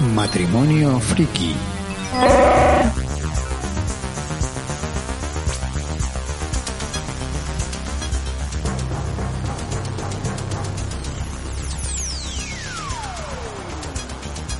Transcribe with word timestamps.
Matrimonio 0.00 0.98
friki. 1.00 1.54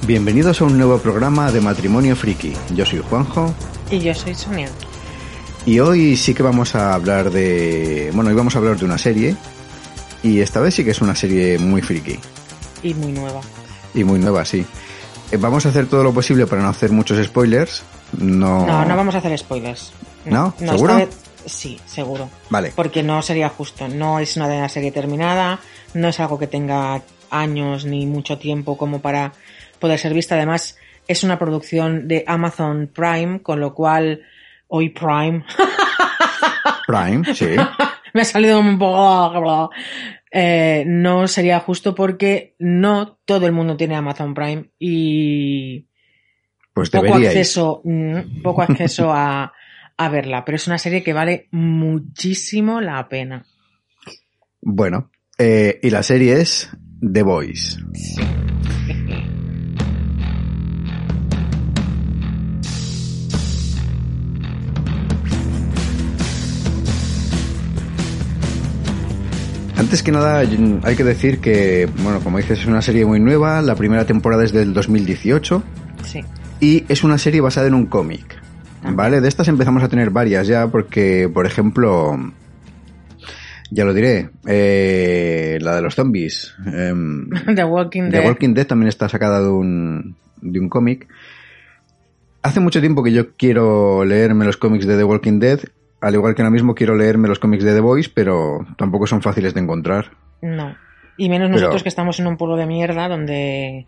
Bienvenidos 0.07 0.61
a 0.61 0.65
un 0.65 0.77
nuevo 0.77 0.99
programa 0.99 1.53
de 1.53 1.61
Matrimonio 1.61 2.17
Friki. 2.17 2.53
Yo 2.75 2.85
soy 2.85 3.01
Juanjo 3.09 3.55
Y 3.91 4.01
yo 4.01 4.15
soy 4.15 4.35
Sonia. 4.35 4.69
y 5.65 5.79
hoy 5.79 6.17
sí 6.17 6.35
que 6.35 6.43
vamos 6.43 6.75
a 6.75 6.95
hablar 6.95 7.31
de... 7.31 8.11
Bueno, 8.12 8.31
hoy 8.31 8.37
vamos 8.37 8.55
a 8.55 8.59
hablar 8.59 8.77
de 8.77 8.85
una 8.85 8.99
serie 8.99 9.37
y 10.23 10.41
esta 10.41 10.61
vez 10.61 10.75
sí 10.75 10.85
que 10.85 10.91
es 10.91 11.01
una 11.01 11.15
serie 11.15 11.59
muy 11.59 11.83
friki 11.83 12.19
Y 12.83 12.95
muy 12.95 13.12
nueva. 13.12 13.41
y 13.95 14.03
muy 14.05 14.19
nueva, 14.19 14.45
sí. 14.45 14.65
Eh, 15.33 15.36
Vamos 15.38 15.64
a 15.66 15.70
hacer 15.70 15.86
todo 15.86 16.05
lo 16.05 16.12
posible 16.12 16.47
para 16.47 16.62
no 16.62 16.69
hacer 16.69 16.91
muchos 16.92 17.25
spoilers. 17.25 17.83
No, 18.19 18.66
No, 18.66 18.84
no 18.84 18.97
vamos 18.97 19.14
a 19.14 19.19
hacer 19.19 19.36
spoilers. 19.38 19.92
¿No? 20.27 20.55
esta 20.58 20.72
¿Seguro? 20.72 20.97
vez- 20.97 21.19
sí, 21.47 21.80
seguro. 21.86 22.28
Vale. 22.50 22.72
Porque 22.77 23.02
no 23.02 23.20
sería 23.22 23.48
justo. 23.48 23.88
No 23.88 24.19
es 24.20 24.36
una 24.36 24.69
serie 24.69 24.92
terminada, 24.92 25.58
no 25.94 26.08
es 26.08 26.20
algo 26.20 26.38
que 26.38 26.47
tenga 26.47 27.03
años 27.30 27.84
ni 27.84 28.06
mucho 28.06 28.38
tiempo 28.38 28.77
como 28.77 29.00
para 29.00 29.33
poder 29.80 29.98
ser 29.98 30.14
vista. 30.14 30.34
Además, 30.36 30.77
es 31.08 31.25
una 31.25 31.38
producción 31.38 32.06
de 32.06 32.25
Amazon 32.27 32.91
Prime, 32.94 33.42
con 33.42 33.58
lo 33.58 33.75
cual 33.75 34.20
hoy 34.69 34.91
Prime 34.91 35.44
Prime, 36.86 37.34
sí. 37.34 37.47
me 38.14 38.20
ha 38.22 38.25
salido 38.25 38.60
un 38.60 38.78
poco... 38.78 39.70
Eh, 40.34 40.84
no 40.86 41.28
sería 41.28 41.61
justo 41.61 41.94
porque 41.94 42.56
no 42.58 43.19
todo 43.27 43.47
el 43.47 43.52
mundo 43.52 43.77
tiene 43.77 43.97
Amazon 43.97 44.33
Prime 44.33 44.70
y 44.78 45.86
Pues 46.72 46.88
poco 46.88 47.14
acceso, 47.14 47.83
mm, 47.84 48.41
poco 48.42 48.62
acceso 48.62 49.12
a, 49.12 49.53
a 49.98 50.08
verla, 50.08 50.42
pero 50.44 50.56
es 50.56 50.66
una 50.66 50.78
serie 50.78 51.03
que 51.03 51.12
vale 51.12 51.48
muchísimo 51.50 52.80
la 52.80 53.06
pena. 53.08 53.44
Bueno, 54.62 55.10
eh, 55.38 55.78
y 55.83 55.91
la 55.91 56.03
serie 56.03 56.41
es 56.41 56.70
The 57.00 57.22
Voice. 57.22 57.78
Antes 69.93 70.05
que 70.05 70.11
nada, 70.12 70.39
hay 70.39 70.97
que 70.97 71.05
decir 71.05 71.39
que, 71.39 71.87
bueno, 72.03 72.21
como 72.21 72.39
dices, 72.39 72.61
es 72.61 72.65
una 72.65 72.81
serie 72.81 73.05
muy 73.05 73.21
nueva. 73.21 73.61
La 73.61 73.75
primera 73.75 74.07
temporada 74.07 74.43
es 74.43 74.51
del 74.51 74.73
2018 74.73 75.62
Sí, 76.03 76.25
y 76.61 76.84
es 76.89 77.05
una 77.05 77.19
serie 77.19 77.43
basada 77.43 77.66
en 77.66 77.75
un 77.75 77.84
cómic. 77.84 78.41
¿Vale? 78.91 79.21
De 79.21 79.28
estas 79.28 79.49
empezamos 79.49 79.83
a 79.83 79.91
tener 79.91 80.09
varias 80.09 80.47
ya, 80.47 80.66
porque, 80.69 81.28
por 81.31 81.44
ejemplo, 81.44 82.19
ya 83.71 83.84
lo 83.84 83.93
diré, 83.93 84.31
eh, 84.47 85.59
la 85.61 85.77
de 85.77 85.83
los 85.83 85.95
zombies. 85.95 86.55
em, 86.65 87.28
The 87.55 87.65
Walking 87.65 88.05
The 88.05 88.16
Dead. 88.16 88.27
Walking 88.27 88.55
Dead 88.55 88.66
también 88.66 88.89
está 88.89 89.11
sacada 89.11 89.43
de 89.43 89.50
un, 89.50 90.16
de 90.41 90.59
un 90.59 90.71
cómic. 90.71 91.06
Hace 92.41 92.61
mucho 92.61 92.81
tiempo 92.81 93.03
que 93.03 93.12
yo 93.12 93.37
quiero 93.37 94.06
leerme 94.06 94.47
los 94.47 94.56
cómics 94.56 94.87
de 94.87 94.97
The 94.97 95.05
Walking 95.05 95.39
Dead, 95.39 95.61
al 96.03 96.15
igual 96.15 96.35
que 96.35 96.43
ahora 96.43 96.51
mismo 96.51 96.75
quiero 96.75 96.95
leerme 96.95 97.29
los 97.29 97.39
cómics 97.39 97.65
de 97.65 97.73
The 97.75 97.81
Voice, 97.81 98.11
pero 98.13 98.67
tampoco 98.77 99.07
son 99.07 99.23
fáciles 99.23 99.55
de 99.55 99.61
encontrar. 99.61 100.11
No. 100.43 100.75
Y 101.17 101.29
menos 101.29 101.49
Pero- 101.49 101.61
nosotros 101.61 101.83
que 101.83 101.89
estamos 101.89 102.19
en 102.21 102.27
un 102.27 102.37
pueblo 102.37 102.57
de 102.57 102.67
mierda 102.67 103.09
donde... 103.09 103.87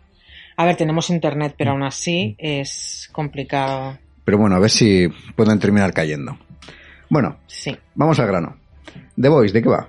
A 0.57 0.65
ver, 0.65 0.77
tenemos 0.77 1.09
internet, 1.09 1.55
pero 1.57 1.71
aún 1.71 1.83
así 1.83 2.35
es 2.39 3.09
complicado. 3.11 3.97
Pero 4.23 4.37
bueno, 4.37 4.55
a 4.55 4.59
ver 4.59 4.69
si 4.69 5.07
pueden 5.35 5.59
terminar 5.59 5.91
cayendo. 5.93 6.37
Bueno, 7.09 7.37
Sí. 7.47 7.77
vamos 7.93 8.19
al 8.19 8.27
grano. 8.27 8.55
The 9.19 9.27
Voice, 9.29 9.53
¿de 9.53 9.61
qué 9.61 9.69
va? 9.69 9.87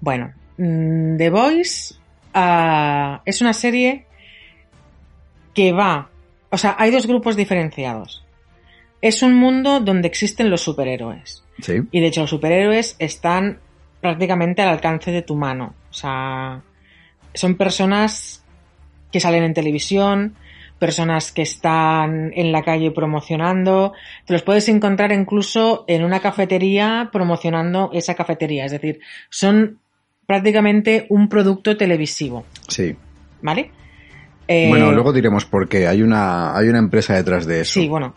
Bueno, 0.00 0.32
mm, 0.56 1.16
The 1.18 1.30
Voice 1.30 1.94
ah, 2.34 3.20
es 3.26 3.40
una 3.42 3.52
serie 3.52 4.06
que 5.54 5.72
va... 5.72 6.08
O 6.50 6.56
sea, 6.56 6.76
hay 6.78 6.90
dos 6.90 7.06
grupos 7.06 7.36
diferenciados. 7.36 8.24
Es 9.00 9.22
un 9.22 9.34
mundo 9.34 9.80
donde 9.80 10.08
existen 10.08 10.50
los 10.50 10.62
superhéroes. 10.62 11.44
Sí. 11.60 11.74
Y 11.90 12.00
de 12.00 12.06
hecho 12.06 12.22
los 12.22 12.30
superhéroes 12.30 12.96
están 12.98 13.58
prácticamente 14.00 14.62
al 14.62 14.68
alcance 14.68 15.10
de 15.10 15.22
tu 15.22 15.36
mano. 15.36 15.74
O 15.90 15.94
sea, 15.94 16.62
son 17.34 17.56
personas 17.56 18.44
que 19.12 19.20
salen 19.20 19.42
en 19.44 19.54
televisión, 19.54 20.34
personas 20.78 21.32
que 21.32 21.42
están 21.42 22.32
en 22.34 22.52
la 22.52 22.62
calle 22.62 22.90
promocionando. 22.90 23.92
Te 24.26 24.32
los 24.32 24.42
puedes 24.42 24.68
encontrar 24.68 25.12
incluso 25.12 25.84
en 25.88 26.04
una 26.04 26.20
cafetería 26.20 27.10
promocionando 27.12 27.90
esa 27.92 28.14
cafetería. 28.14 28.64
Es 28.64 28.72
decir, 28.72 29.00
son 29.30 29.78
prácticamente 30.26 31.06
un 31.08 31.28
producto 31.28 31.76
televisivo. 31.76 32.44
Sí. 32.68 32.94
¿Vale? 33.42 33.70
Eh, 34.46 34.68
Bueno, 34.68 34.92
luego 34.92 35.12
diremos 35.12 35.44
por 35.44 35.68
qué. 35.68 35.86
Hay 35.86 36.02
una, 36.02 36.56
hay 36.56 36.68
una 36.68 36.78
empresa 36.78 37.14
detrás 37.14 37.46
de 37.46 37.62
eso. 37.62 37.80
Sí, 37.80 37.88
bueno. 37.88 38.14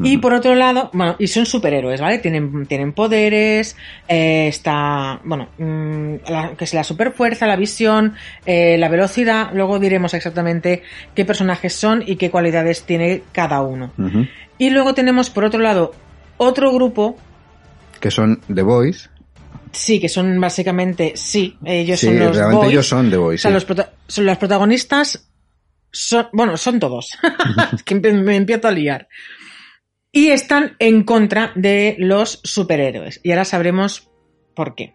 Y 0.00 0.18
por 0.18 0.32
otro 0.32 0.54
lado, 0.54 0.90
bueno, 0.92 1.16
y 1.18 1.26
son 1.26 1.44
superhéroes, 1.44 2.00
¿vale? 2.00 2.18
Tienen, 2.18 2.66
tienen 2.66 2.92
poderes, 2.92 3.76
eh, 4.06 4.46
está, 4.48 5.20
bueno, 5.24 5.48
mm, 5.58 6.14
la- 6.30 6.52
que 6.56 6.64
es 6.64 6.72
la 6.74 6.84
superfuerza, 6.84 7.46
la 7.48 7.56
visión, 7.56 8.14
eh, 8.46 8.78
la 8.78 8.88
velocidad. 8.88 9.50
Luego 9.54 9.78
diremos 9.80 10.14
exactamente 10.14 10.82
qué 11.16 11.24
personajes 11.24 11.72
son 11.74 12.04
y 12.06 12.14
qué 12.16 12.30
cualidades 12.30 12.84
tiene 12.84 13.22
cada 13.32 13.60
uno. 13.62 13.92
Y 14.56 14.70
luego 14.70 14.94
tenemos, 14.94 15.30
por 15.30 15.44
otro 15.44 15.58
lado, 15.60 15.92
otro 16.36 16.72
grupo, 16.72 17.16
Que 18.00 18.10
son 18.12 18.40
The 18.54 18.62
Voice. 18.62 19.08
sí, 19.72 19.98
que 19.98 20.08
son 20.08 20.40
básicamente, 20.40 21.12
sí, 21.16 21.56
ellos 21.64 21.98
sí, 21.98 22.06
son 22.06 22.18
los 22.20 22.36
realmente 22.36 22.56
boys. 22.58 22.70
ellos 22.72 22.86
son 22.88 23.10
The 23.10 23.16
O 23.16 23.22
Voice. 23.22 23.42
sea, 23.42 23.50
sí. 23.50 23.54
los, 23.54 23.66
prota- 23.66 23.90
son 24.06 24.26
los 24.26 24.38
protagonistas 24.38 25.24
son, 25.90 26.28
bueno, 26.32 26.56
son 26.56 26.78
todos. 26.78 27.10
Es 27.72 27.82
que 27.82 27.94
me 27.96 28.36
empiezo 28.36 28.68
a 28.68 28.70
liar. 28.70 29.08
Y 30.12 30.28
están 30.28 30.76
en 30.78 31.04
contra 31.04 31.52
de 31.54 31.96
los 31.98 32.40
superhéroes. 32.44 33.20
Y 33.22 33.30
ahora 33.30 33.44
sabremos 33.44 34.10
por 34.54 34.74
qué. 34.74 34.94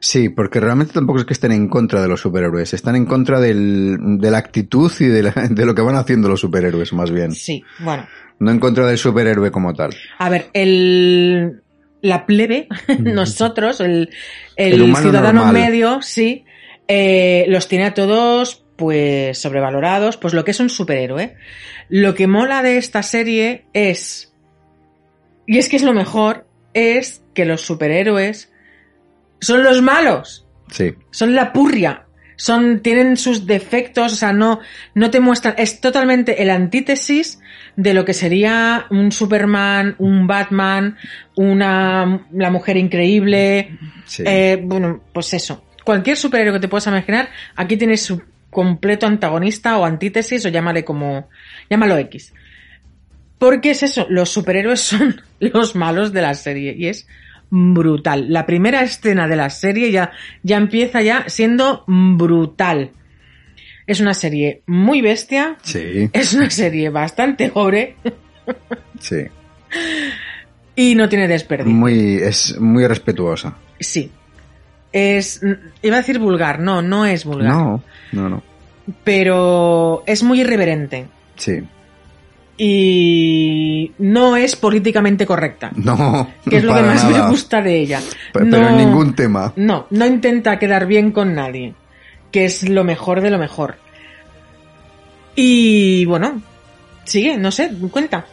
Sí, 0.00 0.28
porque 0.28 0.60
realmente 0.60 0.92
tampoco 0.92 1.20
es 1.20 1.24
que 1.24 1.32
estén 1.32 1.52
en 1.52 1.68
contra 1.68 2.02
de 2.02 2.08
los 2.08 2.20
superhéroes, 2.20 2.74
están 2.74 2.94
en 2.94 3.06
contra 3.06 3.40
del, 3.40 3.96
de 4.18 4.30
la 4.30 4.36
actitud 4.36 4.92
y 5.00 5.06
de, 5.06 5.22
la- 5.22 5.32
de 5.50 5.64
lo 5.64 5.74
que 5.74 5.80
van 5.80 5.96
haciendo 5.96 6.28
los 6.28 6.40
superhéroes, 6.40 6.92
más 6.92 7.10
bien. 7.10 7.32
Sí, 7.32 7.64
bueno. 7.78 8.06
No 8.38 8.50
en 8.50 8.58
contra 8.60 8.86
del 8.86 8.98
superhéroe 8.98 9.50
como 9.50 9.72
tal. 9.72 9.94
A 10.18 10.28
ver, 10.28 10.48
el, 10.52 11.62
la 12.02 12.26
plebe, 12.26 12.68
nosotros, 13.00 13.80
el, 13.80 14.10
el, 14.56 14.94
ciudadano 14.96 15.44
normal. 15.46 15.54
medio, 15.54 16.02
sí, 16.02 16.44
eh, 16.86 17.46
los 17.48 17.66
tiene 17.68 17.86
a 17.86 17.94
todos, 17.94 18.62
pues, 18.76 19.38
sobrevalorados, 19.40 20.18
pues 20.18 20.34
lo 20.34 20.44
que 20.44 20.50
es 20.50 20.60
un 20.60 20.68
superhéroe. 20.68 21.34
Lo 21.88 22.14
que 22.14 22.26
mola 22.26 22.62
de 22.62 22.76
esta 22.76 23.02
serie 23.02 23.64
es, 23.72 24.33
y 25.46 25.58
es 25.58 25.68
que 25.68 25.76
es 25.76 25.82
lo 25.82 25.92
mejor, 25.92 26.46
es 26.72 27.22
que 27.34 27.44
los 27.44 27.62
superhéroes 27.62 28.50
son 29.40 29.62
los 29.62 29.82
malos 29.82 30.44
Sí, 30.70 30.94
son 31.10 31.34
la 31.34 31.52
purria. 31.52 32.06
Son, 32.36 32.80
tienen 32.80 33.16
sus 33.16 33.46
defectos, 33.46 34.12
o 34.12 34.16
sea, 34.16 34.32
no, 34.32 34.58
no 34.94 35.10
te 35.12 35.20
muestran, 35.20 35.54
es 35.56 35.80
totalmente 35.80 36.42
el 36.42 36.50
antítesis 36.50 37.38
de 37.76 37.94
lo 37.94 38.04
que 38.04 38.12
sería 38.12 38.86
un 38.90 39.12
Superman, 39.12 39.94
un 39.98 40.26
Batman, 40.26 40.96
una, 41.36 42.26
la 42.32 42.50
mujer 42.50 42.76
increíble, 42.76 43.78
sí. 44.04 44.24
eh, 44.26 44.60
bueno, 44.60 45.04
pues 45.12 45.32
eso. 45.32 45.64
Cualquier 45.84 46.16
superhéroe 46.16 46.54
que 46.54 46.60
te 46.60 46.68
puedas 46.68 46.88
imaginar, 46.88 47.28
aquí 47.54 47.76
tienes 47.76 48.02
su 48.02 48.20
completo 48.50 49.06
antagonista 49.06 49.78
o 49.78 49.84
antítesis, 49.84 50.44
o 50.44 50.48
llámale 50.48 50.84
como, 50.84 51.28
llámalo 51.70 51.96
X. 51.98 52.34
Porque 53.44 53.72
es 53.72 53.82
eso, 53.82 54.06
los 54.08 54.30
superhéroes 54.30 54.80
son 54.80 55.20
los 55.38 55.74
malos 55.74 56.14
de 56.14 56.22
la 56.22 56.32
serie, 56.32 56.74
y 56.78 56.86
es 56.86 57.06
brutal. 57.50 58.32
La 58.32 58.46
primera 58.46 58.80
escena 58.80 59.28
de 59.28 59.36
la 59.36 59.50
serie 59.50 59.90
ya, 59.90 60.12
ya 60.42 60.56
empieza 60.56 61.02
ya 61.02 61.28
siendo 61.28 61.84
brutal. 61.86 62.92
Es 63.86 64.00
una 64.00 64.14
serie 64.14 64.62
muy 64.66 65.02
bestia. 65.02 65.58
Sí. 65.60 66.08
Es 66.14 66.32
una 66.32 66.48
serie 66.48 66.88
bastante 66.88 67.50
gore. 67.50 67.96
Sí. 68.98 69.26
Y 70.74 70.94
no 70.94 71.10
tiene 71.10 71.28
desperdicio. 71.28 71.78
Muy, 71.78 72.14
es 72.16 72.58
muy 72.58 72.86
respetuosa. 72.86 73.58
Sí. 73.78 74.10
Es. 74.90 75.42
Iba 75.82 75.96
a 75.96 76.00
decir 76.00 76.18
vulgar, 76.18 76.60
no, 76.60 76.80
no 76.80 77.04
es 77.04 77.26
vulgar. 77.26 77.52
No, 77.52 77.82
no, 78.12 78.28
no. 78.30 78.42
Pero 79.04 80.02
es 80.06 80.22
muy 80.22 80.40
irreverente. 80.40 81.08
Sí. 81.36 81.62
Y 82.56 83.92
no 83.98 84.36
es 84.36 84.56
políticamente 84.56 85.26
correcta. 85.26 85.70
No. 85.76 86.28
Que 86.48 86.58
es 86.58 86.64
lo 86.64 86.74
que 86.74 86.82
más 86.82 87.04
nada. 87.04 87.24
me 87.24 87.30
gusta 87.30 87.60
de 87.62 87.80
ella. 87.80 88.00
Pero 88.32 88.44
No- 88.46 88.68
en 88.68 88.76
ningún 88.76 89.14
tema. 89.14 89.52
No, 89.56 89.86
no 89.90 90.06
intenta 90.06 90.58
quedar 90.58 90.86
bien 90.86 91.10
con 91.12 91.34
nadie. 91.34 91.74
Que 92.30 92.44
es 92.44 92.68
lo 92.68 92.84
mejor 92.84 93.20
de 93.20 93.30
lo 93.30 93.38
mejor. 93.38 93.76
Y 95.36 96.04
bueno, 96.04 96.40
sigue, 97.04 97.36
no 97.36 97.50
sé, 97.50 97.70
cuenta. 97.90 98.24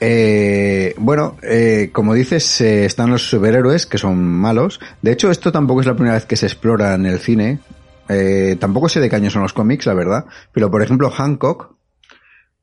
Eh, 0.00 0.94
bueno, 0.98 1.36
eh, 1.42 1.88
como 1.92 2.12
dices, 2.14 2.60
eh, 2.60 2.84
están 2.84 3.10
los 3.10 3.28
superhéroes 3.28 3.86
que 3.86 3.96
son 3.98 4.22
malos. 4.22 4.80
De 5.00 5.12
hecho, 5.12 5.30
esto 5.30 5.50
tampoco 5.52 5.80
es 5.80 5.86
la 5.86 5.94
primera 5.94 6.14
vez 6.14 6.26
que 6.26 6.36
se 6.36 6.46
explora 6.46 6.94
en 6.94 7.06
el 7.06 7.18
cine. 7.20 7.58
Eh, 8.08 8.56
tampoco 8.60 8.88
sé 8.90 9.00
de 9.00 9.08
qué 9.08 9.16
año 9.16 9.30
son 9.30 9.42
los 9.42 9.54
cómics, 9.54 9.86
la 9.86 9.94
verdad. 9.94 10.26
Pero, 10.52 10.70
por 10.70 10.82
ejemplo, 10.82 11.10
Hancock, 11.10 11.74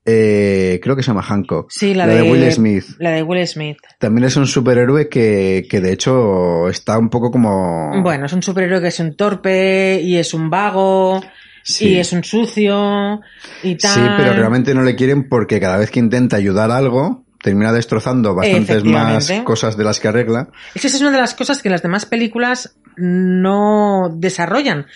eh, 0.06 0.80
creo 0.81 0.95
que 0.95 1.03
se 1.03 1.07
llama 1.07 1.21
Hancock. 1.21 1.69
Sí, 1.69 1.94
la, 1.94 2.07
de, 2.07 2.24
Will 2.24 2.51
Smith. 2.51 2.86
La 3.00 3.12
de 3.12 3.24
Will 3.24 3.45
Smith. 3.48 3.77
También 4.00 4.25
es 4.25 4.36
un 4.36 4.48
superhéroe 4.48 5.09
que, 5.09 5.65
que 5.69 5.81
de 5.81 5.94
hecho 5.94 6.69
está 6.69 6.98
un 6.98 7.09
poco 7.09 7.31
como... 7.31 8.01
Bueno, 8.01 8.25
es 8.25 8.33
un 8.33 8.42
superhéroe 8.42 8.81
que 8.81 8.88
es 8.88 9.00
un 9.00 9.15
torpe 9.15 10.00
y 10.01 10.18
es 10.18 10.33
un 10.33 10.50
vago 10.50 11.21
Sí. 11.63 11.89
y 11.89 12.00
es 12.00 12.12
un 12.12 12.24
sucio 12.24 13.19
y 13.62 13.75
tal. 13.75 13.94
Sí, 13.94 14.01
pero 14.18 14.33
realmente 14.33 14.74
no 14.74 14.81
le 14.81 14.95
quieren 14.95 15.30
porque 15.30 15.59
cada 15.59 15.77
vez 15.77 15.92
que 15.92 16.00
intenta 16.00 16.38
ayudar 16.38 16.71
a 16.71 16.77
algo, 16.77 17.25
termina 17.42 17.71
destrozando 17.71 18.33
bastantes 18.36 18.83
más 18.83 19.31
cosas 19.44 19.77
de 19.77 19.83
las 19.83 20.00
que 20.00 20.07
arregla. 20.07 20.50
Esa 20.74 20.88
es 20.88 21.00
una 21.01 21.12
de 21.12 21.18
las 21.18 21.33
cosas 21.33 21.62
que 21.62 21.69
las 21.69 21.81
demás 21.81 22.06
películas 22.06 22.75
no 22.98 24.09
desarrollan. 24.15 24.88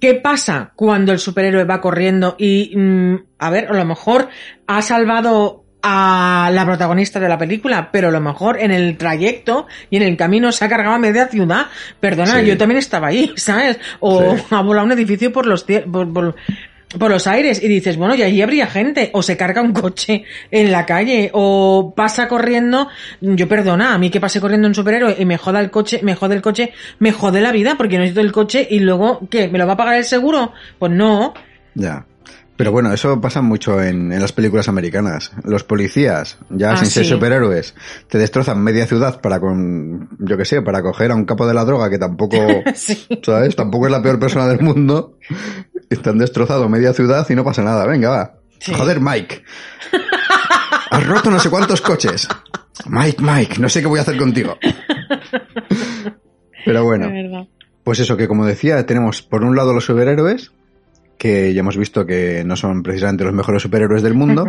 ¿Qué 0.00 0.14
pasa 0.14 0.72
cuando 0.76 1.12
el 1.12 1.18
superhéroe 1.18 1.64
va 1.64 1.80
corriendo 1.80 2.36
y, 2.38 2.72
mm, 2.76 3.14
a 3.38 3.50
ver, 3.50 3.68
a 3.68 3.74
lo 3.74 3.84
mejor 3.84 4.28
ha 4.66 4.82
salvado 4.82 5.64
a 5.86 6.50
la 6.52 6.64
protagonista 6.64 7.20
de 7.20 7.28
la 7.28 7.36
película, 7.36 7.90
pero 7.92 8.08
a 8.08 8.10
lo 8.10 8.20
mejor 8.20 8.58
en 8.58 8.70
el 8.70 8.96
trayecto 8.96 9.66
y 9.90 9.96
en 9.98 10.02
el 10.02 10.16
camino 10.16 10.50
se 10.50 10.64
ha 10.64 10.68
cargado 10.68 10.94
a 10.94 10.98
media 10.98 11.28
ciudad? 11.28 11.66
Perdona, 12.00 12.40
Sí. 12.40 12.46
yo 12.46 12.56
también 12.56 12.78
estaba 12.78 13.08
ahí, 13.08 13.32
¿sabes? 13.36 13.78
O 14.00 14.34
Sí. 14.36 14.42
ha 14.50 14.62
volado 14.62 14.86
un 14.86 14.92
edificio 14.92 15.30
por 15.32 15.44
los 15.46 15.64
por- 15.64 16.12
por- 16.12 16.36
por 16.98 17.10
los 17.10 17.26
aires 17.26 17.62
y 17.62 17.68
dices, 17.68 17.96
bueno, 17.96 18.14
y 18.14 18.22
allí 18.22 18.40
habría 18.42 18.66
gente, 18.66 19.10
o 19.12 19.22
se 19.22 19.36
carga 19.36 19.62
un 19.62 19.72
coche 19.72 20.24
en 20.50 20.72
la 20.72 20.86
calle, 20.86 21.30
o 21.32 21.92
pasa 21.96 22.28
corriendo, 22.28 22.88
yo 23.20 23.48
perdona, 23.48 23.94
a 23.94 23.98
mí 23.98 24.10
que 24.10 24.20
pase 24.20 24.40
corriendo 24.40 24.68
un 24.68 24.74
superhéroe 24.74 25.16
y 25.18 25.24
me 25.24 25.36
joda 25.38 25.60
el 25.60 25.70
coche, 25.70 26.00
me 26.02 26.14
jode 26.14 26.34
el 26.36 26.42
coche, 26.42 26.72
me 26.98 27.12
jode 27.12 27.40
la 27.40 27.52
vida 27.52 27.74
porque 27.76 27.98
necesito 27.98 28.20
el 28.20 28.32
coche 28.32 28.66
y 28.70 28.80
luego, 28.80 29.20
¿qué? 29.30 29.48
¿Me 29.48 29.58
lo 29.58 29.66
va 29.66 29.74
a 29.74 29.76
pagar 29.76 29.96
el 29.96 30.04
seguro? 30.04 30.52
Pues 30.78 30.92
no. 30.92 31.34
Ya. 31.74 32.06
Pero 32.56 32.70
bueno, 32.70 32.92
eso 32.92 33.20
pasa 33.20 33.42
mucho 33.42 33.82
en, 33.82 34.12
en 34.12 34.20
las 34.20 34.32
películas 34.32 34.68
americanas. 34.68 35.32
Los 35.42 35.64
policías, 35.64 36.38
ya 36.50 36.70
Ah, 36.70 36.76
sin 36.76 36.86
ser 36.86 37.04
sí. 37.04 37.10
superhéroes, 37.10 37.74
te 38.08 38.16
destrozan 38.16 38.62
media 38.62 38.86
ciudad 38.86 39.20
para 39.20 39.40
con, 39.40 40.08
yo 40.20 40.36
que 40.36 40.44
sé, 40.44 40.62
para 40.62 40.80
coger 40.80 41.10
a 41.10 41.16
un 41.16 41.24
capo 41.24 41.48
de 41.48 41.54
la 41.54 41.64
droga 41.64 41.90
que 41.90 41.98
tampoco, 41.98 42.36
Sí. 42.76 43.08
¿sabes? 43.24 43.56
Tampoco 43.56 43.86
es 43.86 43.92
la 43.92 44.00
peor 44.02 44.20
persona 44.20 44.46
del 44.46 44.60
mundo. 44.60 45.16
Te 46.02 46.10
han 46.10 46.18
destrozado 46.18 46.68
media 46.68 46.92
ciudad 46.92 47.26
y 47.28 47.34
no 47.34 47.44
pasa 47.44 47.62
nada. 47.62 47.86
Venga, 47.86 48.10
va. 48.10 48.34
Sí. 48.58 48.72
Joder, 48.74 49.00
Mike. 49.00 49.42
Has 50.90 51.06
roto 51.06 51.30
no 51.30 51.38
sé 51.40 51.50
cuántos 51.50 51.80
coches. 51.80 52.28
Mike, 52.86 53.22
Mike, 53.22 53.58
no 53.58 53.68
sé 53.68 53.80
qué 53.80 53.86
voy 53.86 53.98
a 53.98 54.02
hacer 54.02 54.16
contigo. 54.16 54.58
Pero 56.64 56.84
bueno. 56.84 57.48
Pues 57.82 58.00
eso, 58.00 58.16
que 58.16 58.28
como 58.28 58.46
decía, 58.46 58.86
tenemos 58.86 59.22
por 59.22 59.44
un 59.44 59.56
lado 59.56 59.74
los 59.74 59.84
superhéroes, 59.84 60.52
que 61.18 61.52
ya 61.52 61.60
hemos 61.60 61.76
visto 61.76 62.06
que 62.06 62.42
no 62.44 62.56
son 62.56 62.82
precisamente 62.82 63.24
los 63.24 63.34
mejores 63.34 63.62
superhéroes 63.62 64.02
del 64.02 64.14
mundo, 64.14 64.46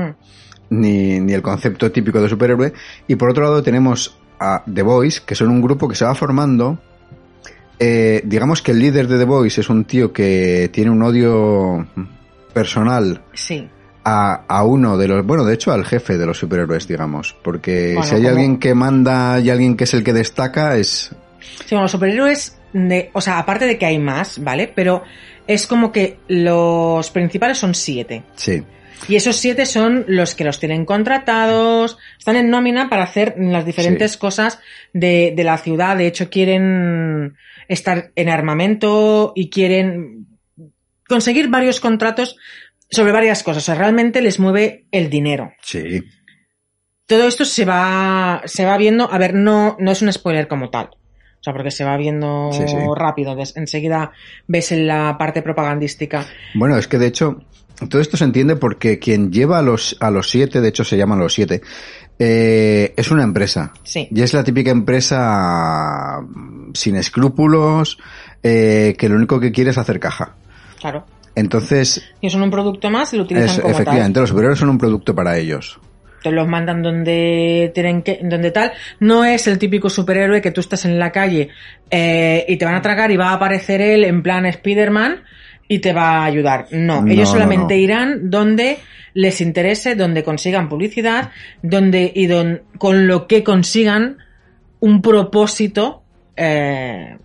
ni, 0.69 1.19
ni 1.19 1.33
el 1.33 1.41
concepto 1.41 1.91
típico 1.91 2.21
de 2.21 2.29
superhéroe, 2.29 2.73
y 3.07 3.15
por 3.15 3.29
otro 3.29 3.43
lado 3.43 3.61
tenemos 3.61 4.17
a 4.39 4.63
The 4.71 4.81
Boys, 4.83 5.21
que 5.21 5.35
son 5.35 5.49
un 5.49 5.61
grupo 5.61 5.87
que 5.87 5.95
se 5.95 6.05
va 6.05 6.15
formando. 6.15 6.79
Eh, 7.79 8.21
digamos 8.25 8.61
que 8.61 8.71
el 8.71 8.79
líder 8.79 9.07
de 9.07 9.17
The 9.17 9.25
Boys 9.25 9.57
es 9.57 9.69
un 9.69 9.85
tío 9.85 10.13
que 10.13 10.69
tiene 10.71 10.91
un 10.91 11.01
odio 11.03 11.85
personal 12.53 13.21
Sí. 13.33 13.67
a, 14.03 14.43
a 14.47 14.63
uno 14.63 14.97
de 14.97 15.07
los, 15.09 15.25
bueno, 15.25 15.43
de 15.43 15.53
hecho 15.55 15.71
al 15.73 15.83
jefe 15.85 16.17
de 16.17 16.25
los 16.25 16.37
superhéroes, 16.37 16.87
digamos, 16.87 17.35
porque 17.43 17.93
Bueno, 17.95 18.03
si 18.07 18.15
hay 18.15 18.21
como- 18.21 18.29
alguien 18.33 18.59
que 18.59 18.73
manda 18.73 19.39
y 19.39 19.49
alguien 19.49 19.75
que 19.75 19.83
es 19.83 19.93
el 19.93 20.03
que 20.03 20.13
destaca, 20.13 20.77
es... 20.77 21.11
Sí, 21.65 21.67
bueno, 21.71 21.83
los 21.83 21.91
superhéroes, 21.91 22.57
de, 22.73 23.09
o 23.13 23.21
sea, 23.21 23.39
aparte 23.39 23.65
de 23.65 23.77
que 23.77 23.85
hay 23.85 23.99
más, 23.99 24.41
¿vale? 24.43 24.71
Pero 24.73 25.03
es 25.47 25.67
como 25.67 25.91
que 25.91 26.17
los 26.27 27.09
principales 27.11 27.57
son 27.57 27.75
siete. 27.75 28.23
Sí, 28.35 28.63
Y 29.09 29.15
esos 29.17 29.35
siete 29.35 29.65
son 29.65 30.05
los 30.07 30.33
que 30.33 30.43
los 30.45 30.59
tienen 30.59 30.85
contratados, 30.85 31.97
están 32.17 32.37
en 32.37 32.49
nómina 32.49 32.89
para 32.89 33.03
hacer 33.03 33.35
las 33.37 33.65
diferentes 33.65 34.17
cosas 34.17 34.59
de, 34.93 35.33
de 35.35 35.43
la 35.43 35.57
ciudad. 35.57 35.97
De 35.97 36.07
hecho, 36.07 36.29
quieren 36.29 37.35
estar 37.67 38.11
en 38.15 38.29
armamento 38.29 39.33
y 39.35 39.49
quieren 39.49 40.27
conseguir 41.07 41.49
varios 41.49 41.79
contratos 41.79 42.35
sobre 42.89 43.11
varias 43.11 43.43
cosas. 43.43 43.63
O 43.63 43.65
sea, 43.65 43.75
realmente 43.75 44.21
les 44.21 44.39
mueve 44.39 44.85
el 44.91 45.09
dinero. 45.09 45.51
sí, 45.61 46.01
Todo 47.07 47.27
esto 47.27 47.45
se 47.45 47.65
va, 47.65 48.41
se 48.45 48.65
va 48.65 48.77
viendo, 48.77 49.11
a 49.11 49.17
ver, 49.17 49.33
no, 49.33 49.75
no 49.79 49.91
es 49.91 50.01
un 50.01 50.11
spoiler 50.11 50.47
como 50.47 50.69
tal. 50.69 50.89
O 50.93 51.43
sea, 51.45 51.53
porque 51.53 51.69
se 51.69 51.83
va 51.83 51.95
viendo 51.97 52.49
Sí, 52.51 52.63
sí. 52.67 52.75
rápido. 52.95 53.35
Enseguida 53.55 54.11
ves 54.47 54.71
en 54.71 54.87
la 54.87 55.15
parte 55.19 55.43
propagandística. 55.43 56.25
Bueno, 56.55 56.75
es 56.75 56.87
que 56.87 56.97
de 56.97 57.05
hecho, 57.05 57.43
todo 57.87 58.01
esto 58.01 58.17
se 58.17 58.23
entiende 58.23 58.55
porque 58.55 58.97
quien 58.97 59.31
lleva 59.31 59.59
a 59.59 59.61
los, 59.61 59.95
a 59.99 60.09
los 60.09 60.31
siete, 60.31 60.59
de 60.59 60.69
hecho 60.69 60.83
se 60.83 60.97
llaman 60.97 61.19
los 61.19 61.33
siete, 61.35 61.61
eh, 62.19 62.93
es 62.95 63.11
una 63.11 63.23
empresa. 63.23 63.73
Sí. 63.83 64.07
Y 64.11 64.21
es 64.21 64.33
la 64.33 64.43
típica 64.43 64.71
empresa 64.71 66.21
mm, 66.21 66.71
sin 66.73 66.95
escrúpulos, 66.95 67.97
eh, 68.43 68.95
que 68.97 69.09
lo 69.09 69.15
único 69.15 69.39
que 69.39 69.51
quiere 69.51 69.71
es 69.71 69.77
hacer 69.77 69.99
caja. 69.99 70.35
Claro. 70.79 71.05
Entonces, 71.35 72.01
Y 72.21 72.29
son 72.29 72.43
un 72.43 72.51
producto 72.51 72.89
más 72.89 73.13
y 73.13 73.17
lo 73.17 73.23
utilizan 73.23 73.49
es- 73.49 73.55
como 73.59 73.73
tal. 73.73 73.81
efectivamente, 73.81 74.19
los 74.21 74.29
superhéroes 74.29 74.59
son 74.59 74.69
un 74.69 74.77
producto 74.77 75.13
para 75.13 75.37
ellos. 75.37 75.79
te 76.23 76.31
los 76.31 76.47
mandan 76.47 76.81
donde 76.81 77.71
tienen 77.75 78.01
que, 78.01 78.19
donde 78.23 78.49
tal. 78.49 78.71
No 78.99 79.23
es 79.25 79.45
el 79.45 79.59
típico 79.59 79.91
superhéroe 79.91 80.41
que 80.41 80.49
tú 80.49 80.59
estás 80.61 80.83
en 80.85 80.97
la 80.97 81.11
calle 81.11 81.49
eh, 81.91 82.43
y 82.47 82.57
te 82.57 82.65
van 82.65 82.73
a 82.73 82.81
tragar 82.81 83.11
y 83.11 83.15
va 83.17 83.29
a 83.29 83.33
aparecer 83.33 83.79
él 83.79 84.03
en 84.05 84.23
plan 84.23 84.43
Spider-Man 84.47 85.21
y 85.67 85.79
te 85.79 85.93
va 85.93 86.19
a 86.19 86.25
ayudar. 86.25 86.67
No, 86.71 87.01
No, 87.01 87.11
ellos 87.11 87.27
no, 87.29 87.33
solamente 87.33 87.75
no. 87.75 87.79
irán 87.79 88.29
donde 88.29 88.79
les 89.13 89.41
interese, 89.41 89.95
donde 89.95 90.23
consigan 90.23 90.69
publicidad, 90.69 91.31
donde 91.61 92.11
y 92.13 92.27
don, 92.27 92.61
con 92.77 93.07
lo 93.07 93.27
que 93.27 93.43
consigan 93.43 94.17
un 94.79 95.01
propósito 95.01 96.03
eh, 96.35 97.17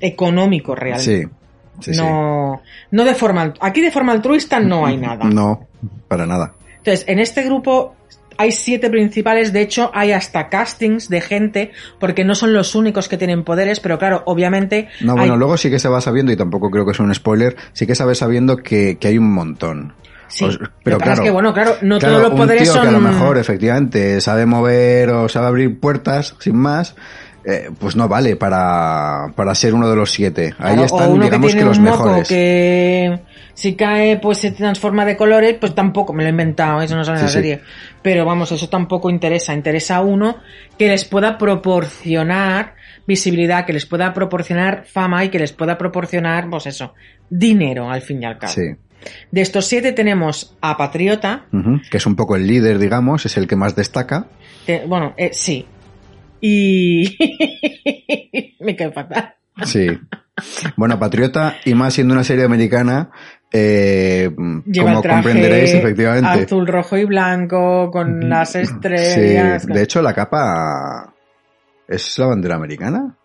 económico 0.00 0.74
real. 0.74 0.98
Sí, 1.00 1.22
sí, 1.80 1.94
sí. 1.94 2.00
no, 2.00 2.62
no 2.90 3.04
de 3.04 3.14
forma, 3.14 3.52
aquí 3.60 3.80
de 3.80 3.90
forma 3.90 4.12
altruista 4.12 4.58
no 4.58 4.86
hay 4.86 4.96
nada. 5.08 5.24
No, 5.26 5.66
para 6.08 6.26
nada. 6.26 6.54
Entonces, 6.78 7.04
en 7.08 7.18
este 7.18 7.42
grupo 7.44 7.94
hay 8.38 8.52
siete 8.52 8.90
principales, 8.90 9.52
de 9.52 9.62
hecho 9.62 9.90
hay 9.94 10.12
hasta 10.12 10.48
castings 10.48 11.08
de 11.08 11.20
gente, 11.20 11.72
porque 11.98 12.24
no 12.24 12.34
son 12.34 12.52
los 12.52 12.74
únicos 12.74 13.08
que 13.08 13.16
tienen 13.16 13.44
poderes, 13.44 13.80
pero 13.80 13.98
claro, 13.98 14.22
obviamente... 14.26 14.88
No, 15.00 15.16
bueno, 15.16 15.36
luego 15.36 15.56
sí 15.56 15.70
que 15.70 15.78
se 15.78 15.88
va 15.88 16.00
sabiendo, 16.00 16.32
y 16.32 16.36
tampoco 16.36 16.70
creo 16.70 16.86
que 16.86 16.94
sea 16.94 17.04
un 17.04 17.14
spoiler, 17.14 17.56
sí 17.72 17.86
que 17.86 17.94
sabes 17.94 18.18
sabiendo 18.18 18.56
que, 18.56 18.98
que 18.98 19.08
hay 19.08 19.18
un 19.18 19.32
montón. 19.32 19.94
Sí, 20.28 20.44
Pues, 20.44 20.58
pero 20.82 20.98
claro, 20.98 21.12
es 21.14 21.20
que, 21.20 21.30
bueno, 21.30 21.52
claro, 21.52 21.76
no 21.82 21.98
Claro, 21.98 22.14
todos 22.14 22.22
los 22.22 22.32
un 22.32 22.38
poderes 22.38 22.62
tío 22.64 22.72
son... 22.72 22.82
que 22.82 22.88
a 22.88 22.92
lo 22.92 23.00
mejor, 23.00 23.38
efectivamente, 23.38 24.20
sabe 24.20 24.46
mover 24.46 25.10
o 25.10 25.28
sabe 25.28 25.46
abrir 25.46 25.78
puertas, 25.78 26.34
sin 26.40 26.56
más, 26.56 26.96
eh, 27.46 27.70
pues 27.78 27.94
no 27.96 28.08
vale 28.08 28.36
para, 28.36 29.32
para 29.36 29.54
ser 29.54 29.74
uno 29.74 29.88
de 29.88 29.96
los 29.96 30.10
siete. 30.10 30.54
Ahí 30.58 30.74
Claro, 30.74 30.84
están, 30.84 31.10
uno 31.12 31.24
digamos 31.24 31.54
que 31.54 31.64
los 31.64 31.78
un 31.78 31.84
moco 31.84 32.04
mejores. 32.04 32.28
que 32.28 33.20
si 33.54 33.74
cae 33.74 34.16
pues 34.18 34.38
se 34.38 34.50
transforma 34.50 35.04
de 35.04 35.16
colores, 35.16 35.56
pues 35.60 35.74
tampoco, 35.74 36.12
me 36.12 36.22
lo 36.22 36.28
he 36.28 36.30
inventado, 36.30 36.80
eso 36.82 36.96
no 36.96 37.04
sale 37.04 37.18
en 37.18 37.24
la 37.24 37.28
sí. 37.30 37.34
serie. 37.34 37.60
Pero 38.02 38.24
vamos, 38.24 38.50
eso 38.52 38.68
tampoco 38.68 39.10
interesa. 39.10 39.54
Interesa 39.54 39.96
a 39.96 40.00
uno 40.00 40.38
que 40.78 40.88
les 40.88 41.04
pueda 41.04 41.36
proporcionar 41.38 42.74
visibilidad, 43.06 43.66
que 43.66 43.72
les 43.72 43.86
pueda 43.86 44.12
proporcionar 44.14 44.84
fama 44.86 45.24
y 45.24 45.28
que 45.28 45.38
les 45.38 45.52
pueda 45.52 45.76
proporcionar, 45.76 46.48
pues 46.48 46.66
eso, 46.66 46.94
dinero 47.28 47.90
al 47.90 48.00
fin 48.02 48.22
y 48.22 48.26
al 48.26 48.38
cabo. 48.38 48.52
Sí. 48.52 48.62
De 49.30 49.42
estos 49.42 49.66
siete 49.66 49.92
tenemos 49.92 50.56
a 50.62 50.78
Patriota, 50.78 51.44
Que 51.90 51.98
es 51.98 52.06
un 52.06 52.16
poco 52.16 52.36
el 52.36 52.46
líder, 52.46 52.78
digamos, 52.78 53.26
es 53.26 53.36
el 53.36 53.46
que 53.46 53.54
más 53.56 53.76
destaca. 53.76 54.28
bueno, 54.86 55.12
eh, 55.18 55.30
sí. 55.34 55.66
Y 56.46 57.16
me 58.60 58.76
cae 58.76 58.92
fatal. 58.92 59.34
Sí. 59.64 59.86
Bueno, 60.76 60.98
Patriota, 60.98 61.56
y 61.64 61.74
más 61.74 61.94
siendo 61.94 62.12
una 62.12 62.24
serie 62.24 62.44
americana, 62.44 63.10
eh, 63.52 64.28
Lleva 64.66 64.88
como 64.90 65.00
traje 65.00 65.22
comprenderéis, 65.22 65.72
efectivamente. 65.72 66.44
azul, 66.44 66.66
rojo 66.66 66.96
y 66.98 67.04
blanco 67.04 67.90
con 67.90 68.28
las 68.28 68.56
estrellas. 68.56 69.62
Sí, 69.62 69.72
de 69.72 69.82
hecho, 69.82 70.02
la 70.02 70.12
capa 70.12 71.14
es 71.88 72.18
la 72.18 72.26
bandera 72.26 72.56
americana. 72.56 73.16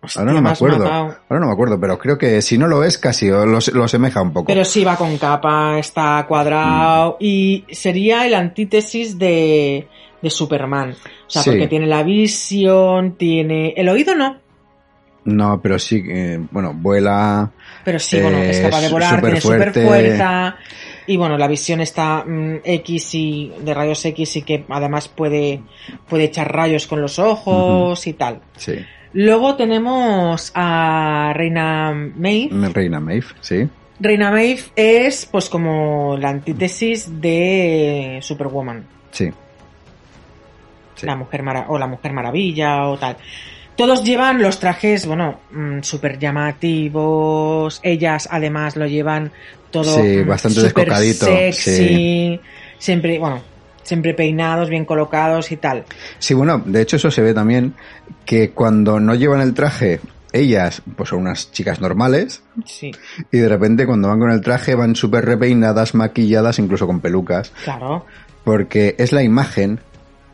Hostia, 0.00 0.20
Ahora 0.20 0.34
no 0.34 0.42
me 0.42 0.50
acuerdo. 0.50 0.78
matado. 0.84 1.16
Ahora 1.28 1.40
no 1.40 1.46
me 1.46 1.52
acuerdo, 1.52 1.80
pero 1.80 1.98
creo 1.98 2.16
que 2.18 2.40
si 2.42 2.56
no 2.58 2.68
lo 2.68 2.84
es, 2.84 2.98
casi 2.98 3.28
lo, 3.28 3.44
lo 3.46 3.84
asemeja 3.84 4.22
un 4.22 4.32
poco. 4.32 4.46
Pero 4.46 4.64
sí 4.64 4.84
va 4.84 4.94
con 4.94 5.16
capa, 5.18 5.78
está 5.78 6.24
cuadrado 6.28 7.12
Mm. 7.14 7.16
y 7.24 7.64
sería 7.72 8.24
el 8.26 8.34
antítesis 8.34 9.18
de, 9.18 9.88
de 10.22 10.30
Superman. 10.30 10.90
O 10.90 11.30
sea, 11.30 11.42
Sí. 11.42 11.50
porque 11.50 11.68
tiene 11.68 11.86
la 11.86 12.02
visión, 12.02 13.16
tiene... 13.16 13.74
El 13.76 13.88
oído 13.88 14.14
no, 14.14 14.36
No, 15.24 15.60
pero 15.60 15.78
sí, 15.78 16.02
eh, 16.08 16.38
bueno, 16.50 16.72
vuela. 16.74 17.50
pero 17.84 17.98
sí, 17.98 18.20
bueno, 18.20 18.38
es 18.38 18.60
capaz 18.60 18.80
de 18.80 18.88
volar, 18.88 19.20
tiene 19.20 19.40
super 19.40 19.72
fuerza. 19.72 20.56
Y 21.06 21.16
bueno, 21.16 21.36
la 21.38 21.48
visión 21.48 21.80
está 21.80 22.24
mm, 22.26 22.60
X 22.64 23.14
y 23.14 23.52
de 23.60 23.74
rayos 23.74 24.04
X 24.04 24.36
y 24.36 24.42
que 24.42 24.64
además 24.68 25.08
puede, 25.08 25.62
puede 26.08 26.24
echar 26.24 26.52
rayos 26.54 26.86
con 26.86 27.00
los 27.00 27.18
ojos 27.18 28.06
y 28.06 28.12
tal. 28.14 28.40
Sí. 28.56 28.74
Luego 29.14 29.56
tenemos 29.56 30.52
a 30.54 31.32
Reina 31.34 31.92
Maeve. 31.92 32.50
Reina 32.72 33.00
Maeve, 33.00 33.26
sí. 33.40 33.66
Reina 34.00 34.30
Maeve 34.30 34.60
es 34.76 35.26
pues 35.26 35.48
como 35.48 36.16
la 36.18 36.28
antítesis 36.28 37.20
de 37.20 38.18
Superwoman. 38.22 38.84
Sí. 39.10 39.30
Sí. 40.98 41.06
La 41.06 41.16
mujer 41.16 41.42
Mara- 41.42 41.66
o 41.68 41.78
la 41.78 41.86
Mujer 41.86 42.12
Maravilla 42.12 42.86
o 42.88 42.98
tal. 42.98 43.16
Todos 43.76 44.02
llevan 44.04 44.42
los 44.42 44.58
trajes, 44.58 45.06
bueno, 45.06 45.38
súper 45.82 46.18
llamativos. 46.18 47.80
Ellas 47.82 48.28
además 48.30 48.76
lo 48.76 48.86
llevan 48.86 49.30
todo 49.70 49.84
Sí, 50.02 50.18
mm, 50.24 50.28
bastante 50.28 50.62
descocadito, 50.62 51.26
Sexy. 51.26 51.70
sí. 51.76 52.40
Siempre, 52.78 53.18
bueno, 53.18 53.40
siempre 53.82 54.14
peinados, 54.14 54.68
bien 54.68 54.84
colocados 54.84 55.52
y 55.52 55.56
tal. 55.56 55.84
Sí, 56.18 56.34
bueno, 56.34 56.62
de 56.64 56.82
hecho 56.82 56.96
eso 56.96 57.10
se 57.10 57.22
ve 57.22 57.34
también 57.34 57.74
que 58.24 58.50
cuando 58.50 58.98
no 59.00 59.14
llevan 59.14 59.40
el 59.40 59.54
traje, 59.54 60.00
ellas 60.32 60.82
pues 60.96 61.08
son 61.08 61.20
unas 61.20 61.50
chicas 61.52 61.80
normales 61.80 62.42
Sí, 62.66 62.92
y 63.32 63.38
de 63.38 63.48
repente 63.48 63.86
cuando 63.86 64.08
van 64.08 64.18
con 64.20 64.30
el 64.30 64.40
traje 64.42 64.74
van 64.74 64.94
súper 64.94 65.24
repeinadas, 65.24 65.94
maquilladas, 65.94 66.58
incluso 66.58 66.86
con 66.86 67.00
pelucas, 67.00 67.50
claro. 67.64 68.04
porque 68.44 68.94
es 68.98 69.12
la 69.12 69.22
imagen 69.22 69.80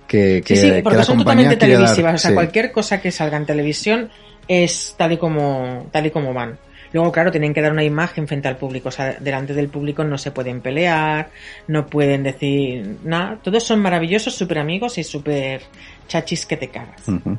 que, 0.09 0.43
que, 0.45 0.57
Sí, 0.57 0.63
sí, 0.63 0.71
que 0.71 0.83
porque 0.83 1.03
son 1.05 1.19
totalmente 1.19 1.57
dar. 1.57 1.59
televisivas. 1.59 2.15
O 2.15 2.19
sea, 2.19 2.31
Sí. 2.31 2.35
cualquier 2.35 2.73
cosa 2.73 3.01
que 3.01 3.11
salga 3.11 3.37
en 3.37 3.47
televisión 3.47 4.11
es 4.49 4.95
tal 4.99 5.13
y 5.13 5.17
como, 5.17 5.87
tal 5.91 6.07
y 6.07 6.11
como 6.11 6.33
van. 6.35 6.59
Luego, 6.93 7.11
claro, 7.11 7.33
tienen 7.33 7.53
que 7.53 7.61
dar 7.61 7.73
una 7.73 7.83
imagen 7.83 8.29
frente 8.29 8.47
al 8.47 8.57
público. 8.57 8.89
O 8.89 8.93
sea, 8.93 9.15
delante 9.19 9.53
del 9.53 9.69
público 9.69 10.05
no 10.05 10.17
se 10.17 10.31
pueden 10.31 10.61
pelear, 10.61 11.29
no 11.67 11.87
pueden 11.87 12.23
decir 12.23 12.99
nada. 13.03 13.39
Todos 13.43 13.65
son 13.65 13.81
maravillosos, 13.81 14.35
súper 14.35 14.59
amigos 14.59 14.97
y 14.99 15.03
súper 15.05 15.63
chachis 16.07 16.47
que 16.47 16.57
te 16.57 16.69
cagas. 16.69 17.09
Ujú. 17.09 17.37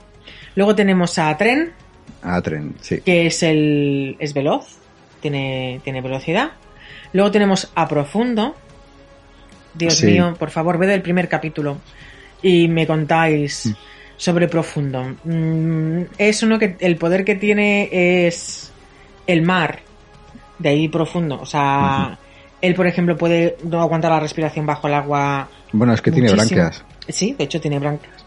Luego 0.55 0.75
tenemos 0.75 1.17
a 1.19 1.37
Tren, 1.37 1.71
A 2.21 2.41
tren, 2.41 2.75
sí. 2.81 2.99
que 3.01 3.27
es 3.27 3.43
el 3.43 4.17
es 4.19 4.33
veloz, 4.33 4.77
tiene, 5.21 5.79
tiene 5.85 6.01
velocidad. 6.01 6.49
Luego 7.13 7.31
tenemos 7.31 7.71
a 7.75 7.87
Profundo. 7.87 8.55
Dios 9.73 9.97
Sí. 9.97 10.07
mío, 10.07 10.35
por 10.37 10.49
favor, 10.49 10.77
ved 10.77 10.89
el 10.89 11.01
primer 11.01 11.27
capítulo 11.29 11.77
y 12.41 12.67
me 12.67 12.85
contáis 12.85 13.73
sobre 14.17 14.47
Profundo. 14.47 15.15
Mm, 15.23 16.01
es 16.17 16.43
uno 16.43 16.59
que 16.59 16.75
el 16.79 16.97
poder 16.97 17.25
que 17.25 17.35
tiene 17.35 17.89
es 18.27 18.71
el 19.27 19.41
mar, 19.41 19.79
de 20.59 20.69
ahí 20.69 20.87
profundo. 20.87 21.39
O 21.41 21.45
sea, 21.45 22.17
él, 22.61 22.75
por 22.75 22.87
ejemplo, 22.87 23.17
puede 23.17 23.57
no 23.63 23.81
aguantar 23.81 24.11
la 24.11 24.19
respiración 24.19 24.65
bajo 24.65 24.87
el 24.87 24.93
agua. 24.93 25.49
Bueno, 25.71 25.93
es 25.93 26.01
que 26.01 26.11
tiene 26.11 26.31
branquias. 26.31 26.83
Sí, 27.07 27.35
de 27.37 27.43
hecho 27.43 27.59
tiene 27.59 27.79
branquias. 27.79 28.25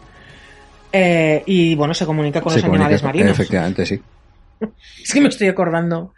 Eh, 0.91 1.43
y 1.45 1.75
bueno, 1.75 1.93
se 1.93 2.05
comunica 2.05 2.41
con 2.41 2.51
Se 2.51 2.59
los 2.59 2.65
animales 2.65 3.03
marinos. 3.03 3.31
Efectivamente, 3.31 3.85
sí. 3.85 3.99
Es 5.01 5.13
que 5.13 5.21
me 5.21 5.29
estoy 5.29 5.47
acordando 5.47 6.13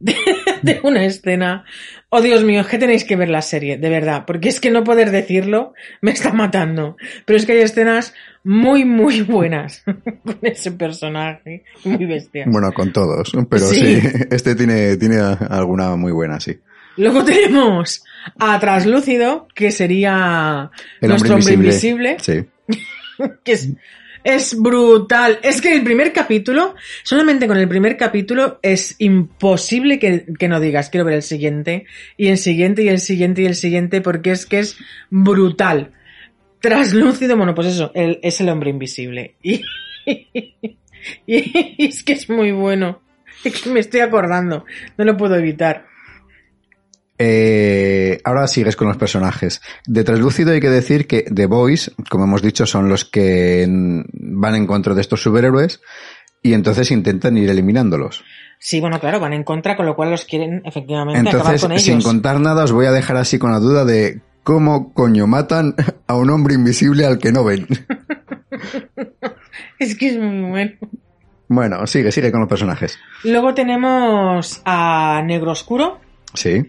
de, 0.00 0.16
de 0.64 0.80
una 0.82 1.04
escena. 1.04 1.64
Oh, 2.08 2.20
Dios 2.20 2.44
mío, 2.44 2.60
es 2.60 2.66
que 2.68 2.78
tenéis 2.78 3.04
que 3.04 3.16
ver 3.16 3.28
la 3.28 3.42
serie, 3.42 3.76
de 3.76 3.88
verdad, 3.88 4.24
porque 4.26 4.48
es 4.48 4.60
que 4.60 4.70
no 4.70 4.84
poder 4.84 5.10
decirlo 5.10 5.74
me 6.00 6.12
está 6.12 6.32
matando. 6.32 6.96
Pero 7.24 7.36
es 7.36 7.44
que 7.46 7.52
hay 7.52 7.58
escenas 7.60 8.14
muy, 8.44 8.84
muy 8.84 9.22
buenas 9.22 9.82
con 10.24 10.38
ese 10.42 10.72
personaje, 10.72 11.64
muy 11.84 12.04
bestia. 12.06 12.44
Bueno, 12.46 12.72
con 12.72 12.92
todos, 12.92 13.32
pero 13.50 13.66
Sí. 13.66 14.00
sí, 14.00 14.08
este 14.30 14.54
tiene, 14.54 14.96
tiene 14.96 15.18
alguna 15.20 15.96
muy 15.96 16.12
buena, 16.12 16.38
sí. 16.40 16.58
Luego 16.96 17.24
tenemos 17.24 18.04
a 18.38 18.58
Traslúcido, 18.60 19.48
que 19.54 19.72
sería 19.72 20.70
El 21.00 21.08
nuestro 21.08 21.34
hombre 21.34 21.54
hombre 21.54 21.68
invisible. 21.68 22.10
invisible, 22.12 22.48
Sí. 22.68 23.28
que 23.44 23.52
es, 23.52 23.70
es 24.24 24.60
brutal. 24.60 25.38
Es 25.42 25.60
que 25.60 25.72
el 25.74 25.84
primer 25.84 26.12
capítulo, 26.12 26.74
solamente 27.04 27.46
con 27.46 27.56
el 27.58 27.68
primer 27.68 27.96
capítulo, 27.96 28.58
es 28.62 28.96
imposible 28.98 29.98
que, 29.98 30.24
que 30.38 30.48
no 30.48 30.58
digas, 30.60 30.90
quiero 30.90 31.04
ver 31.04 31.14
el 31.14 31.22
siguiente, 31.22 31.84
y 32.16 32.28
el 32.28 32.38
siguiente, 32.38 32.82
y 32.82 32.88
el 32.88 32.98
siguiente, 32.98 33.42
y 33.42 33.46
el 33.46 33.54
siguiente, 33.54 34.00
porque 34.00 34.32
es 34.32 34.46
que 34.46 34.58
es 34.58 34.76
brutal. 35.10 35.92
Traslúcido, 36.60 37.36
bueno, 37.36 37.54
pues 37.54 37.68
eso, 37.68 37.92
el- 37.94 38.18
es 38.22 38.40
el 38.40 38.48
hombre 38.48 38.70
invisible. 38.70 39.36
Y, 41.26 41.84
es 41.86 42.02
que 42.02 42.14
es 42.14 42.30
muy 42.30 42.50
bueno. 42.52 43.02
Que 43.42 43.68
me 43.68 43.80
estoy 43.80 44.00
acordando, 44.00 44.64
no 44.96 45.04
lo 45.04 45.18
puedo 45.18 45.36
evitar. 45.36 45.86
Eh, 47.18 48.20
ahora 48.24 48.46
sigues 48.46 48.76
con 48.76 48.88
los 48.88 48.96
personajes. 48.96 49.60
De 49.86 50.04
Translúcido 50.04 50.52
hay 50.52 50.60
que 50.60 50.70
decir 50.70 51.06
que 51.06 51.22
The 51.22 51.46
Boys, 51.46 51.92
como 52.10 52.24
hemos 52.24 52.42
dicho, 52.42 52.66
son 52.66 52.88
los 52.88 53.04
que 53.04 53.66
van 53.68 54.54
en 54.54 54.66
contra 54.66 54.94
de 54.94 55.00
estos 55.00 55.22
superhéroes 55.22 55.80
y 56.42 56.52
entonces 56.54 56.90
intentan 56.90 57.38
ir 57.38 57.48
eliminándolos. 57.48 58.24
Sí, 58.58 58.80
bueno, 58.80 58.98
claro, 58.98 59.20
van 59.20 59.32
en 59.32 59.44
contra, 59.44 59.76
con 59.76 59.86
lo 59.86 59.94
cual 59.94 60.10
los 60.10 60.24
quieren 60.24 60.62
efectivamente 60.64 61.20
acabar 61.20 61.36
Entonces, 61.36 61.62
con 61.62 61.72
ellos. 61.72 61.84
sin 61.84 62.00
contar 62.02 62.40
nada, 62.40 62.64
os 62.64 62.72
voy 62.72 62.86
a 62.86 62.92
dejar 62.92 63.16
así 63.16 63.38
con 63.38 63.52
la 63.52 63.58
duda 63.60 63.84
de 63.84 64.20
cómo 64.42 64.92
coño 64.92 65.26
matan 65.26 65.74
a 66.06 66.16
un 66.16 66.30
hombre 66.30 66.54
invisible 66.54 67.04
al 67.06 67.18
que 67.18 67.32
no 67.32 67.44
ven. 67.44 67.66
Es 69.78 69.96
que 69.96 70.08
es 70.08 70.18
muy 70.18 70.50
bueno. 70.50 70.72
Bueno, 71.48 71.86
sigue, 71.86 72.10
sigue 72.10 72.30
con 72.30 72.40
los 72.40 72.48
personajes. 72.48 72.98
Luego 73.24 73.54
tenemos 73.54 74.62
a 74.64 75.20
Negro 75.24 75.50
Oscuro. 75.52 76.00
Sí. 76.32 76.64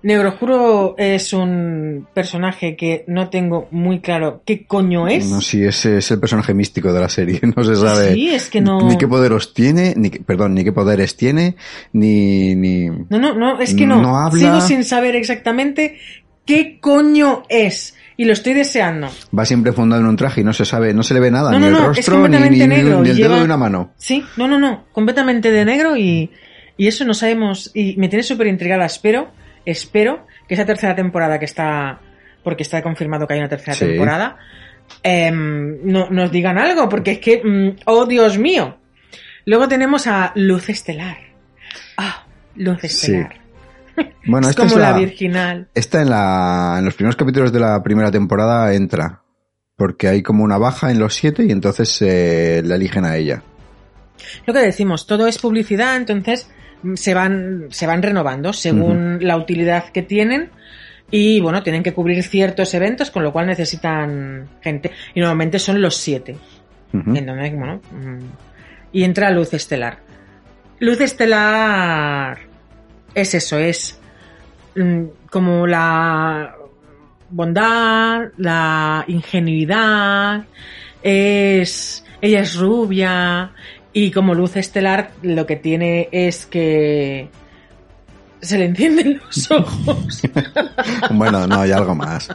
Negro 0.00 0.28
Oscuro 0.28 0.94
es 0.96 1.32
un 1.32 2.06
personaje 2.14 2.76
que 2.76 3.04
no 3.08 3.28
tengo 3.30 3.66
muy 3.72 4.00
claro 4.00 4.42
qué 4.46 4.64
coño 4.64 5.08
es. 5.08 5.26
No, 5.26 5.40
sí, 5.40 5.64
ese 5.64 5.98
es 5.98 6.10
el 6.12 6.20
personaje 6.20 6.54
místico 6.54 6.92
de 6.92 7.00
la 7.00 7.08
serie. 7.08 7.40
No 7.56 7.64
se 7.64 7.74
sabe 7.74 8.14
Sí, 8.14 8.28
es 8.30 8.48
que 8.48 8.60
no. 8.60 8.88
ni 8.88 8.96
qué 8.96 9.08
poderes 9.08 9.52
tiene, 9.52 9.94
ni 9.96 10.10
perdón, 10.10 10.54
ni 10.54 10.62
qué 10.62 10.72
poderes 10.72 11.16
tiene, 11.16 11.56
ni, 11.92 12.54
ni 12.54 12.86
No, 12.88 13.18
no, 13.18 13.34
no, 13.34 13.60
es 13.60 13.74
que 13.74 13.86
no. 13.86 14.00
No 14.00 14.18
habla. 14.18 14.38
Sigo 14.40 14.60
sin 14.60 14.84
saber 14.84 15.16
exactamente 15.16 15.98
qué 16.46 16.78
coño 16.80 17.42
es. 17.48 17.94
Y 18.16 18.24
lo 18.24 18.32
estoy 18.32 18.52
deseando. 18.54 19.08
va 19.36 19.44
siempre 19.44 19.72
fundado 19.72 20.02
en 20.02 20.08
un 20.08 20.16
traje 20.16 20.40
y 20.40 20.44
no 20.44 20.52
se 20.52 20.64
sabe, 20.64 20.92
no 20.94 21.02
se 21.04 21.14
le 21.14 21.20
ve 21.20 21.30
nada, 21.30 21.52
No, 21.52 21.58
ni 21.60 21.66
no, 21.72 21.92
el 21.92 21.98
es 21.98 22.08
rostro, 22.08 22.28
ni, 22.28 22.50
ni- 22.58 22.66
negro 22.66 23.00
ni 23.02 23.10
el 23.10 23.16
dedo 23.16 23.36
de 23.36 23.44
una 23.44 23.56
mano. 23.56 23.92
Sí, 23.96 24.24
no, 24.36 24.48
no, 24.48 24.58
no. 24.58 24.84
Completamente 24.92 25.50
de 25.52 25.64
negro 25.64 25.96
y, 25.96 26.30
y 26.76 26.86
eso 26.88 27.04
no 27.04 27.14
sabemos. 27.14 27.70
Y 27.74 27.94
me 27.96 28.08
tiene 28.08 28.22
súper 28.24 28.48
intrigada. 28.48 28.86
Espero, 28.86 29.28
espero 29.64 30.26
que 30.46 30.54
esa 30.54 30.64
tercera 30.66 30.94
temporada 30.94 31.38
que 31.38 31.44
está. 31.44 32.00
Porque 32.44 32.62
está 32.62 32.82
confirmado 32.82 33.26
que 33.26 33.34
hay 33.34 33.40
una 33.40 33.48
tercera 33.48 33.74
Sí. 33.74 33.86
temporada. 33.86 34.36
em, 35.02 35.78
no, 35.84 36.08
nos 36.10 36.30
digan 36.32 36.58
algo, 36.58 36.88
porque 36.88 37.12
es 37.12 37.18
que. 37.18 37.42
mm, 37.44 37.80
¡Oh, 37.86 38.06
Dios 38.06 38.38
mío! 38.38 38.78
Luego 39.44 39.68
tenemos 39.68 40.06
a 40.06 40.32
Luz 40.34 40.68
Estelar. 40.68 41.18
Ah, 41.96 42.24
Luz 42.56 42.82
Estelar. 42.84 43.34
Bueno, 44.26 44.46
es 44.46 44.50
esta 44.50 44.62
como 44.62 44.74
es 44.76 44.80
la... 44.80 44.92
la, 44.92 44.98
virginal. 44.98 45.68
esta 45.74 46.00
en 46.02 46.10
la, 46.10 46.76
en 46.78 46.84
los 46.84 46.94
primeros 46.94 47.16
capítulos 47.16 47.50
de 47.52 47.58
la 47.58 47.82
primera 47.82 48.12
temporada 48.12 48.72
entra. 48.72 49.22
Porque 49.74 50.06
hay 50.06 50.22
como 50.22 50.44
una 50.44 50.56
baja 50.56 50.92
en 50.92 51.00
los 51.00 51.14
siete 51.14 51.44
y 51.44 51.50
entonces 51.50 52.00
eh, 52.02 52.62
la 52.64 52.76
eligen 52.76 53.04
a 53.04 53.16
ella. 53.16 53.42
Lo 54.46 54.52
que 54.54 54.60
decimos, 54.60 55.06
todo 55.08 55.26
es 55.26 55.38
publicidad, 55.38 55.96
entonces 55.96 56.48
se 56.94 57.14
van, 57.14 57.66
se 57.70 57.86
van 57.86 58.02
renovando 58.02 58.52
según 58.52 59.18
la 59.20 59.36
utilidad 59.36 59.90
que 59.90 60.02
tienen 60.02 60.50
y 61.10 61.40
bueno, 61.40 61.62
tienen 61.62 61.82
que 61.82 61.94
cubrir 61.94 62.22
ciertos 62.22 62.74
eventos, 62.74 63.10
con 63.10 63.22
lo 63.22 63.32
cual 63.32 63.46
necesitan 63.46 64.48
gente. 64.60 64.92
Y 65.14 65.20
normalmente 65.20 65.58
son 65.58 65.80
los 65.80 65.96
siete. 65.96 66.36
En 66.92 67.26
donde, 67.26 67.50
bueno, 67.50 67.80
mm, 67.92 68.24
y 68.92 69.04
entra 69.04 69.30
Luz 69.30 69.52
Estelar. 69.52 69.98
Luz 70.78 71.00
Estelar 71.00 72.38
es 73.14 73.34
eso, 73.34 73.58
es 73.58 74.00
mm, 74.74 75.04
como 75.30 75.66
la 75.66 76.54
bondad, 77.30 78.28
la 78.38 79.04
ingenuidad, 79.06 80.44
es 81.02 82.04
ella 82.20 82.40
es 82.40 82.56
rubia 82.56 83.52
y 83.92 84.10
como 84.10 84.34
luz 84.34 84.56
estelar 84.56 85.10
lo 85.22 85.46
que 85.46 85.56
tiene 85.56 86.08
es 86.12 86.46
que 86.46 87.28
se 88.40 88.58
le 88.58 88.66
encienden 88.66 89.20
los 89.24 89.50
ojos. 89.50 90.22
bueno, 91.10 91.46
no, 91.46 91.60
hay 91.60 91.72
algo 91.72 91.94
más. 91.94 92.28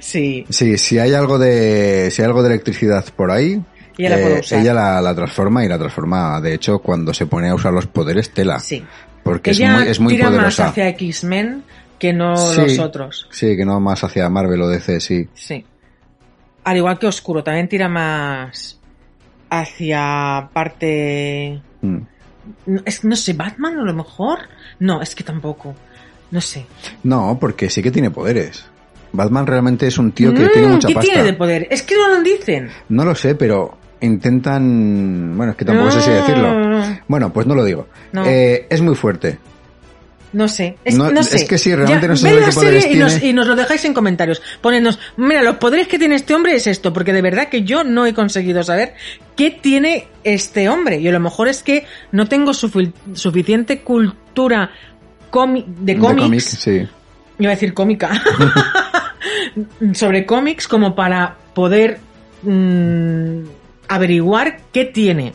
Sí. 0.00 0.44
Sí, 0.48 0.78
si 0.78 0.98
hay 0.98 1.14
algo 1.14 1.38
de, 1.38 2.08
si 2.10 2.22
hay 2.22 2.26
algo 2.26 2.42
de 2.42 2.50
electricidad 2.50 3.04
por 3.16 3.30
ahí, 3.30 3.60
Ella 3.98 4.10
la 4.10 4.16
puede 4.22 4.36
eh, 4.36 4.40
usar. 4.40 4.60
ella 4.60 4.74
la, 4.74 5.00
la 5.00 5.14
transforma 5.14 5.64
y 5.64 5.68
la 5.68 5.78
transforma. 5.78 6.40
De 6.40 6.54
hecho, 6.54 6.78
cuando 6.78 7.12
se 7.12 7.26
pone 7.26 7.48
a 7.48 7.54
usar 7.54 7.72
los 7.72 7.86
poderes, 7.86 8.30
tela. 8.30 8.60
Sí. 8.60 8.84
Porque 9.24 9.50
es 9.50 9.60
muy, 9.60 9.88
es 9.88 10.00
muy 10.00 10.12
tira 10.14 10.26
más 10.26 10.34
poderosa. 10.36 10.68
hacia 10.68 10.88
X-Men 10.90 11.64
que 11.98 12.12
no 12.12 12.36
Sí. 12.36 12.60
los 12.62 12.78
otros. 12.78 13.28
Sí, 13.30 13.56
que 13.56 13.64
no 13.64 13.78
más 13.80 14.02
hacia 14.04 14.28
Marvel 14.30 14.62
o 14.62 14.68
DC, 14.68 15.00
sí. 15.00 15.28
Sí. 15.34 15.64
Al 16.64 16.76
igual 16.76 16.98
que 16.98 17.06
Oscuro, 17.06 17.42
también 17.44 17.68
tira 17.68 17.88
más 17.88 18.79
hacia 19.50 20.48
parte... 20.52 21.60
Mm. 21.82 21.98
No, 22.66 22.80
es, 22.84 23.04
no 23.04 23.16
sé, 23.16 23.32
Batman 23.34 23.78
a 23.78 23.82
lo 23.82 23.92
mejor. 23.94 24.38
No, 24.78 25.02
es 25.02 25.14
que 25.14 25.22
tampoco. 25.24 25.74
No 26.30 26.40
sé. 26.40 26.64
No, 27.02 27.36
porque 27.40 27.68
sí 27.70 27.82
que 27.82 27.90
tiene 27.90 28.10
poderes. 28.10 28.64
Batman 29.12 29.46
realmente 29.46 29.86
es 29.86 29.98
un 29.98 30.12
tío 30.12 30.32
que 30.32 30.44
Mm, 30.46 30.52
tiene 30.52 30.68
mucha 30.68 30.88
¿Qué 30.88 30.94
pasta. 30.94 31.10
tiene 31.12 31.24
de 31.24 31.32
poder? 31.34 31.66
Es 31.70 31.82
que 31.82 31.96
no 31.96 32.08
lo 32.08 32.22
dicen. 32.22 32.70
No 32.88 33.04
lo 33.04 33.14
sé, 33.14 33.34
pero 33.34 33.76
intentan... 34.00 35.36
Bueno, 35.36 35.52
es 35.52 35.58
que 35.58 35.64
tampoco 35.64 35.90
sé 35.90 36.00
si 36.00 36.10
decirlo. 36.10 36.52
No, 36.58 36.98
Bueno, 37.08 37.32
pues 37.32 37.46
no 37.46 37.54
lo 37.54 37.64
digo. 37.64 37.88
No. 38.12 38.24
Eh, 38.24 38.66
es 38.70 38.80
muy 38.80 38.94
fuerte. 38.94 39.38
No 40.32 40.48
sé. 40.48 40.76
Es, 40.84 40.96
No- 40.96 41.10
no 41.10 41.22
sé. 41.22 41.36
es 41.38 41.44
que 41.44 41.58
sí, 41.58 41.74
realmente 41.74 42.06
no 42.08 42.16
sé 42.16 42.28
qué 42.28 42.52
poderes 42.52 42.84
serie 42.84 42.96
y 42.96 42.98
nos, 43.00 43.12
tiene. 43.14 43.26
y 43.28 43.32
nos 43.32 43.46
lo 43.46 43.56
dejáis 43.56 43.84
en 43.84 43.94
comentarios. 43.94 44.40
Ponednos, 44.60 44.98
mira, 45.16 45.42
los 45.42 45.56
poderes 45.56 45.88
que 45.88 45.98
tiene 45.98 46.14
este 46.14 46.34
hombre 46.34 46.54
es 46.54 46.66
esto, 46.66 46.92
porque 46.92 47.12
de 47.12 47.22
verdad 47.22 47.48
que 47.48 47.62
yo 47.62 47.82
no 47.84 48.06
he 48.06 48.14
conseguido 48.14 48.62
saber 48.62 48.94
qué 49.36 49.50
tiene 49.50 50.06
este 50.24 50.68
hombre. 50.68 50.98
Y 51.00 51.08
a 51.08 51.12
lo 51.12 51.20
mejor 51.20 51.48
es 51.48 51.62
que 51.62 51.84
no 52.12 52.26
tengo 52.28 52.52
sufi- 52.52 52.92
suficiente 53.14 53.80
cultura 53.80 54.70
de 55.32 55.64
De 55.94 55.98
cómics. 55.98 56.22
cómic, 56.22 56.40
sí. 56.40 56.88
iba 57.38 57.50
a 57.52 57.54
decir 57.54 57.72
cómica, 57.74 58.10
sobre 59.94 60.26
cómics 60.26 60.68
como 60.68 60.94
para 60.94 61.36
poder 61.54 61.98
mm, 62.42 63.42
averiguar 63.88 64.58
qué 64.72 64.84
tiene. 64.86 65.32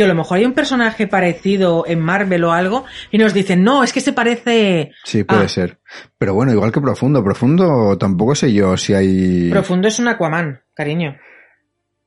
Que 0.00 0.04
a 0.04 0.08
lo 0.08 0.14
mejor 0.14 0.38
hay 0.38 0.46
un 0.46 0.54
personaje 0.54 1.06
parecido 1.06 1.84
en 1.86 2.00
Marvel 2.00 2.42
o 2.44 2.52
algo 2.52 2.86
y 3.10 3.18
nos 3.18 3.34
dicen, 3.34 3.62
no, 3.62 3.84
es 3.84 3.92
que 3.92 4.00
se 4.00 4.14
parece... 4.14 4.92
Sí, 5.04 5.24
puede 5.24 5.44
Ah. 5.44 5.48
ser. 5.48 5.78
Pero 6.16 6.32
bueno, 6.32 6.52
igual 6.52 6.72
que 6.72 6.80
Profundo. 6.80 7.22
Profundo 7.22 7.98
tampoco 7.98 8.34
sé 8.34 8.50
yo 8.50 8.78
si 8.78 8.94
hay... 8.94 9.50
Profundo 9.50 9.88
es 9.88 9.98
un 9.98 10.08
Aquaman, 10.08 10.62
cariño. 10.72 11.18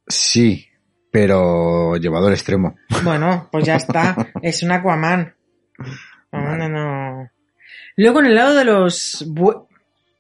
Sí, 0.07 0.65
pero 1.11 1.95
llevado 1.97 2.25
al 2.29 2.33
extremo. 2.33 2.77
Bueno, 3.03 3.47
pues 3.51 3.63
ya 3.63 3.75
está, 3.75 4.15
es 4.41 4.63
un 4.63 4.71
Aquaman. 4.71 5.35
No, 6.31 6.57
no, 6.57 6.67
no. 6.69 7.29
Luego 7.97 8.21
en 8.21 8.25
el 8.25 8.33
lado 8.33 8.55
de 8.55 8.65
los... 8.65 9.23
bu- 9.29 9.67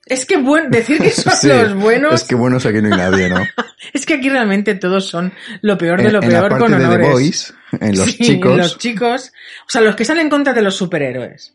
Es 0.05 0.25
que 0.25 0.37
buen... 0.37 0.69
decir 0.69 0.99
que 0.99 1.09
son 1.11 1.33
Sí, 1.41 1.47
los 1.47 1.73
buenos... 1.75 2.13
Es 2.13 2.23
que 2.27 2.35
buenos 2.35 2.65
aquí 2.65 2.81
no 2.81 2.93
hay 2.93 2.97
nadie, 2.99 3.29
¿no? 3.29 3.37
Es 3.93 4.05
que 4.05 4.15
aquí 4.15 4.29
realmente 4.29 4.75
todos 4.75 5.07
son 5.07 5.33
lo 5.61 5.77
peor 5.77 6.01
de 6.01 6.07
en, 6.07 6.13
lo 6.13 6.23
en 6.23 6.31
la 6.33 6.39
peor 6.39 6.49
parte 6.49 6.63
con 6.63 6.71
de 6.71 6.77
The 6.77 6.85
honores. 6.85 7.11
Boys, 7.11 7.53
en 7.79 7.97
los 7.97 8.05
Sí, 8.11 8.17
chicos... 8.17 8.57
los 8.57 8.77
chicos. 8.77 9.33
O 9.67 9.69
sea, 9.69 9.81
los 9.81 9.95
que 9.95 10.05
salen 10.05 10.23
en 10.25 10.29
contra 10.29 10.53
de 10.53 10.61
los 10.61 10.75
superhéroes. 10.75 11.53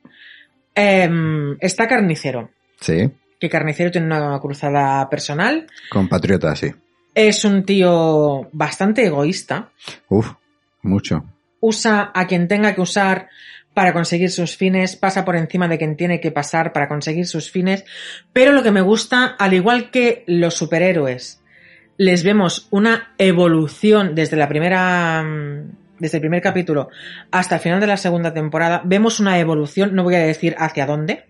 Em, 0.74 1.56
está 1.60 1.88
Carnicero. 1.88 2.50
Sí, 2.80 3.10
Que 3.40 3.48
Carnicero 3.48 3.90
tiene 3.90 4.06
una 4.06 4.38
cruzada 4.40 5.08
personal. 5.10 5.66
compatriota, 5.90 6.54
sí. 6.54 6.72
Es 7.14 7.44
un 7.44 7.64
tío 7.64 8.48
bastante 8.52 9.06
egoísta. 9.06 9.70
Uf, 10.08 10.30
mucho. 10.82 11.24
Usa 11.60 12.12
a 12.14 12.26
quien 12.26 12.46
tenga 12.46 12.74
que 12.74 12.80
usar 12.82 13.28
para 13.78 13.92
conseguir 13.92 14.32
sus 14.32 14.56
fines, 14.56 14.96
pasa 14.96 15.24
por 15.24 15.36
encima 15.36 15.68
de 15.68 15.78
quien 15.78 15.94
tiene 15.94 16.18
que 16.18 16.32
pasar 16.32 16.72
para 16.72 16.88
conseguir 16.88 17.28
sus 17.28 17.52
fines. 17.52 17.84
Pero 18.32 18.50
lo 18.50 18.64
que 18.64 18.72
me 18.72 18.80
gusta, 18.80 19.36
al 19.38 19.54
igual 19.54 19.92
que 19.92 20.24
los 20.26 20.54
superhéroes, 20.54 21.44
les 21.96 22.24
vemos 22.24 22.66
una 22.72 23.14
evolución 23.18 24.16
desde 24.16 24.36
la 24.36 24.48
primera 24.48 25.22
mm, 25.22 25.70
desde 26.00 26.16
el 26.16 26.22
primer 26.22 26.42
capítulo 26.42 26.88
hasta 27.30 27.54
el 27.54 27.60
final 27.60 27.78
de 27.78 27.86
la 27.86 27.96
segunda 27.96 28.34
temporada, 28.34 28.82
vemos 28.84 29.20
una 29.20 29.38
evolución, 29.38 29.94
no 29.94 30.02
voy 30.02 30.16
a 30.16 30.26
decir 30.26 30.56
hacia 30.58 30.84
dónde, 30.84 31.24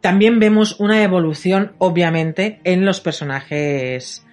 también 0.00 0.38
vemos 0.38 0.78
una 0.78 1.02
evolución, 1.02 1.72
obviamente, 1.78 2.60
en 2.62 2.84
los 2.84 3.00
personajes 3.00 4.24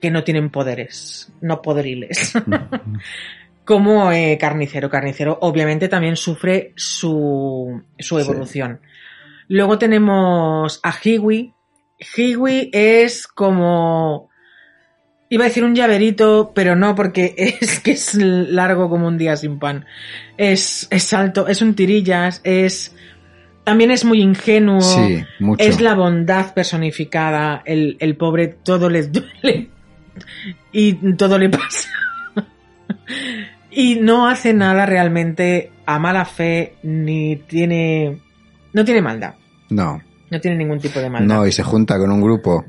que 0.00 0.10
no 0.10 0.24
tienen 0.24 0.48
poderes, 0.48 1.30
no 1.42 1.60
poderiles. 1.60 2.32
Como 3.66 4.10
eh, 4.12 4.38
Carnicero. 4.40 4.88
Carnicero, 4.88 5.38
obviamente, 5.42 5.88
también 5.88 6.16
sufre 6.16 6.72
su, 6.76 7.82
su 7.98 8.16
Sí. 8.18 8.22
evolución. 8.24 8.80
Luego 9.48 9.76
tenemos 9.78 10.80
a 10.82 10.94
Hiwi. 11.02 11.52
Hiwi 12.16 12.70
es 12.72 13.26
como. 13.26 14.30
Iba 15.28 15.44
a 15.44 15.48
decir 15.48 15.64
un 15.64 15.74
llaverito, 15.74 16.52
pero 16.54 16.76
no, 16.76 16.94
porque 16.94 17.34
es 17.60 17.80
que 17.80 17.90
es 17.92 18.14
largo 18.14 18.88
como 18.88 19.08
un 19.08 19.18
día 19.18 19.36
sin 19.36 19.58
pan. 19.58 19.84
Es, 20.36 20.86
es 20.90 21.12
alto, 21.12 21.48
es 21.48 21.60
un 21.60 21.74
tirillas, 21.74 22.40
es. 22.44 22.94
También 23.64 23.90
es 23.90 24.04
muy 24.04 24.22
ingenuo. 24.22 24.80
Sí, 24.80 25.24
mucho. 25.40 25.64
Es 25.64 25.80
la 25.80 25.94
bondad 25.96 26.54
personificada. 26.54 27.62
El, 27.66 27.96
el 27.98 28.16
pobre 28.16 28.46
todo 28.46 28.88
le 28.88 29.02
duele. 29.08 29.70
Y 30.72 30.94
todo 31.16 31.36
le 31.38 31.50
pasa. 31.50 31.90
Y 33.76 33.96
no 34.00 34.28
hace 34.28 34.52
nada 34.54 34.86
realmente 34.86 35.70
a 35.86 35.98
mala 35.98 36.24
fe, 36.24 36.74
ni 36.82 37.36
tiene. 37.36 38.18
No 38.72 38.84
tiene 38.84 39.00
maldad. 39.02 39.34
No, 39.70 40.02
No 40.30 40.40
tiene 40.40 40.56
ningún 40.56 40.80
tipo 40.80 40.98
de 41.00 41.08
maldad. 41.10 41.36
no, 41.36 41.46
y 41.46 41.52
se 41.52 41.62
junta 41.62 41.98
con 41.98 42.10
un 42.10 42.20
grupo 42.20 42.64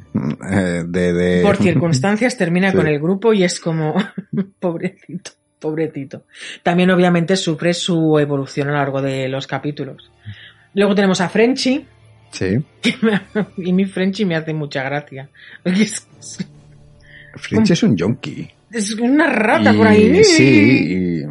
eh, 0.51 0.83
de... 0.87 1.13
de- 1.13 1.41
Por 1.43 1.57
circunstancias 1.63 2.37
termina 2.37 2.71
Sí. 2.71 2.77
con 2.77 2.87
el 2.87 2.99
grupo 2.99 3.33
y 3.33 3.43
es 3.43 3.59
como. 3.59 3.95
pobrecito, 4.59 5.31
pobrecito. 5.59 6.23
También, 6.63 6.91
obviamente, 6.91 7.35
sufre 7.35 7.73
su 7.73 8.19
evolución 8.19 8.67
a 8.67 8.71
lo 8.71 8.77
largo 8.77 9.01
de 9.01 9.27
los 9.27 9.47
capítulos. 9.47 10.11
Luego 10.73 10.93
tenemos 10.95 11.21
a 11.21 11.29
Frenchy. 11.29 11.85
Sí, 12.29 12.57
y 13.57 13.71
mi 13.73 13.85
Frenchy 13.85 14.25
me 14.25 14.35
hace 14.35 14.53
mucha 14.53 14.83
gracia. 14.83 15.29
Fringe 17.35 17.73
es 17.73 17.83
un 17.83 17.95
yonki. 17.95 18.49
Es 18.71 18.93
una 18.99 19.27
rata 19.27 19.73
Y- 19.73 19.77
por 19.77 19.87
ahí. 19.87 20.23
Sí, 20.23 20.87
y, 20.89 21.23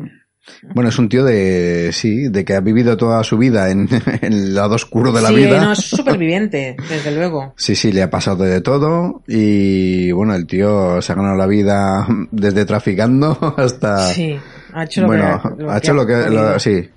bueno, 0.74 0.88
es 0.90 0.98
un 0.98 1.08
tío 1.08 1.24
de, 1.24 1.90
sí, 1.92 2.28
de 2.28 2.44
que 2.44 2.54
ha 2.54 2.60
vivido 2.60 2.96
toda 2.96 3.22
su 3.24 3.36
vida 3.36 3.70
en, 3.70 3.88
en 4.22 4.32
el 4.32 4.54
lado 4.54 4.74
oscuro 4.76 5.12
de 5.12 5.22
la 5.22 5.28
Sí, 5.28 5.34
vida. 5.36 5.60
no, 5.64 5.72
es 5.72 5.78
superviviente, 5.80 6.76
desde 6.88 7.10
luego. 7.12 7.52
Sí, 7.56 7.74
sí, 7.74 7.92
le 7.92 8.02
ha 8.02 8.10
pasado 8.10 8.44
de 8.44 8.60
todo 8.60 9.22
y 9.26 10.10
bueno, 10.12 10.34
el 10.34 10.46
tío 10.46 11.00
se 11.02 11.12
ha 11.12 11.16
ganado 11.16 11.36
la 11.36 11.46
vida 11.46 12.06
desde 12.30 12.64
traficando 12.64 13.36
hasta... 13.56 13.98
Sí, 14.08 14.36
ha 14.72 14.84
hecho 14.84 15.00
lo 15.02 15.06
bueno, 15.08 15.40
que 15.58 15.64
ha 15.68 15.78
hecho 15.78 15.94
lo 15.94 16.06
que, 16.06 16.30
lo- 16.30 16.58
sí, 16.58 16.88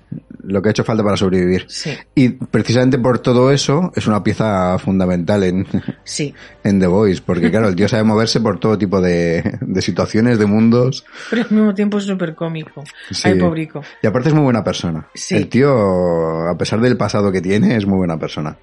lo 0.42 0.62
que 0.62 0.68
ha 0.68 0.72
hecho 0.72 0.84
falta 0.84 1.02
para 1.02 1.16
sobrevivir. 1.16 1.64
Sí, 1.68 1.96
Y 2.14 2.30
precisamente 2.30 2.98
por 2.98 3.18
todo 3.18 3.50
eso 3.50 3.92
es 3.94 4.06
una 4.06 4.22
pieza 4.22 4.78
fundamental 4.78 5.42
en, 5.44 5.66
sí. 6.04 6.34
en 6.64 6.80
The 6.80 6.86
Voice, 6.86 7.22
porque 7.24 7.50
claro, 7.50 7.68
el 7.68 7.76
tío 7.76 7.88
sabe 7.88 8.04
moverse 8.04 8.40
por 8.40 8.58
todo 8.58 8.78
tipo 8.78 9.00
de, 9.00 9.58
de 9.60 9.82
situaciones, 9.82 10.38
de 10.38 10.46
mundos. 10.46 11.04
Pero 11.30 11.42
al 11.42 11.50
mismo 11.50 11.74
tiempo 11.74 11.98
es 11.98 12.04
súper 12.04 12.34
cómico. 12.34 12.84
Sí. 13.10 13.28
Ay, 13.28 13.38
pobrico. 13.38 13.82
Y 14.02 14.06
aparte 14.06 14.28
es 14.28 14.34
muy 14.34 14.44
buena 14.44 14.64
persona. 14.64 15.08
El 15.30 15.48
tío, 15.48 16.48
a 16.48 16.56
pesar 16.56 16.80
del 16.80 16.96
pasado 16.96 17.32
que 17.32 17.40
tiene, 17.40 17.76
es 17.76 17.86
muy 17.86 17.98
buena 17.98 18.18
persona. 18.18 18.56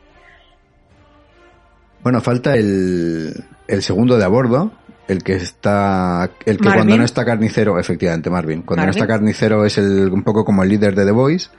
Bueno, 2.04 2.22
falta 2.22 2.56
el, 2.56 3.34
el 3.68 3.84
segundo 3.84 4.18
de 4.18 4.24
a 4.24 4.28
bordo, 4.28 4.72
el 5.08 5.24
que 5.24 5.34
está, 5.36 6.30
el 6.46 6.58
que 6.58 6.63
Marvin. 6.63 6.74
cuando 6.80 6.98
no 6.98 7.04
está 7.06 7.24
carnicero, 7.26 7.80
efectivamente, 7.80 8.30
Marvin. 8.30 8.62
Cuando 8.63 8.86
no 8.86 8.91
está 8.91 9.08
carnicero 9.08 9.65
es 9.65 9.78
el, 9.78 10.10
un 10.10 10.24
poco 10.24 10.43
como 10.43 10.63
el 10.63 10.70
líder 10.70 10.96
de 10.96 11.06
The 11.06 11.12
Voice. 11.12 11.50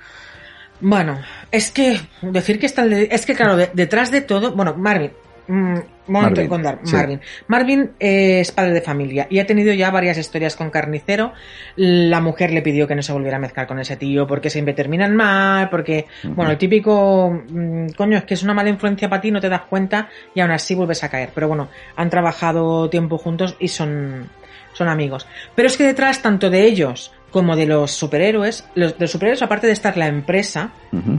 Bueno, 0.80 1.18
es 1.50 1.70
que 1.70 2.00
decir 2.22 2.58
que 2.60 2.66
está 2.66 2.86
es 2.86 3.26
que 3.26 3.34
claro, 3.34 3.56
de- 3.56 3.70
detrás 3.74 4.10
de 4.10 4.20
todo, 4.20 4.54
bueno, 4.54 4.74
Marvin, 4.76 5.10
mm, 5.48 5.78
Marvin, 6.08 6.50
sí. 6.84 6.94
Marvin. 6.94 7.20
Marvin 7.46 7.90
eh, 8.00 8.40
es 8.40 8.52
padre 8.52 8.72
de 8.72 8.80
familia 8.80 9.26
y 9.30 9.38
ha 9.38 9.46
tenido 9.46 9.72
ya 9.72 9.90
varias 9.90 10.18
historias 10.18 10.56
con 10.56 10.70
Carnicero. 10.70 11.32
La 11.76 12.20
mujer 12.20 12.50
le 12.50 12.62
pidió 12.62 12.86
que 12.86 12.94
no 12.94 13.02
se 13.02 13.12
volviera 13.12 13.36
a 13.36 13.40
mezclar 13.40 13.66
con 13.66 13.78
ese 13.78 13.96
tío 13.96 14.26
porque 14.26 14.50
siempre 14.50 14.74
terminan 14.74 15.14
mal, 15.16 15.68
porque, 15.68 16.06
bueno, 16.24 16.50
el 16.50 16.58
típico, 16.58 17.30
mm, 17.48 17.88
coño, 17.96 18.18
es 18.18 18.24
que 18.24 18.34
es 18.34 18.42
una 18.42 18.54
mala 18.54 18.70
influencia 18.70 19.08
para 19.08 19.20
ti, 19.20 19.30
no 19.30 19.40
te 19.40 19.48
das 19.48 19.62
cuenta 19.62 20.08
y 20.34 20.40
aún 20.40 20.50
así 20.50 20.74
vuelves 20.74 21.04
a 21.04 21.08
caer. 21.08 21.30
Pero 21.34 21.48
bueno, 21.48 21.68
han 21.96 22.10
trabajado 22.10 22.88
tiempo 22.88 23.18
juntos 23.18 23.56
y 23.58 23.68
son, 23.68 24.28
son 24.72 24.88
amigos. 24.88 25.26
Pero 25.54 25.68
es 25.68 25.76
que 25.76 25.84
detrás, 25.84 26.22
tanto 26.22 26.50
de 26.50 26.64
ellos 26.64 27.12
como 27.30 27.56
de 27.56 27.66
los 27.66 27.90
superhéroes, 27.90 28.64
los, 28.74 28.94
de 28.94 29.00
los 29.00 29.10
superhéroes, 29.10 29.42
aparte 29.42 29.66
de 29.66 29.74
estar 29.74 29.96
la 29.96 30.06
empresa 30.06 30.70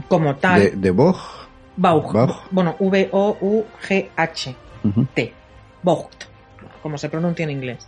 como 0.08 0.36
tal, 0.36 0.60
De, 0.60 0.70
de. 0.90 0.90
Vaug, 1.80 2.12
Vaug. 2.12 2.30
bueno, 2.50 2.76
V-O-U-G-H, 2.78 4.54
Ujú. 4.84 5.06
T, 5.14 5.32
Vogt, 5.82 6.24
como 6.82 6.98
se 6.98 7.08
pronuncia 7.08 7.44
en 7.44 7.50
inglés. 7.50 7.86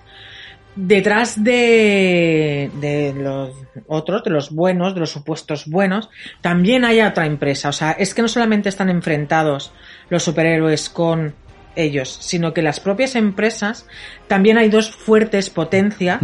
detrás 0.75 1.43
de, 1.45 2.71
de 2.81 3.13
los 3.15 3.51
otros, 3.89 4.25
de 4.25 4.31
los 4.31 4.51
buenos, 4.51 4.95
de 4.95 5.01
los 5.01 5.11
supuestos 5.11 5.67
buenos, 5.67 6.09
también 6.41 6.85
hay 6.87 7.01
otra 7.03 7.27
empresa. 7.27 7.69
O 7.69 7.73
sea, 7.73 7.91
es 7.93 8.15
que 8.15 8.23
no 8.23 8.29
solamente 8.29 8.71
están 8.71 8.89
enfrentados 8.89 9.73
los 10.09 10.23
superhéroes 10.23 10.89
con 10.89 11.35
ellos, 11.75 12.17
sino 12.21 12.53
que 12.55 12.63
las 12.63 12.81
propias 12.81 13.15
empresas 13.17 13.87
también 14.29 14.57
hay 14.59 14.69
dos 14.71 14.91
fuertes 14.91 15.49
potencias 15.51 16.21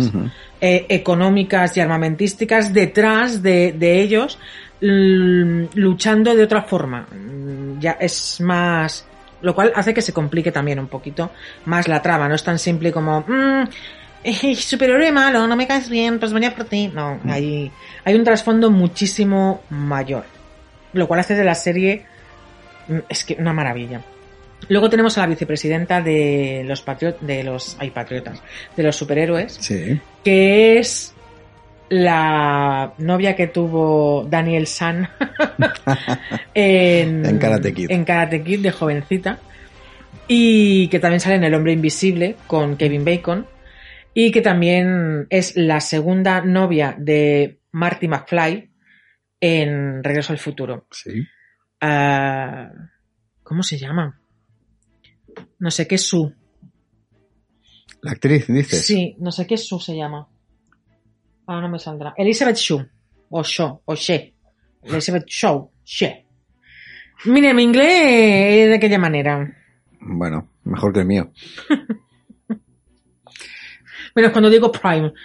eh, 0.60 0.84
económicas 0.90 1.74
y 1.76 1.80
armamentísticas 1.80 2.72
detrás 2.74 3.42
de, 3.42 3.72
de 3.72 4.00
ellos 4.02 4.38
luchando 4.80 6.34
de 6.34 6.42
otra 6.44 6.62
forma. 6.62 7.06
Mm, 7.10 7.80
Ya 7.80 7.92
es 8.00 8.40
más. 8.40 9.04
Lo 9.40 9.54
cual 9.54 9.72
hace 9.76 9.94
que 9.94 10.02
se 10.02 10.12
complique 10.12 10.50
también 10.50 10.80
un 10.80 10.88
poquito 10.88 11.30
más 11.66 11.86
la 11.86 12.02
trama. 12.02 12.28
No 12.28 12.34
es 12.34 12.42
tan 12.42 12.58
simple 12.58 12.90
como. 12.92 13.20
Mm, 13.26 13.68
eh, 14.24 14.54
superhéroe 14.56 15.12
malo, 15.12 15.46
no 15.46 15.54
me 15.56 15.66
caes 15.66 15.88
bien, 15.88 16.18
pues 16.18 16.32
venía 16.32 16.54
por 16.54 16.64
ti. 16.64 16.88
No, 16.92 17.20
hay, 17.28 17.70
hay 18.04 18.14
un 18.14 18.24
trasfondo 18.24 18.70
muchísimo 18.70 19.62
mayor. 19.70 20.24
Lo 20.92 21.06
cual 21.06 21.20
hace 21.20 21.34
de 21.34 21.44
la 21.44 21.54
serie. 21.54 22.04
mm, 22.88 22.98
Es 23.08 23.24
que 23.24 23.34
una 23.38 23.52
maravilla. 23.52 24.00
Luego 24.68 24.90
tenemos 24.90 25.16
a 25.16 25.20
la 25.20 25.28
vicepresidenta 25.28 26.00
de 26.02 26.64
los 26.66 26.82
patriotas, 26.82 27.24
de 27.24 27.44
los, 27.44 27.76
hay 27.78 27.90
patriotas, 27.90 28.42
de 28.76 28.82
los 28.82 28.96
superhéroes, 28.96 29.52
Sí. 29.60 30.00
que 30.24 30.78
es 30.80 31.14
la 31.88 32.94
novia 32.98 33.34
que 33.34 33.46
tuvo 33.46 34.26
Daniel 34.28 34.66
San 34.66 35.08
en, 36.54 37.24
En 37.24 37.38
Karate 37.38 37.72
Kid. 37.72 37.90
en 37.90 38.04
Karate 38.04 38.42
Kid 38.42 38.60
de 38.60 38.72
jovencita 38.72 39.38
y 40.26 40.88
que 40.88 40.98
también 40.98 41.20
sale 41.20 41.36
en 41.36 41.44
El 41.44 41.54
Hombre 41.54 41.72
Invisible 41.72 42.36
con 42.46 42.76
Kevin 42.76 43.04
Bacon 43.04 43.46
y 44.14 44.30
que 44.30 44.40
también 44.40 45.26
es 45.30 45.56
la 45.56 45.80
segunda 45.80 46.40
novia 46.42 46.94
de 46.98 47.60
Marty 47.72 48.08
McFly 48.08 48.70
en 49.40 50.02
Regreso 50.02 50.32
al 50.32 50.38
Futuro. 50.38 50.86
Sí. 50.90 51.24
Ah, 51.80 52.70
¿Cómo 53.42 53.62
se 53.62 53.78
llama? 53.78 54.20
No 55.58 55.70
sé 55.70 55.86
qué 55.86 55.94
es 55.94 56.02
su. 56.02 56.34
La 58.02 58.12
actriz, 58.12 58.46
dices. 58.48 58.84
Sí, 58.84 59.16
no 59.18 59.30
sé 59.30 59.46
qué 59.46 59.56
Sue 59.56 59.80
se 59.80 59.96
llama. 59.96 60.28
Ahora 61.48 61.62
no 61.62 61.68
me 61.70 61.78
saldrá. 61.80 62.14
Elizabeth 62.16 62.56
Shue. 62.56 62.86
O 63.30 63.42
Shaw. 63.42 63.80
O 63.84 63.94
She. 63.96 64.34
Elizabeth 64.84 65.26
Shaw. 65.26 65.68
She. 65.84 66.24
Mire, 67.24 67.52
mi 67.54 67.62
inglés 67.64 67.90
es 68.64 68.68
de 68.68 68.74
aquella 68.76 68.98
manera. 68.98 69.52
Bueno, 70.00 70.48
mejor 70.64 70.92
que 70.92 71.00
el 71.00 71.06
mío. 71.06 71.32
Menos 74.14 74.32
cuando 74.32 74.50
digo 74.50 74.70
Prime. 74.72 75.12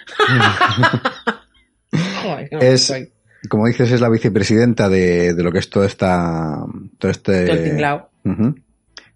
Joder, 2.22 2.48
Es- 2.60 2.90
estoy. 2.90 3.10
Como 3.48 3.66
dices, 3.66 3.90
es 3.92 4.00
la 4.00 4.08
vicepresidenta 4.08 4.88
de, 4.88 5.34
de 5.34 5.42
lo 5.42 5.52
que 5.52 5.58
es 5.58 5.68
todo 5.68 5.84
esta. 5.84 6.64
Todo 6.98 7.10
este. 7.10 7.44
Todo 7.44 7.56
el 7.56 7.64
tinglao. 7.64 8.08
Ujú. 8.24 8.54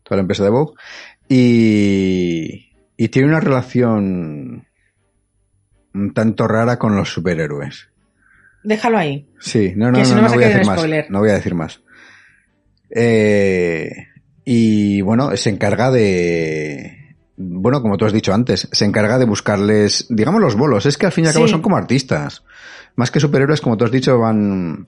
Toda 0.03 0.17
la 0.17 0.21
empresa 0.21 0.45
de 0.45 0.51
Vogue. 0.51 0.75
Y. 1.31 2.69
Y 2.99 3.09
tiene 3.09 3.29
una 3.29 3.41
relación. 3.41 4.68
Un 5.99 6.15
tanto 6.15 6.47
rara 6.47 6.79
con 6.79 6.95
los 6.97 7.13
superhéroes. 7.13 7.89
Déjalo 8.63 8.99
ahí. 8.99 9.27
Sí, 9.41 9.73
no, 9.77 9.91
no, 9.91 9.99
Que 9.99 10.05
si 10.05 10.15
no, 10.15 10.23
no 10.23 10.27
a 10.29 10.35
voy 10.35 10.45
a 10.45 10.49
decir 10.49 10.67
más. 10.67 10.77
spoiler. 10.79 11.11
No 11.11 11.19
voy 11.21 11.31
a 11.31 11.35
decir 11.35 11.55
más. 11.55 11.81
Eh, 12.91 13.91
y 14.45 15.01
bueno, 15.03 15.37
se 15.37 15.51
encarga 15.51 15.91
de. 15.91 17.17
Bueno, 17.37 17.83
como 17.83 17.97
tú 17.97 18.05
has 18.05 18.13
dicho 18.13 18.33
antes, 18.35 18.69
se 18.73 18.85
encarga 18.85 19.19
de 19.19 19.25
buscarles, 19.25 20.07
digamos, 20.11 20.41
los 20.41 20.57
bolos. 20.57 20.87
Es 20.87 20.97
que 20.99 21.07
al 21.07 21.13
fin 21.13 21.25
y 21.25 21.29
al 21.29 21.35
cabo 21.35 21.47
Sí. 21.47 21.53
son 21.53 21.63
como 21.63 21.77
artistas. 21.77 22.43
Más 22.97 23.11
que 23.11 23.21
superhéroes, 23.21 23.61
como 23.61 23.77
tú 23.77 23.85
has 23.85 23.91
dicho, 23.93 24.19
van. 24.19 24.87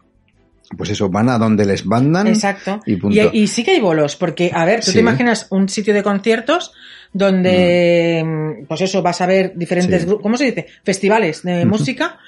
Pues 0.76 0.90
eso, 0.90 1.08
van 1.08 1.28
a 1.28 1.38
donde 1.38 1.66
les 1.66 1.84
mandan. 1.84 2.28
Exacto. 2.28 2.80
Y 2.86 2.96
punto. 2.96 3.16
Y, 3.32 3.40
y 3.42 3.46
sí 3.48 3.64
que 3.64 3.72
hay 3.72 3.80
bolos, 3.80 4.14
porque, 4.16 4.52
a 4.54 4.64
ver, 4.64 4.80
tú 4.80 4.86
Sí. 4.86 4.92
te 4.94 5.00
imaginas 5.00 5.48
un 5.50 5.68
sitio 5.68 5.92
de 5.94 6.02
conciertos 6.04 6.72
donde, 7.12 8.22
mm, 8.24 8.66
pues 8.66 8.80
eso, 8.82 9.02
vas 9.02 9.20
a 9.20 9.26
ver 9.26 9.52
diferentes 9.56 10.00
Sí. 10.02 10.06
grupos, 10.06 10.22
¿cómo 10.22 10.36
se 10.36 10.44
dice? 10.46 10.66
Festivales 10.84 11.42
de 11.42 11.64
música. 11.66 12.18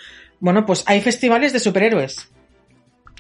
Bueno, 0.41 0.67
pues 0.67 0.83
hay 0.87 1.01
festivales 1.01 1.53
de 1.53 1.61
superhéroes. 1.61 2.29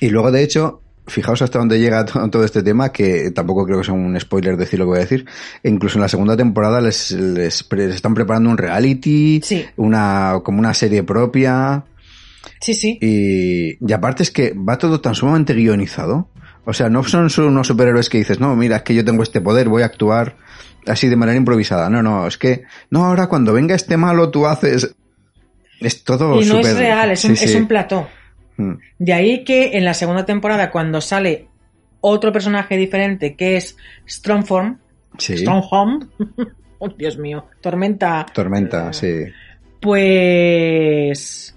Y 0.00 0.08
luego, 0.10 0.32
de 0.32 0.42
hecho, 0.42 0.80
fijaos 1.06 1.40
hasta 1.42 1.58
dónde 1.60 1.78
llega 1.78 2.04
to- 2.04 2.28
todo 2.30 2.44
este 2.44 2.62
tema, 2.62 2.90
que 2.92 3.30
tampoco 3.30 3.64
creo 3.64 3.78
que 3.78 3.84
sea 3.84 3.94
un 3.94 4.18
spoiler 4.18 4.56
decir 4.56 4.78
lo 4.80 4.86
que 4.86 4.88
voy 4.90 4.98
a 4.98 5.02
decir. 5.02 5.24
Incluso 5.62 5.98
en 5.98 6.02
la 6.02 6.08
segunda 6.08 6.36
temporada 6.36 6.80
les, 6.80 7.12
les, 7.12 7.64
están 7.94 8.14
preparando 8.14 8.50
un 8.50 8.58
reality, 8.58 9.40
Sí. 9.44 9.64
una, 9.76 10.40
como 10.42 10.58
una 10.58 10.74
serie 10.74 11.04
propia. 11.04 11.84
Sí, 12.60 12.74
sí. 12.74 12.98
Y, 13.00 13.76
y 13.88 13.92
aparte 13.92 14.24
es 14.24 14.32
que 14.32 14.52
va 14.52 14.78
todo 14.78 15.00
tan 15.00 15.14
sumamente 15.14 15.54
guionizado. 15.54 16.28
O 16.64 16.72
sea, 16.72 16.88
no 16.88 17.02
son 17.04 17.30
solo 17.30 17.48
unos 17.48 17.66
superhéroes 17.68 18.08
que 18.08 18.18
dices, 18.18 18.38
no, 18.40 18.54
mira, 18.56 18.76
es 18.76 18.82
que 18.82 18.94
yo 18.94 19.04
tengo 19.04 19.22
este 19.22 19.40
poder, 19.40 19.68
voy 19.68 19.82
a 19.82 19.86
actuar 19.86 20.36
así 20.86 21.08
de 21.08 21.16
manera 21.16 21.36
improvisada. 21.36 21.88
No, 21.90 22.02
no, 22.02 22.26
es 22.26 22.38
que, 22.38 22.64
no, 22.90 23.04
ahora 23.04 23.28
cuando 23.28 23.52
venga 23.52 23.74
este 23.74 23.96
malo 23.96 24.30
tú 24.30 24.46
haces... 24.46 24.94
Es 25.80 26.04
todo 26.04 26.40
y 26.40 26.44
no 26.44 26.58
es 26.60 26.76
real, 26.76 27.10
es, 27.10 27.20
sí, 27.20 27.28
un, 27.28 27.34
es 27.34 27.54
un 27.56 27.66
plató. 27.66 28.08
Mm, 28.56 28.74
De 29.00 29.12
ahí 29.12 29.42
que 29.44 29.76
en 29.76 29.84
la 29.84 29.94
segunda 29.94 30.24
temporada, 30.24 30.70
cuando 30.70 31.00
sale 31.00 31.48
otro 32.00 32.32
personaje 32.32 32.76
diferente, 32.76 33.34
que 33.34 33.56
es 33.56 33.76
Strongform, 34.08 34.78
Sí. 35.18 35.36
Strongholm, 35.38 36.08
oh, 36.78 36.88
Dios 36.88 37.18
mío, 37.18 37.46
Tormenta, 37.60 38.26
Tormenta, 38.32 38.92
sí. 38.92 39.24
pues 39.80 41.56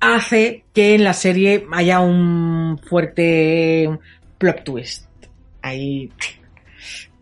hace 0.00 0.64
que 0.72 0.94
en 0.94 1.04
la 1.04 1.12
serie 1.12 1.66
haya 1.72 2.00
un 2.00 2.78
fuerte 2.82 3.88
plot 4.38 4.64
twist. 4.64 5.06
Ahí 5.62 6.10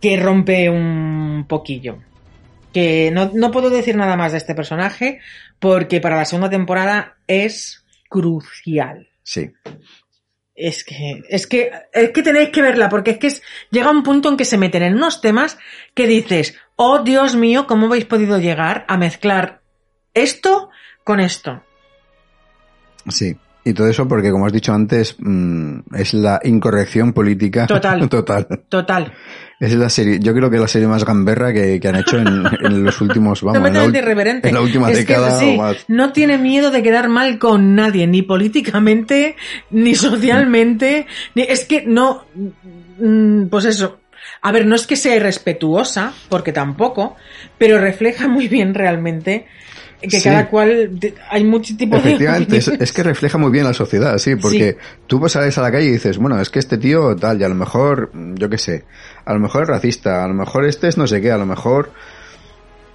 que 0.04 0.18
rompe 0.18 0.68
un 0.68 1.46
poquillo. 1.48 2.02
Que 2.74 3.10
no, 3.10 3.30
no 3.32 3.50
puedo 3.50 3.70
decir 3.70 3.96
nada 3.96 4.16
más 4.18 4.32
de 4.32 4.38
este 4.38 4.54
personaje 4.54 5.18
porque 5.58 5.98
para 5.98 6.16
la 6.16 6.26
segunda 6.26 6.50
temporada 6.50 7.16
es 7.26 7.86
crucial. 8.10 9.08
Sí. 9.22 9.50
Es 10.54 10.84
que, 10.84 11.22
es 11.30 11.46
que, 11.46 11.70
es 11.94 12.10
que 12.10 12.22
tenéis 12.22 12.50
que 12.50 12.60
verla, 12.60 12.90
porque 12.90 13.12
es 13.12 13.18
que 13.18 13.28
es- 13.28 13.42
llega 13.70 13.90
un 13.90 14.02
punto 14.02 14.28
en 14.28 14.36
que 14.36 14.44
se 14.44 14.58
meten 14.58 14.82
en 14.82 14.94
unos 14.94 15.22
temas 15.22 15.56
que 15.94 16.06
dices, 16.06 16.54
oh 16.76 16.98
Dios 17.02 17.34
mío, 17.34 17.66
¿cómo 17.66 17.86
habéis 17.86 18.04
podido 18.04 18.38
llegar 18.38 18.84
a 18.86 18.98
mezclar 18.98 19.62
esto 20.12 20.68
con 21.02 21.18
esto? 21.18 21.62
Sí. 23.08 23.38
Y 23.64 23.72
todo 23.72 23.88
eso 23.88 24.07
porque, 24.07 24.31
como 24.31 24.46
has 24.46 24.53
dicho 24.53 24.74
antes, 24.74 25.16
mm, 25.18 25.94
es 25.94 26.12
la 26.12 26.38
incorrección 26.44 27.12
política. 27.14 27.66
Total. 27.66 28.09
Total. 28.09 28.46
Total. 28.68 29.12
Es 29.59 29.72
la 29.74 29.88
serie, 29.88 30.18
yo 30.20 30.35
creo 30.35 30.50
que 30.50 30.59
la 30.59 30.68
serie 30.68 30.87
más 30.87 31.05
gamberra 31.05 31.53
que, 31.53 31.81
que 31.81 31.88
han 31.88 31.96
hecho 31.96 32.18
en, 32.18 32.44
en 32.61 32.85
los 32.85 33.00
últimos, 33.00 33.40
vamos, 33.42 33.66
en 33.66 33.74
la, 33.74 33.98
irreverente. 33.98 34.48
en 34.48 34.55
la 34.55 34.61
última 34.61 34.90
Es 34.90 34.98
que, 34.98 35.05
década 35.05 35.38
sí, 35.38 35.55
o 35.55 35.62
más. 35.62 35.85
No 35.88 36.12
tiene 36.12 36.37
miedo 36.37 36.70
de 36.70 36.83
quedar 36.83 37.09
mal 37.09 37.38
con 37.38 37.74
nadie, 37.74 38.07
ni 38.07 38.20
políticamente, 38.22 39.37
ni 39.70 39.94
socialmente, 39.94 41.07
ni, 41.35 41.42
es 41.42 41.64
que 41.64 41.85
no, 41.87 42.27
mm, 42.98 43.46
pues 43.46 43.64
eso. 43.64 44.00
A 44.42 44.53
ver, 44.53 44.66
no 44.66 44.74
es 44.74 44.87
que 44.87 44.96
sea 44.96 45.16
irrespetuosa, 45.16 46.12
porque 46.29 46.53
tampoco, 46.53 47.16
pero 47.57 47.79
refleja 47.79 48.29
muy 48.29 48.48
bien 48.48 48.74
realmente 48.74 49.46
que 50.02 50.20
Sí. 50.20 50.24
cada 50.28 50.48
cual, 50.48 50.90
hay 51.30 51.44
mucho 51.44 51.76
tipo 51.76 51.96
de 51.96 52.02
Efectivamente, 52.02 52.57
es, 52.59 52.68
es 52.68 52.92
que 52.92 53.02
refleja 53.02 53.38
muy 53.38 53.50
bien 53.50 53.64
la 53.64 53.72
sociedad, 53.74 54.18
sí, 54.18 54.37
porque 54.37 54.76
tú 55.07 55.26
sales 55.28 55.57
a 55.59 55.62
la 55.62 55.72
calle 55.72 55.87
y 55.87 55.92
dices, 55.92 56.18
bueno, 56.18 56.40
es 56.40 56.50
que 56.50 56.59
este 56.59 56.76
tío 56.78 57.16
tal, 57.16 57.40
y 57.40 57.44
a 57.44 57.48
lo 57.48 57.54
mejor, 57.54 58.11
yo 58.35 58.48
qué 58.50 58.59
sé, 58.59 58.85
a 59.24 59.33
lo 59.33 59.40
mejor 59.40 59.62
es 59.62 59.68
racista, 59.68 60.24
a 60.24 60.28
lo 60.28 60.35
mejor 60.35 60.64
este 60.66 60.88
es 60.88 60.98
no 60.98 61.07
sé 61.07 61.20
qué, 61.20 61.30
a 61.33 61.38
lo 61.38 61.46
mejor... 61.46 61.90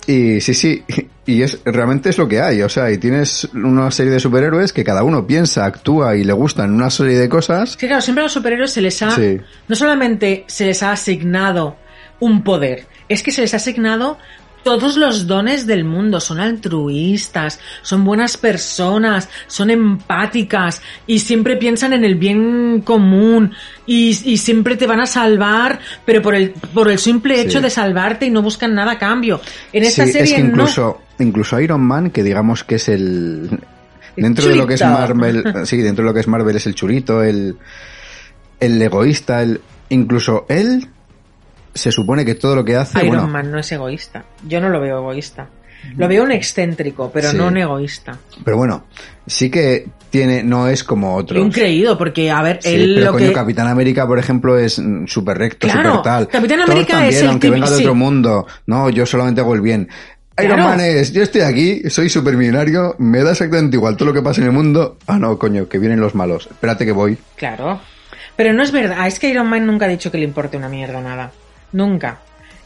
Y 0.07 0.41
sí, 0.41 0.53
sí, 0.53 0.83
y 1.25 1.43
es 1.43 1.59
realmente 1.65 2.09
es 2.09 2.17
lo 2.17 2.27
que 2.27 2.41
hay, 2.41 2.61
o 2.63 2.69
sea, 2.69 2.89
y 2.91 2.97
tienes 2.97 3.47
una 3.53 3.91
serie 3.91 4.11
de 4.11 4.19
superhéroes 4.19 4.73
que 4.73 4.83
cada 4.83 5.03
uno 5.03 5.27
piensa, 5.27 5.65
actúa 5.65 6.15
y 6.15 6.23
le 6.23 6.33
gustan 6.33 6.73
una 6.73 6.89
serie 6.89 7.17
de 7.17 7.29
cosas. 7.29 7.75
Sí, 7.79 7.85
claro, 7.87 8.01
siempre 8.01 8.21
a 8.21 8.25
los 8.25 8.31
superhéroes 8.33 8.71
se 8.71 8.81
les 8.81 9.01
ha, 9.03 9.11
Sí. 9.11 9.39
no 9.67 9.75
solamente 9.75 10.45
se 10.47 10.65
les 10.65 10.81
ha 10.81 10.93
asignado 10.93 11.75
un 12.19 12.43
poder, 12.43 12.85
es 13.07 13.21
que 13.21 13.31
se 13.31 13.41
les 13.41 13.53
ha 13.53 13.57
asignado 13.57 14.17
todos 14.63 14.97
los 14.97 15.27
dones 15.27 15.65
del 15.65 15.85
mundo, 15.85 16.19
son 16.19 16.39
altruistas, 16.39 17.59
son 17.81 18.03
buenas 18.03 18.37
personas, 18.37 19.29
son 19.47 19.69
empáticas 19.69 20.81
y 21.07 21.19
siempre 21.19 21.57
piensan 21.57 21.93
en 21.93 22.03
el 22.03 22.15
bien 22.15 22.81
común 22.81 23.53
y, 23.85 24.09
y 24.25 24.37
siempre 24.37 24.75
te 24.77 24.87
van 24.87 24.99
a 24.99 25.05
salvar, 25.05 25.79
pero 26.05 26.21
por 26.21 26.35
el, 26.35 26.51
por 26.73 26.89
el 26.89 26.99
simple 26.99 27.35
Sí. 27.35 27.41
hecho 27.41 27.61
de 27.61 27.69
salvarte 27.69 28.25
y 28.25 28.29
no 28.29 28.41
buscan 28.41 28.73
nada 28.75 28.93
a 28.93 28.97
cambio. 28.99 29.39
En 29.71 29.83
esta 29.83 30.05
sí, 30.05 30.11
serie 30.11 30.27
es 30.27 30.33
que 30.33 30.43
no. 30.43 30.49
incluso, 30.49 31.01
incluso 31.19 31.59
Iron 31.59 31.81
Man, 31.81 32.09
que 32.11 32.23
digamos 32.23 32.63
que 32.63 32.75
es 32.75 32.89
el... 32.89 33.49
Dentro 34.15 34.47
de 34.49 34.55
lo 34.55 34.67
que 34.67 34.73
es. 34.73 34.81
Marvel, 34.81 35.43
sí, 35.65 35.77
dentro 35.77 36.03
de 36.03 36.09
lo 36.09 36.13
que 36.13 36.19
es 36.19 36.27
Marvel 36.27 36.55
es 36.57 36.67
el 36.67 36.75
churito, 36.75 37.23
el, 37.23 37.57
el 38.59 38.81
egoísta, 38.81 39.41
el, 39.41 39.61
incluso 39.89 40.45
él 40.49 40.89
se 41.73 41.91
supone 41.91 42.25
que 42.25 42.35
todo 42.35 42.55
lo 42.55 42.65
que 42.65 42.75
hace, 42.75 42.99
Iron 42.99 43.09
bueno, 43.09 43.27
Man 43.27 43.51
no 43.51 43.59
es 43.59 43.71
egoísta. 43.71 44.25
Yo 44.47 44.59
no 44.61 44.69
lo 44.69 44.79
veo 44.81 44.97
egoísta. 44.99 45.47
Lo 45.95 46.09
veo 46.09 46.23
un 46.23 46.31
excéntrico, 46.33 47.09
pero 47.13 47.31
Sí. 47.31 47.37
no 47.37 47.47
un 47.47 47.55
egoísta. 47.57 48.17
Pero 48.43 48.57
bueno, 48.57 48.83
sí 49.25 49.49
que 49.49 49.87
tiene, 50.09 50.43
no 50.43 50.67
es 50.67 50.83
como 50.83 51.17
Y 51.17 51.21
otros. 51.23 51.41
un 51.41 51.51
creído, 51.51 51.97
porque, 51.97 52.29
a 52.31 52.41
ver, 52.41 52.59
Sí, 52.61 52.69
él 52.73 52.93
pero 52.95 53.05
lo 53.05 53.11
coño, 53.13 53.27
que... 53.27 53.33
Capitán 53.33 53.67
América, 53.67 54.05
por 54.05 54.19
ejemplo, 54.19 54.57
es 54.57 54.77
mm, 54.77 55.05
súper 55.07 55.37
recto, 55.37 55.67
Claro, 55.69 55.91
súper 55.91 56.03
tal. 56.03 56.27
Capitán 56.27 56.61
América 56.63 56.93
también, 56.93 57.13
es 57.13 57.21
el 57.21 57.29
aunque 57.29 57.49
venga 57.49 57.69
de 57.69 57.75
otro 57.77 57.95
mundo. 57.95 58.45
No, 58.65 58.89
yo 58.89 59.05
solamente 59.05 59.39
hago 59.39 59.55
el 59.55 59.61
bien. 59.61 59.87
Iron 60.37 60.55
Claro. 60.55 60.63
Man 60.69 60.79
es, 60.81 61.13
yo 61.13 61.23
estoy 61.23 61.41
aquí, 61.41 61.89
soy 61.89 62.09
súper 62.09 62.35
millonario, 62.35 62.95
me 62.97 63.23
da 63.23 63.31
exactamente 63.31 63.77
igual 63.77 63.95
todo 63.95 64.09
lo 64.09 64.13
que 64.13 64.21
pasa 64.21 64.41
en 64.41 64.47
el 64.47 64.53
mundo. 64.53 64.97
Ah, 65.07 65.17
no, 65.17 65.37
coño, 65.39 65.69
que 65.69 65.79
vienen 65.79 66.01
los 66.01 66.13
malos. 66.13 66.47
Espérate 66.51 66.85
que 66.85 66.91
voy. 66.91 67.17
Claro. 67.35 67.79
Pero 68.35 68.51
no 68.53 68.63
es 68.63 68.71
verdad, 68.73 69.07
es 69.07 69.17
que 69.19 69.29
Iron 69.29 69.47
Man 69.49 69.65
nunca 69.65 69.85
ha 69.85 69.89
dicho 69.89 70.11
que 70.11 70.17
le 70.17 70.23
importe 70.25 70.57
una 70.57 70.67
mierda 70.69 70.99
nada. 71.01 71.31
Nunca. 71.71 72.19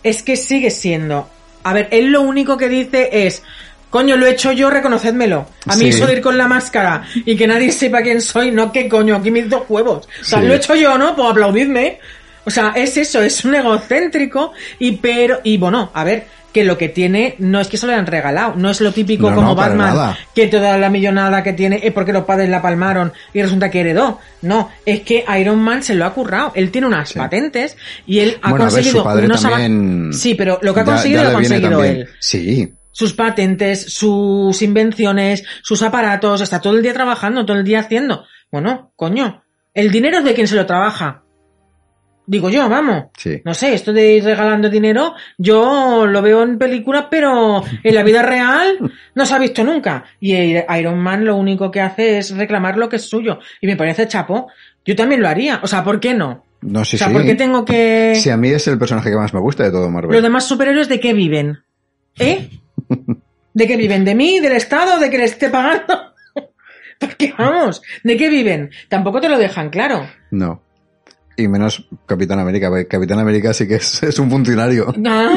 Es 0.04 0.24
que 0.24 0.36
sigue 0.36 0.72
siendo. 0.72 1.30
A 1.64 1.74
ver, 1.74 1.88
él 1.92 2.08
lo 2.12 2.22
único 2.22 2.58
que 2.58 2.70
dice 2.70 3.10
es. 3.28 3.44
Coño, 3.90 4.18
lo 4.18 4.26
he 4.26 4.32
hecho 4.32 4.52
yo, 4.52 4.72
reconocédmelo. 4.72 5.48
A 5.68 5.76
mí 5.76 5.84
Sí. 5.84 5.90
eso 5.90 6.08
de 6.08 6.14
ir 6.14 6.22
con 6.22 6.36
la 6.36 6.48
máscara 6.48 7.04
y 7.14 7.36
que 7.38 7.46
nadie 7.46 7.72
sepa 7.72 8.02
quién 8.02 8.22
soy, 8.22 8.50
no, 8.50 8.72
que 8.72 8.90
coño, 8.90 9.16
aquí 9.16 9.30
mis 9.30 9.48
dos 9.48 9.64
huevos. 9.70 10.08
O 10.20 10.24
sea, 10.24 10.40
Sí. 10.42 10.48
lo 10.48 10.54
he 10.54 10.58
hecho 10.58 10.74
yo, 10.76 10.98
¿no? 10.98 11.16
Pues 11.16 11.30
aplaudidme. 11.30 12.00
O 12.44 12.50
sea, 12.50 12.74
es 12.76 12.98
eso, 12.98 13.22
es 13.22 13.46
un 13.46 13.54
egocéntrico 13.56 14.52
y 14.80 14.94
pero, 14.94 15.40
y 15.44 15.58
bueno, 15.58 15.92
a 15.94 16.04
ver, 16.04 16.26
que 16.54 16.64
lo 16.64 16.78
que 16.78 16.88
tiene 16.90 17.36
no 17.40 17.60
es 17.60 17.68
que 17.68 17.78
se 17.78 17.86
lo 17.88 17.92
hayan 17.94 18.06
regalado, 18.06 18.54
no 18.56 18.70
es 18.70 18.80
lo 18.80 18.92
típico 18.92 19.30
No, 19.30 19.36
como 19.36 19.48
no, 19.50 19.56
Batman, 19.56 20.16
que 20.36 20.48
toda 20.48 20.78
la 20.78 20.90
millonada 20.90 21.42
que 21.44 21.54
tiene 21.54 21.80
es 21.84 21.92
porque 21.92 22.14
los 22.14 22.24
padres 22.26 22.48
la 22.50 22.62
palmaron 22.62 23.12
y 23.34 23.42
resulta 23.42 23.70
que 23.72 23.82
heredó. 23.82 24.20
No, 24.44 24.70
es 24.86 25.02
que 25.02 25.26
Iron 25.40 25.60
Man 25.60 25.84
se 25.84 25.96
lo 25.96 26.06
ha 26.06 26.14
currado. 26.14 26.52
Él 26.56 26.70
tiene 26.72 26.88
unas 26.88 27.10
Sí. 27.10 27.18
patentes 27.20 27.76
y 28.06 28.20
él 28.20 28.38
ha 28.42 28.52
Bueno, 28.52 28.66
ver, 28.66 28.74
conseguido 28.74 29.04
padre 29.04 29.26
unos 29.26 29.42
también. 29.42 30.10
Sí, 30.14 30.36
pero 30.36 30.60
lo 30.62 30.74
que 30.74 30.80
ha 30.80 30.86
conseguido 30.86 31.22
ya 31.24 31.24
lo 31.24 31.30
ha 31.30 31.34
conseguido 31.40 31.70
también. 31.72 31.96
él. 31.98 32.08
Sí, 32.20 32.74
Sus 32.92 33.14
patentes, 33.14 33.92
sus 33.92 34.62
invenciones, 34.62 35.44
sus 35.64 35.82
aparatos, 35.82 36.42
está 36.42 36.62
todo 36.62 36.76
el 36.78 36.84
día 36.84 36.94
trabajando, 36.94 37.44
todo 37.46 37.58
el 37.58 37.64
día 37.64 37.80
haciendo. 37.80 38.26
Bueno, 38.52 38.92
coño, 38.96 39.42
el 39.74 39.90
dinero 39.90 40.20
es 40.20 40.24
de 40.26 40.36
quien 40.36 40.48
se 40.48 40.56
lo 40.56 40.68
trabaja. 40.68 41.24
Digo 42.26 42.50
yo, 42.50 42.70
vamos. 42.70 43.06
sí. 43.18 43.42
No 43.44 43.54
sé, 43.54 43.74
esto 43.74 43.92
de 43.92 44.14
ir 44.14 44.24
regalando 44.24 44.70
dinero, 44.70 45.14
yo 45.38 46.06
lo 46.06 46.22
veo 46.22 46.44
en 46.44 46.58
películas, 46.58 47.08
pero 47.12 47.64
en 47.84 47.96
la 47.96 48.04
vida 48.04 48.22
real 48.24 48.80
no 49.14 49.26
se 49.26 49.34
ha 49.34 49.40
visto 49.40 49.64
nunca. 49.64 50.06
Y 50.20 50.34
Iron 50.34 51.00
Man 51.00 51.26
lo 51.26 51.36
único 51.36 51.70
que 51.70 51.82
hace 51.82 52.20
es 52.20 52.36
reclamar 52.36 52.78
lo 52.78 52.88
que 52.88 52.96
es 52.96 53.04
suyo. 53.10 53.40
Y 53.60 53.68
me 53.68 53.76
parece 53.76 54.08
chapo. 54.08 54.48
Yo 54.86 54.96
también 54.96 55.22
lo 55.22 55.28
haría. 55.28 55.60
O 55.64 55.68
sea, 55.68 55.84
¿por 55.84 56.00
qué 56.00 56.14
no? 56.14 56.46
No, 56.62 56.86
sí, 56.86 56.96
o 56.96 57.00
sea, 57.00 57.08
sí. 57.08 57.14
¿por 57.14 57.26
qué 57.26 57.36
tengo 57.36 57.66
que... 57.66 58.14
Sí, 58.16 58.30
a 58.30 58.38
mí 58.38 58.50
es 58.50 58.66
el 58.68 58.78
personaje 58.78 59.10
que 59.10 59.18
más 59.18 59.34
me 59.34 59.42
gusta 59.42 59.64
de 59.64 59.72
todo 59.72 59.90
Marvel. 59.90 60.14
¿Los 60.14 60.24
demás 60.24 60.48
superhéroes 60.48 60.88
de 60.88 61.00
qué 61.02 61.14
viven? 61.14 61.60
¿Eh? 62.18 62.50
¿De 63.54 63.68
qué 63.68 63.76
viven? 63.76 64.06
¿De 64.06 64.16
mí? 64.16 64.40
¿Del 64.40 64.54
Estado? 64.54 64.98
¿De 65.00 65.10
que 65.10 65.18
le 65.18 65.26
esté 65.26 65.50
pagando? 65.50 66.14
Porque 67.00 67.34
vamos, 67.38 67.82
¿de 68.04 68.16
qué 68.16 68.30
viven? 68.30 68.72
Tampoco 68.88 69.20
te 69.20 69.28
lo 69.28 69.38
dejan 69.38 69.70
claro. 69.70 70.08
No. 70.32 70.62
Y 71.36 71.48
menos 71.48 71.88
Capitán 72.06 72.40
América, 72.40 72.70
porque 72.70 72.88
Capitán 72.88 73.20
América 73.20 73.54
sí 73.54 73.68
que 73.68 73.76
es, 73.76 74.04
es 74.04 74.20
un 74.20 74.30
funcionario. 74.30 74.94
Ah, 75.06 75.36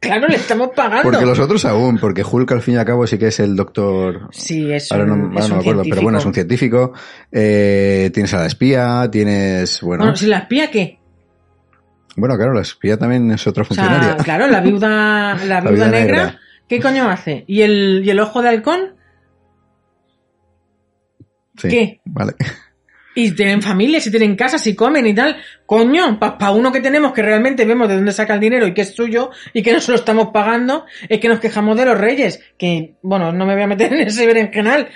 claro, 0.00 0.26
le 0.26 0.34
estamos 0.34 0.70
pagando. 0.74 1.02
Porque 1.04 1.24
los 1.24 1.38
otros 1.38 1.64
aún, 1.64 1.98
porque 1.98 2.24
Hulk 2.24 2.50
al 2.52 2.60
fin 2.60 2.74
y 2.74 2.76
al 2.76 2.84
cabo 2.84 3.06
sí 3.06 3.18
que 3.18 3.28
es 3.28 3.38
el 3.38 3.54
doctor... 3.54 4.28
Sí, 4.32 4.70
es 4.72 4.90
Ahora 4.90 5.06
no, 5.06 5.14
un, 5.14 5.20
ahora 5.26 5.38
es 5.38 5.48
no 5.48 5.54
un 5.54 5.58
me 5.58 5.64
acuerdo, 5.64 5.82
pero 5.88 6.02
bueno, 6.02 6.18
es 6.18 6.24
un 6.24 6.34
científico. 6.34 6.92
Eh, 7.30 8.10
tienes 8.12 8.34
a 8.34 8.38
la 8.38 8.46
espía, 8.46 9.08
tienes... 9.12 9.80
Bueno, 9.80 10.04
Bueno, 10.04 10.16
si 10.16 10.26
la 10.26 10.38
espía, 10.38 10.70
¿qué? 10.70 10.98
bueno, 12.16 12.36
claro, 12.36 12.52
la 12.52 12.62
espía 12.62 12.96
también 12.96 13.30
es 13.30 13.46
otra 13.46 13.62
O 13.62 13.72
sea, 13.72 13.84
funcionaria. 13.84 14.16
claro, 14.24 14.48
la 14.48 14.60
viuda, 14.60 15.34
la 15.46 15.60
viuda 15.60 15.70
viuda 15.70 15.88
negra, 15.88 16.16
negra. 16.24 16.40
¿qué 16.68 16.80
coño 16.80 17.08
hace? 17.08 17.44
¿Y 17.46 17.62
el, 17.62 18.02
¿Y 18.04 18.10
el 18.10 18.18
ojo 18.20 18.42
de 18.42 18.48
halcón? 18.48 18.96
Sí, 21.56 21.68
¿qué? 21.68 22.00
Vale. 22.04 22.34
Y 23.14 23.30
tienen 23.32 23.62
familias, 23.62 24.06
y 24.06 24.10
tienen 24.10 24.34
casas, 24.36 24.66
y 24.66 24.74
comen 24.74 25.06
y 25.06 25.14
tal. 25.14 25.36
Coño, 25.66 26.18
para 26.18 26.50
uno 26.50 26.72
que 26.72 26.80
tenemos 26.80 27.12
que 27.12 27.22
realmente 27.22 27.64
vemos 27.64 27.88
de 27.88 27.94
dónde 27.96 28.12
saca 28.12 28.34
el 28.34 28.40
dinero 28.40 28.66
y 28.66 28.74
que 28.74 28.80
es 28.82 28.94
suyo 28.94 29.30
y 29.52 29.62
que 29.62 29.72
no 29.74 29.80
se 29.80 29.92
lo 29.92 29.96
estamos 29.98 30.28
pagando, 30.32 30.84
es 31.08 31.20
que 31.20 31.28
nos 31.28 31.38
quejamos 31.40 31.76
de 31.76 31.84
los 31.84 31.96
reyes. 31.98 32.42
Que, 32.58 32.94
bueno, 33.02 33.32
no 33.32 33.46
me 33.46 33.54
voy 33.54 33.62
a 33.62 33.66
meter 33.68 33.92
en 33.92 34.00
ese 34.08 34.26
berenjenal. 34.26 34.88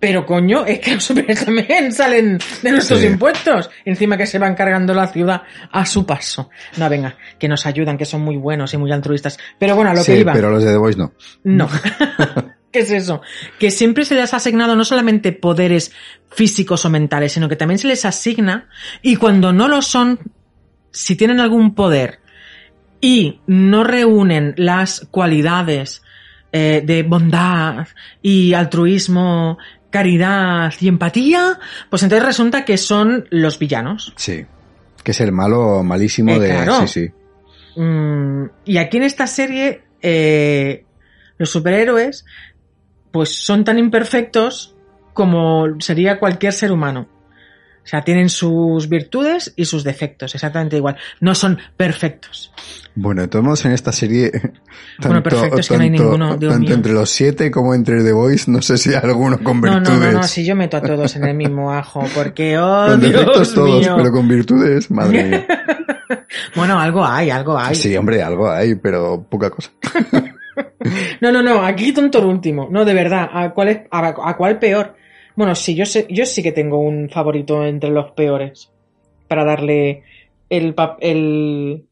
Pero 0.00 0.24
coño, 0.24 0.64
es 0.64 0.78
que 0.80 0.94
los 0.94 1.04
superhéroes 1.04 1.44
también 1.44 1.92
salen 1.92 2.38
de 2.62 2.70
nuestros 2.70 3.00
Sí. 3.00 3.06
impuestos. 3.06 3.68
Encima 3.84 4.16
que 4.16 4.26
se 4.26 4.38
van 4.38 4.54
cargando 4.54 4.94
la 4.94 5.06
ciudad 5.08 5.42
a 5.70 5.84
su 5.84 6.06
paso. 6.06 6.48
No, 6.78 6.88
venga, 6.88 7.16
que 7.38 7.48
nos 7.48 7.66
ayudan, 7.66 7.98
que 7.98 8.06
son 8.06 8.22
muy 8.22 8.36
buenos 8.38 8.72
y 8.72 8.78
muy 8.78 8.90
altruistas. 8.92 9.38
Pero 9.58 9.76
bueno, 9.76 9.90
a 9.90 9.94
lo 9.94 10.00
sí, 10.02 10.12
que 10.12 10.20
iba. 10.20 10.32
pero 10.32 10.50
los 10.50 10.64
de 10.64 10.72
The 10.72 10.78
Voice 10.78 10.98
no. 10.98 11.12
No. 11.44 11.68
¿Qué 12.72 12.80
es 12.80 12.90
eso? 12.92 13.20
Que 13.58 13.70
siempre 13.70 14.04
se 14.04 14.14
les 14.14 14.32
ha 14.32 14.36
asignado 14.36 14.76
no 14.76 14.84
solamente 14.84 15.32
poderes 15.32 15.92
físicos 16.30 16.84
o 16.84 16.90
mentales, 16.90 17.32
sino 17.32 17.48
que 17.48 17.56
también 17.56 17.78
se 17.78 17.88
les 17.88 18.04
asigna 18.04 18.68
y 19.02 19.16
cuando 19.16 19.52
no 19.52 19.66
lo 19.66 19.82
son, 19.82 20.20
si 20.92 21.16
tienen 21.16 21.40
algún 21.40 21.74
poder 21.74 22.20
y 23.00 23.40
no 23.46 23.82
reúnen 23.82 24.54
las 24.56 25.06
cualidades 25.10 26.02
eh, 26.52 26.82
de 26.84 27.02
bondad 27.02 27.88
y 28.22 28.54
altruismo, 28.54 29.58
caridad 29.90 30.72
y 30.80 30.86
empatía, 30.88 31.58
pues 31.88 32.02
entonces 32.04 32.24
resulta 32.24 32.64
que 32.64 32.76
son 32.76 33.26
los 33.30 33.58
villanos. 33.58 34.12
Sí. 34.16 34.46
Que 35.02 35.10
es 35.10 35.20
el 35.20 35.32
malo 35.32 35.82
malísimo 35.82 36.32
Eh, 36.32 36.38
de... 36.38 36.48
claro. 36.50 36.86
Sí, 36.86 37.08
sí. 37.74 37.80
Mm, 37.80 38.44
y 38.64 38.76
aquí 38.76 38.98
en 38.98 39.02
esta 39.04 39.26
serie, 39.26 39.82
eh, 40.02 40.84
los 41.38 41.50
superhéroes, 41.50 42.24
pues 43.10 43.34
son 43.44 43.64
tan 43.64 43.78
imperfectos 43.78 44.74
como 45.14 45.66
sería 45.80 46.18
cualquier 46.18 46.52
ser 46.52 46.72
humano. 46.72 47.08
O 47.82 47.86
sea, 47.90 48.02
tienen 48.02 48.28
sus 48.28 48.88
virtudes 48.88 49.52
y 49.56 49.64
sus 49.64 49.82
defectos, 49.84 50.34
exactamente 50.34 50.76
igual. 50.76 50.96
No 51.20 51.34
son 51.34 51.58
perfectos. 51.76 52.52
Bueno, 52.94 53.22
de 53.22 53.28
todos 53.28 53.44
modos 53.44 53.64
en 53.64 53.72
esta 53.72 53.90
serie... 53.92 54.30
Bueno, 55.02 55.22
perfecto, 55.22 55.58
es 55.60 55.68
que 55.68 55.76
no 55.78 55.82
hay 55.82 55.90
ninguno, 55.90 56.36
Dios 56.36 56.52
tanto 56.52 56.66
mío. 56.66 56.74
entre 56.74 56.92
los 56.92 57.08
siete 57.08 57.50
como 57.50 57.74
entre 57.74 58.02
The 58.04 58.12
Voice, 58.12 58.50
no 58.50 58.60
sé 58.60 58.76
si 58.76 58.90
hay 58.90 58.96
alguno 59.02 59.38
con 59.42 59.58
No, 59.60 59.72
virtudes. 59.80 59.98
no, 59.98 60.06
no, 60.06 60.12
no, 60.12 60.22
si 60.24 60.44
yo 60.44 60.54
meto 60.54 60.76
a 60.76 60.82
todos 60.82 61.16
en 61.16 61.24
el 61.24 61.34
mismo 61.34 61.72
ajo, 61.72 62.04
porque, 62.14 62.58
oh, 62.58 62.86
Con 62.88 63.00
defectos 63.00 63.54
todos, 63.54 63.80
mío. 63.80 63.94
pero 63.96 64.12
con 64.12 64.28
virtudes, 64.28 64.90
madre 64.90 65.24
mía. 65.24 65.46
Bueno, 66.54 66.78
algo 66.78 67.04
hay, 67.04 67.30
algo 67.30 67.58
hay. 67.58 67.74
Sí, 67.74 67.96
hombre, 67.96 68.22
algo 68.22 68.50
hay, 68.50 68.74
pero 68.74 69.22
poca 69.28 69.48
cosa. 69.50 69.70
No, 71.20 71.30
no, 71.30 71.42
no, 71.42 71.64
aquí 71.64 71.92
tonto 71.92 72.18
el 72.18 72.26
último. 72.26 72.68
No, 72.70 72.84
de 72.84 72.94
verdad, 72.94 73.28
¿a 73.32 73.50
cuál, 73.52 73.68
es, 73.68 73.80
a, 73.90 74.08
a 74.08 74.36
cuál 74.36 74.58
peor? 74.58 74.96
Bueno, 75.36 75.54
sí, 75.54 75.74
yo, 75.74 75.86
sé, 75.86 76.06
yo 76.10 76.26
sí 76.26 76.42
que 76.42 76.52
tengo 76.52 76.80
un 76.80 77.08
favorito 77.08 77.64
entre 77.64 77.90
los 77.90 78.12
peores. 78.12 78.70
Para 79.28 79.44
darle 79.44 80.02
el, 80.48 80.74
el, 81.00 81.86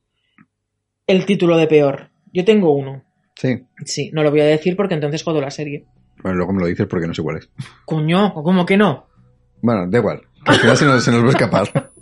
el 1.07 1.27
título 1.27 1.57
de 1.57 1.66
peor. 1.66 2.11
Yo 2.33 2.44
tengo 2.44 2.73
uno. 2.73 3.05
Sí. 3.37 3.64
Sí, 3.85 4.11
no 4.12 4.23
lo 4.23 4.31
voy 4.31 4.40
a 4.40 4.47
decir 4.47 4.77
porque 4.77 4.94
entonces 4.94 5.23
jodo 5.23 5.40
la 5.40 5.51
serie. 5.51 5.85
Bueno, 6.23 6.38
luego 6.38 6.53
me 6.53 6.61
lo 6.61 6.66
dices 6.66 6.87
porque 6.88 7.07
no 7.07 7.14
sé 7.14 7.23
cuál 7.23 7.37
es. 7.38 7.49
Coño, 7.85 8.35
¿cómo 8.35 8.66
que 8.66 8.77
no? 8.77 9.07
Bueno, 9.62 9.87
da 9.88 9.99
igual. 9.99 10.23
al 10.44 10.57
final 10.57 10.77
se 10.77 10.85
nos, 10.85 11.05
se 11.05 11.12
nos 11.12 11.23
va 11.23 11.27
a 11.27 11.31
escapar. 11.31 11.92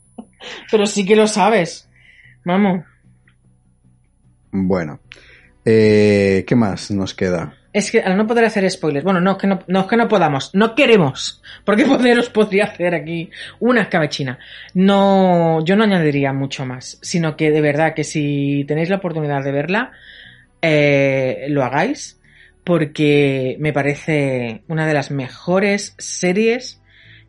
Pero 0.70 0.86
sí 0.86 1.04
que 1.04 1.16
lo 1.16 1.26
sabes. 1.26 1.90
Vamos. 2.44 2.84
Bueno. 4.52 5.00
Eh, 5.68 6.44
¿Qué 6.46 6.54
más 6.54 6.92
nos 6.92 7.12
queda? 7.12 7.54
Es 7.72 7.90
que 7.90 8.00
al 8.00 8.16
no 8.16 8.24
poder 8.24 8.44
hacer 8.44 8.70
spoilers, 8.70 9.02
bueno, 9.02 9.20
no 9.20 9.32
es 9.32 9.36
que 9.36 9.48
no, 9.48 9.58
no 9.66 9.80
es 9.80 9.86
que 9.86 9.96
no 9.96 10.06
podamos, 10.06 10.54
no 10.54 10.76
queremos, 10.76 11.42
porque 11.64 11.84
poderos 11.84 12.30
podría 12.30 12.66
hacer 12.66 12.94
aquí 12.94 13.30
una 13.58 13.82
escabechina. 13.82 14.38
No, 14.74 15.64
yo 15.64 15.74
no 15.74 15.82
añadiría 15.82 16.32
mucho 16.32 16.64
más, 16.64 16.98
sino 17.02 17.36
que 17.36 17.50
de 17.50 17.60
verdad 17.60 17.94
que 17.94 18.04
si 18.04 18.64
tenéis 18.68 18.90
la 18.90 18.96
oportunidad 18.96 19.42
de 19.42 19.50
verla, 19.50 19.90
eh, 20.62 21.46
lo 21.48 21.64
hagáis, 21.64 22.20
porque 22.62 23.56
me 23.58 23.72
parece 23.72 24.62
una 24.68 24.86
de 24.86 24.94
las 24.94 25.10
mejores 25.10 25.96
series 25.98 26.80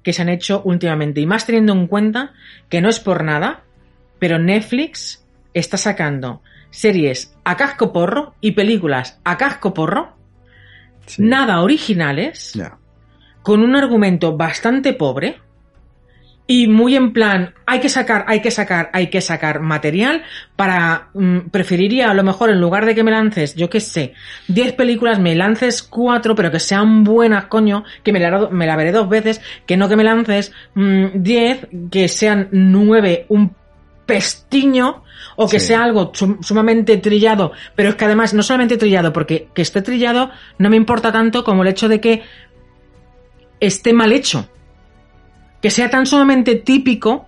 que 0.04 0.14
se 0.14 0.22
han 0.22 0.30
hecho 0.30 0.62
últimamente, 0.64 1.22
y 1.22 1.26
más 1.26 1.48
teniendo 1.48 1.74
en 1.74 1.88
cuenta 1.88 2.34
que 2.70 2.82
no 2.82 2.90
es 2.90 3.00
por 3.00 3.24
nada, 3.24 3.64
pero 4.20 4.38
Netflix 4.38 5.26
está 5.56 5.78
sacando 5.78 6.44
series 6.70 7.36
a 7.44 7.58
casco 7.58 7.92
porro 7.94 8.36
y 8.42 8.52
películas 8.52 9.20
a 9.24 9.38
casco 9.38 9.74
porro 9.74 10.18
Sí. 11.08 11.24
nada 11.24 11.62
originales, 11.62 12.60
con 13.42 13.64
un 13.64 13.76
argumento 13.78 14.36
bastante 14.36 14.92
pobre 14.94 15.40
y 16.50 16.68
muy 16.68 16.96
en 16.96 17.12
plan, 17.12 17.54
hay 17.66 17.80
que 17.82 17.90
sacar, 17.90 18.24
hay 18.28 18.42
que 18.42 18.52
sacar, 18.52 18.90
hay 18.94 19.08
que 19.08 19.20
sacar 19.20 19.60
material 19.60 20.24
para, 20.56 21.10
mm, 21.14 21.50
preferiría 21.50 22.10
a 22.10 22.14
lo 22.14 22.24
mejor 22.24 22.50
en 22.50 22.62
lugar 22.62 22.86
de 22.86 22.96
que 22.96 23.04
me 23.04 23.12
lances, 23.12 23.56
yo 23.56 23.70
qué 23.70 23.82
sé, 23.82 24.14
10 24.48 24.74
películas, 24.74 25.20
me 25.20 25.36
lances 25.36 25.84
4, 25.84 26.36
pero 26.36 26.52
que 26.52 26.60
sean 26.60 27.04
buenas, 27.04 27.46
coño, 27.46 27.84
que 28.04 28.14
me 28.14 28.20
la, 28.20 28.48
me 28.50 28.66
la 28.66 28.78
veré 28.78 28.94
dos 28.94 29.10
veces, 29.10 29.42
que 29.66 29.76
no 29.76 29.90
que 29.90 29.98
me 29.98 30.06
lances 30.06 30.54
mm, 30.74 31.06
10, 31.16 31.68
que 31.92 32.08
sean 32.08 32.48
9 32.52 33.26
un 33.28 33.54
pestiño 34.08 35.04
o 35.36 35.48
que 35.48 35.60
Sí. 35.60 35.68
sea 35.68 35.84
algo 35.84 36.12
sum- 36.16 36.42
sumamente 36.42 36.98
trillado, 36.98 37.52
pero 37.76 37.90
es 37.90 37.96
que 37.96 38.06
además 38.06 38.34
no 38.34 38.42
solamente 38.42 38.78
trillado, 38.78 39.14
porque 39.14 39.50
que 39.54 39.62
esté 39.62 39.84
trillado 39.84 40.32
no 40.58 40.72
me 40.72 40.78
importa 40.78 41.12
tanto 41.12 41.44
como 41.44 41.62
el 41.62 41.68
hecho 41.70 41.88
de 41.88 42.02
que 42.02 42.24
esté 43.60 43.94
mal 43.94 44.12
hecho. 44.12 44.50
Que 45.62 45.70
sea 45.70 45.90
tan 45.90 46.06
sumamente 46.08 46.56
típico 46.56 47.28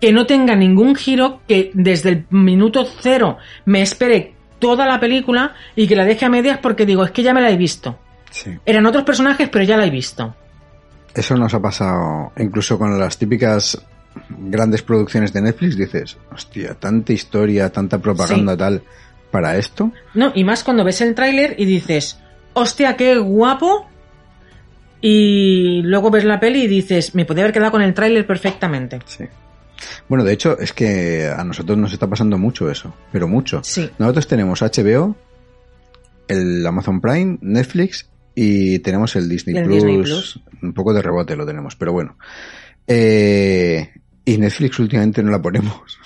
que 0.00 0.12
no 0.12 0.26
tenga 0.26 0.54
ningún 0.54 0.94
giro, 0.94 1.40
que 1.48 1.70
desde 1.74 2.10
el 2.10 2.26
minuto 2.30 2.86
cero 3.00 3.38
me 3.64 3.80
espere 3.82 4.34
toda 4.58 4.86
la 4.86 5.00
película 5.00 5.54
y 5.76 5.86
que 5.86 5.96
la 5.96 6.04
deje 6.04 6.24
a 6.24 6.28
medias 6.28 6.58
porque 6.58 6.84
digo, 6.86 7.04
es 7.04 7.10
que 7.10 7.22
ya 7.22 7.32
me 7.34 7.40
la 7.40 7.50
he 7.50 7.56
visto. 7.56 7.98
Sí. 8.30 8.50
Eran 8.66 8.86
otros 8.86 9.04
personajes, 9.04 9.48
pero 9.48 9.64
ya 9.64 9.76
la 9.76 9.86
he 9.86 9.90
visto. 9.90 10.34
Eso 11.14 11.36
nos 11.36 11.54
ha 11.54 11.60
pasado 11.62 12.32
incluso 12.38 12.76
con 12.78 12.98
las 12.98 13.16
típicas 13.16 13.80
grandes 14.28 14.82
producciones 14.82 15.32
de 15.32 15.42
Netflix. 15.42 15.76
Dices, 15.76 16.16
hostia, 16.32 16.74
tanta 16.74 17.12
historia, 17.12 17.70
tanta 17.70 17.98
propaganda 17.98 18.56
tal 18.56 18.82
para 19.30 19.56
esto. 19.56 19.92
No, 20.14 20.32
y 20.34 20.44
más 20.44 20.62
cuando 20.62 20.84
ves 20.84 21.00
el 21.00 21.14
tráiler 21.14 21.56
y 21.58 21.64
dices, 21.64 22.18
hostia, 22.52 22.96
qué 22.96 23.18
guapo. 23.18 23.88
Y 25.00 25.82
luego 25.82 26.10
ves 26.10 26.24
la 26.24 26.40
peli 26.40 26.62
y 26.62 26.66
dices, 26.66 27.14
me 27.14 27.24
podría 27.24 27.44
haber 27.44 27.52
quedado 27.52 27.72
con 27.72 27.82
el 27.82 27.92
tráiler 27.92 28.26
perfectamente. 28.26 29.00
Sí. 29.04 29.24
Bueno, 30.08 30.24
de 30.24 30.32
hecho, 30.32 30.58
es 30.58 30.72
que 30.72 31.26
a 31.28 31.44
nosotros 31.44 31.76
nos 31.76 31.92
está 31.92 32.08
pasando 32.08 32.38
mucho 32.38 32.70
eso, 32.70 32.94
pero 33.12 33.28
mucho. 33.28 33.60
Sí. 33.64 33.90
Nosotros 33.98 34.26
tenemos 34.26 34.62
HBO, 34.62 35.16
el 36.28 36.66
Amazon 36.66 37.00
Prime, 37.00 37.38
Netflix 37.40 38.08
y 38.34 38.78
tenemos 38.80 39.14
el 39.16 39.28
Disney, 39.28 39.56
El 39.56 39.64
Plus, 39.64 39.74
Disney 39.76 40.02
Plus. 40.02 40.40
Un 40.62 40.72
poco 40.72 40.92
de 40.92 41.02
rebote 41.02 41.36
lo 41.36 41.46
tenemos, 41.46 41.76
pero 41.76 41.92
bueno. 41.92 42.16
Eh, 42.86 43.90
y 44.24 44.38
Netflix 44.38 44.78
últimamente 44.78 45.22
no 45.22 45.30
la 45.30 45.40
ponemos. 45.42 45.98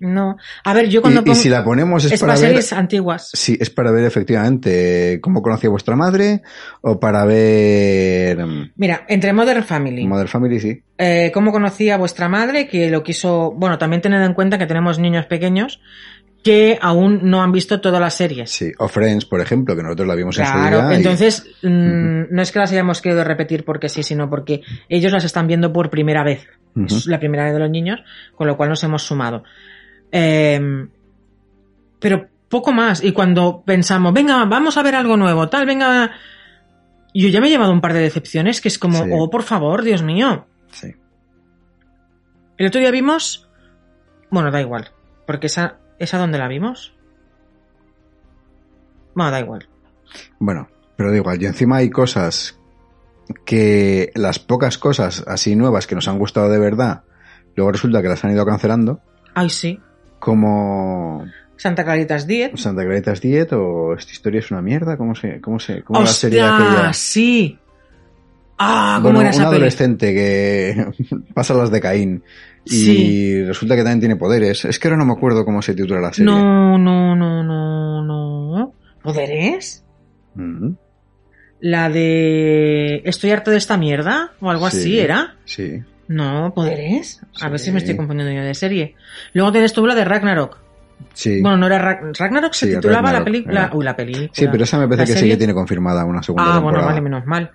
No. 0.00 0.36
A 0.62 0.74
ver, 0.74 0.88
yo 0.88 1.02
cuando 1.02 1.20
Y, 1.20 1.22
y 1.22 1.26
pongo... 1.26 1.34
si 1.34 1.48
la 1.48 1.64
ponemos 1.64 2.04
es, 2.04 2.12
es 2.12 2.20
para 2.20 2.34
para 2.34 2.40
ver... 2.42 2.50
series 2.50 2.72
antiguas. 2.72 3.30
Sí, 3.32 3.58
es 3.60 3.68
para 3.68 3.90
ver 3.90 4.04
efectivamente 4.04 5.18
cómo 5.20 5.42
conocía 5.42 5.70
vuestra 5.70 5.96
madre 5.96 6.42
o 6.82 7.00
para 7.00 7.24
ver 7.24 8.38
mm, 8.46 8.72
Mira, 8.76 9.04
entre 9.08 9.32
Modern 9.32 9.64
Family, 9.64 10.06
Mother 10.06 10.28
Family, 10.28 10.60
sí. 10.60 10.82
eh, 10.98 11.32
cómo 11.34 11.50
conocí 11.50 11.90
a 11.90 11.96
vuestra 11.96 12.28
madre, 12.28 12.68
que 12.68 12.88
lo 12.90 13.02
quiso... 13.02 13.50
Bueno, 13.56 13.76
también 13.78 14.00
tened 14.00 14.22
en 14.22 14.34
cuenta 14.34 14.56
que 14.56 14.66
tenemos 14.66 15.00
niños 15.00 15.26
pequeños 15.26 15.80
que 16.42 16.78
aún 16.80 17.20
no 17.24 17.42
han 17.42 17.52
visto 17.52 17.80
todas 17.80 18.00
las 18.00 18.14
series. 18.14 18.50
Sí, 18.50 18.70
o 18.78 18.88
Friends, 18.88 19.24
por 19.26 19.40
ejemplo, 19.40 19.74
que 19.76 19.82
nosotros 19.82 20.06
la 20.08 20.14
vimos 20.14 20.38
en 20.38 20.46
su 20.46 20.52
Claro, 20.52 20.80
día. 20.88 20.92
y- 20.92 20.96
entonces 20.96 21.46
mm, 21.62 22.22
no 22.30 22.42
es 22.42 22.52
que 22.52 22.58
las 22.60 22.70
hayamos 22.72 23.00
querido 23.02 23.24
repetir 23.24 23.64
porque 23.64 23.88
sí, 23.88 24.02
sino 24.02 24.30
porque 24.30 24.62
ellos 24.88 25.12
las 25.12 25.24
están 25.24 25.46
viendo 25.46 25.72
por 25.72 25.90
primera 25.90 26.22
vez. 26.22 26.46
Es 26.86 27.06
la 27.06 27.18
primera 27.18 27.44
vez 27.44 27.54
de 27.54 27.58
los 27.58 27.70
niños, 27.70 28.00
con 28.36 28.46
lo 28.46 28.56
cual 28.56 28.68
nos 28.68 28.82
hemos 28.84 29.02
sumado. 29.02 29.42
Eh, 30.12 30.86
pero 31.98 32.28
poco 32.48 32.72
más. 32.72 33.02
Y 33.02 33.10
cuando 33.12 33.62
pensamos, 33.66 34.12
venga, 34.14 34.44
vamos 34.44 34.76
a 34.76 34.82
ver 34.82 34.94
algo 34.94 35.16
nuevo, 35.16 35.48
tal, 35.48 35.66
venga. 35.66 36.12
Yo 37.12 37.28
ya 37.28 37.40
me 37.40 37.48
he 37.48 37.50
llevado 37.50 37.72
un 37.72 37.80
par 37.80 37.94
de 37.94 38.00
decepciones 38.00 38.60
que 38.60 38.68
es 38.68 38.78
como, 38.78 39.02
Sí. 39.02 39.10
oh, 39.12 39.28
por 39.28 39.42
favor, 39.42 39.82
Dios 39.82 40.02
mío. 40.04 40.46
Sí. 40.70 40.94
El 42.58 42.66
otro 42.68 42.80
día 42.80 42.90
vimos. 42.92 43.48
Bueno, 44.30 44.50
da 44.52 44.60
igual. 44.60 44.88
Porque 45.26 45.48
esa. 45.48 45.78
¿Esa 45.98 46.18
dónde 46.18 46.38
la 46.38 46.48
vimos? 46.48 46.94
Bueno, 49.14 49.30
da 49.30 49.40
igual. 49.40 49.68
Bueno, 50.38 50.68
pero 50.96 51.10
da 51.10 51.16
igual. 51.16 51.42
Y 51.42 51.46
encima 51.46 51.76
hay 51.78 51.90
cosas 51.90 52.58
que 53.44 54.10
las 54.14 54.38
pocas 54.38 54.78
cosas 54.78 55.24
así 55.26 55.54
nuevas 55.56 55.86
que 55.86 55.94
nos 55.94 56.08
han 56.08 56.18
gustado 56.18 56.48
de 56.48 56.58
verdad, 56.58 57.02
luego 57.56 57.72
resulta 57.72 58.00
que 58.00 58.08
las 58.08 58.24
han 58.24 58.32
ido 58.32 58.46
cancelando, 58.46 59.00
Ay, 59.34 59.50
sí. 59.50 59.78
como 60.18 61.26
Santa 61.56 61.84
Claritas 61.84 62.26
Diet. 62.26 62.56
Santa 62.56 62.84
Clarita's 62.84 63.20
Diet 63.20 63.52
o 63.52 63.94
Esta 63.94 64.12
historia 64.12 64.38
es 64.40 64.50
una 64.50 64.62
mierda, 64.62 64.96
¿cómo 64.96 65.14
se, 65.14 65.40
cómo 65.40 65.58
se, 65.58 65.82
cómo 65.82 66.00
la 66.00 66.06
serie 66.06 66.40
aquella? 66.42 66.92
Sí. 66.94 67.58
Ah, 68.58 68.98
¿cómo 69.02 69.14
Bueno, 69.14 69.20
era 69.20 69.28
un 69.28 69.34
esa 69.34 69.44
peli? 69.44 69.56
adolescente 69.56 70.14
que 70.14 70.86
pasa 71.34 71.54
las 71.54 71.70
de 71.70 71.80
Caín 71.80 72.22
y 72.70 72.84
Sí. 72.84 73.44
resulta 73.44 73.74
que 73.76 73.82
también 73.82 74.00
tiene 74.00 74.16
poderes. 74.16 74.64
Es 74.64 74.78
que 74.78 74.88
ahora 74.88 74.98
no 74.98 75.06
me 75.06 75.12
acuerdo 75.12 75.44
cómo 75.44 75.62
se 75.62 75.74
titula 75.74 76.00
la 76.00 76.12
serie. 76.12 76.30
No, 76.32 76.76
no, 76.78 77.16
no, 77.16 77.42
no, 77.42 78.02
no. 78.04 78.72
¿Poderes? 79.02 79.84
Ujú. 80.36 80.76
La 81.60 81.88
de 81.90 83.02
Estoy 83.04 83.30
harto 83.32 83.50
de 83.50 83.56
esta 83.56 83.76
mierda 83.76 84.32
o 84.40 84.50
algo 84.50 84.70
Sí. 84.70 84.78
así, 84.78 85.00
¿era? 85.00 85.36
Sí. 85.44 85.82
No, 86.06 86.52
¿poderes? 86.54 87.20
A 87.40 87.48
ver 87.48 87.58
si 87.58 87.70
me 87.72 87.78
estoy 87.78 87.96
confundiendo 87.96 88.32
yo 88.34 88.42
de 88.42 88.54
serie. 88.54 88.94
Luego 89.34 89.52
tienes 89.52 89.72
tú 89.72 89.86
la 89.86 89.94
de 89.94 90.04
Ragnarok. 90.04 90.58
Sí. 91.14 91.40
Bueno, 91.42 91.58
no 91.58 91.66
era 91.66 91.78
Rag- 91.78 92.16
Ragnarok, 92.18 92.52
se 92.54 92.66
Sí, 92.66 92.74
titulaba 92.74 93.12
la 93.12 93.24
película. 93.24 93.66
era. 93.66 93.76
Uy, 93.76 93.84
la 93.84 93.94
película. 93.94 94.28
Sí, 94.32 94.46
pero 94.50 94.64
esa 94.64 94.78
me 94.78 94.88
parece 94.88 95.12
¿La 95.12 95.14
que 95.14 95.20
sí 95.24 95.28
que 95.28 95.36
tiene 95.36 95.54
confirmada 95.54 96.04
una 96.04 96.22
segunda 96.22 96.44
Ah, 96.44 96.54
temporada. 96.54 96.72
bueno, 96.82 96.86
vale, 96.88 97.00
menos 97.00 97.26
mal. 97.26 97.50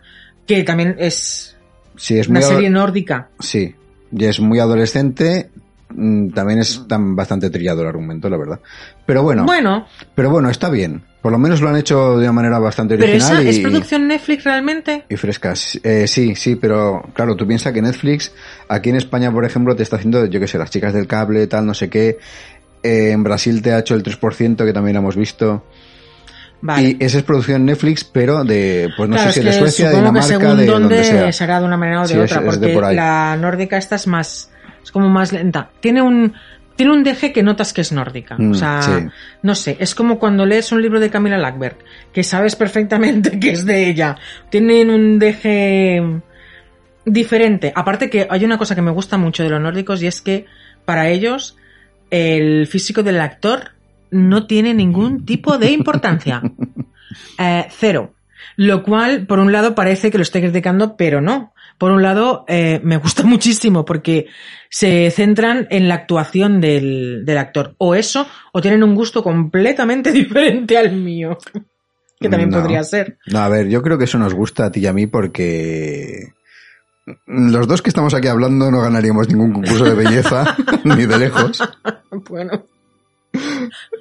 Que 0.46 0.64
también 0.64 0.96
es 1.00 1.58
Sí, 1.96 2.18
es 2.20 2.28
una 2.28 2.40
muy 2.40 2.48
serie 2.50 2.70
nórdica. 2.70 3.30
Sí, 3.40 3.74
y 4.16 4.26
es 4.26 4.40
muy 4.40 4.60
adolescente. 4.60 5.50
mm, 5.90 6.30
También 6.30 6.60
es 6.60 6.86
tan 6.88 7.16
bastante 7.16 7.50
trillado 7.50 7.82
el 7.82 7.88
argumento, 7.88 8.30
la 8.30 8.38
verdad. 8.38 8.60
Pero 9.06 9.24
bueno, 9.24 9.46
Bueno, 9.46 9.86
pero 10.16 10.30
bueno, 10.30 10.50
está 10.50 10.70
bien. 10.70 11.04
Por 11.22 11.32
lo 11.32 11.38
menos 11.40 11.62
lo 11.62 11.70
han 11.70 11.78
hecho 11.78 12.18
de 12.18 12.24
una 12.26 12.34
manera 12.34 12.60
bastante 12.60 12.98
pero 12.98 13.10
original 13.10 13.38
esa 13.40 13.44
y, 13.44 13.48
es 13.50 13.60
producción 13.60 14.08
Netflix 14.10 14.44
realmente. 14.44 15.06
y 15.10 15.16
fresca. 15.16 15.54
Eh, 15.84 16.06
sí, 16.06 16.36
sí, 16.36 16.56
pero 16.58 17.02
claro, 17.14 17.36
tú 17.38 17.48
piensas 17.48 17.72
que 17.72 17.82
Netflix, 17.82 18.34
aquí 18.68 18.90
en 18.90 18.98
España, 18.98 19.32
por 19.32 19.46
ejemplo, 19.46 19.74
te 19.74 19.84
está 19.84 19.96
haciendo, 19.96 20.26
yo 20.26 20.40
qué 20.42 20.48
sé, 20.48 20.58
las 20.58 20.70
chicas 20.70 20.94
del 20.94 21.08
cable, 21.08 21.48
tal, 21.48 21.66
no 21.66 21.74
sé 21.74 21.90
qué. 21.90 22.18
Eh, 22.84 23.12
en 23.12 23.24
Brasil 23.24 23.62
te 23.62 23.72
ha 23.72 23.80
hecho 23.80 23.96
el 23.96 24.04
3%, 24.04 24.66
que 24.66 24.74
también 24.74 24.96
lo 24.96 25.00
hemos 25.00 25.16
visto. 25.16 25.64
Vale. 26.66 26.96
Y 26.98 27.04
esa 27.04 27.18
es 27.18 27.24
producción 27.26 27.66
Netflix, 27.66 28.06
pero 28.06 28.46
de, 28.46 28.90
pues 28.96 29.10
no 29.10 29.18
claro, 29.18 29.34
sé 29.34 29.42
si 29.42 29.48
es 29.50 29.54
de 29.54 29.60
Suecia, 29.60 29.90
de 29.90 29.96
supongo 29.96 30.14
que 30.14 30.20
Dinamarca, 30.22 30.28
según 30.28 30.58
de 30.58 30.66
dónde 30.66 30.96
donde 30.96 31.04
sea. 31.04 31.32
será 31.34 31.60
de 31.60 31.66
una 31.66 31.76
manera 31.76 32.00
o 32.00 32.08
de 32.08 32.14
Sí, 32.14 32.18
otra, 32.18 32.40
es 32.40 32.46
porque 32.46 32.70
por 32.70 32.94
la 32.94 33.36
nórdica 33.36 33.76
esta 33.76 33.98
es 33.98 34.08
más, 34.08 34.50
es 34.82 34.90
como 34.90 35.10
más 35.10 35.34
lenta. 35.34 35.72
Tiene 35.82 36.02
un, 36.02 36.34
tiene 36.78 36.94
un 36.94 37.04
deje 37.04 37.34
que 37.34 37.44
notas 37.44 37.74
que 37.74 37.82
es 37.82 37.92
nórdica. 37.92 38.38
Mm, 38.38 38.52
o 38.52 38.54
sea, 38.54 38.82
sí. 38.82 38.92
no 39.42 39.56
sé, 39.56 39.76
es 39.78 39.94
como 39.94 40.18
cuando 40.20 40.46
lees 40.46 40.72
un 40.72 40.82
libro 40.82 41.02
de 41.02 41.10
Camila 41.10 41.38
Lackberg, 41.38 41.76
que 42.14 42.24
sabes 42.24 42.56
perfectamente 42.56 43.38
que 43.42 43.52
es 43.52 43.66
de 43.66 43.90
ella. 43.90 44.16
Tienen 44.50 44.90
un 44.90 45.20
deje 45.20 46.02
diferente. 47.04 47.74
Aparte 47.76 48.10
que 48.10 48.26
hay 48.30 48.46
una 48.46 48.58
cosa 48.58 48.74
que 48.74 48.82
me 48.82 48.92
gusta 48.92 49.18
mucho 49.18 49.44
de 49.44 49.50
los 49.50 49.60
nórdicos 49.60 50.02
y 50.02 50.08
es 50.08 50.22
que 50.22 50.46
para 50.86 51.10
ellos 51.10 51.58
el 52.10 52.68
físico 52.68 53.04
del 53.04 53.20
actor 53.20 53.72
no 54.14 54.48
tiene 54.48 54.74
ningún 54.74 55.26
tipo 55.26 55.58
de 55.58 55.72
importancia. 55.72 56.42
Eh, 57.38 57.68
cero. 57.70 58.14
Lo 58.58 58.82
cual, 58.82 59.28
por 59.28 59.38
un 59.38 59.52
lado, 59.52 59.76
parece 59.76 60.10
que 60.10 60.18
lo 60.18 60.24
estoy 60.24 60.42
criticando, 60.42 60.96
pero 60.98 61.22
no. 61.22 61.54
Por 61.78 61.92
un 61.92 62.02
lado, 62.02 62.44
eh, 62.48 62.80
me 62.84 62.98
gusta 62.98 63.22
muchísimo 63.26 63.86
porque 63.86 64.28
se 64.70 65.12
centran 65.12 65.68
en 65.70 65.88
la 65.88 65.94
actuación 65.96 66.60
del, 66.60 67.24
del 67.24 67.38
actor. 67.38 67.76
O 67.78 67.94
eso, 67.94 68.26
o 68.52 68.62
tienen 68.62 68.84
un 68.84 68.96
gusto 68.96 69.22
completamente 69.24 70.12
diferente 70.14 70.76
al 70.78 70.94
mío. 70.94 71.38
Que 72.20 72.30
también 72.30 72.50
No. 72.50 72.62
podría 72.62 72.84
ser. 72.84 73.18
No, 73.28 73.40
a 73.40 73.50
ver, 73.50 73.68
yo 73.70 73.84
creo 73.84 73.98
que 74.00 74.06
eso 74.06 74.18
nos 74.18 74.34
gusta 74.34 74.66
a 74.66 74.72
ti 74.72 74.80
y 74.80 74.88
a 74.88 74.94
mí 74.94 75.06
porque 75.06 76.30
los 77.28 77.68
dos 77.68 77.82
que 77.84 77.90
estamos 77.90 78.14
aquí 78.16 78.28
hablando 78.28 78.72
no 78.72 78.82
ganaríamos 78.82 79.30
ningún 79.30 79.54
concurso 79.54 79.84
de 79.86 79.94
belleza, 79.94 80.56
ni 80.84 81.06
de 81.06 81.20
lejos. 81.20 81.62
Bueno. 82.30 82.64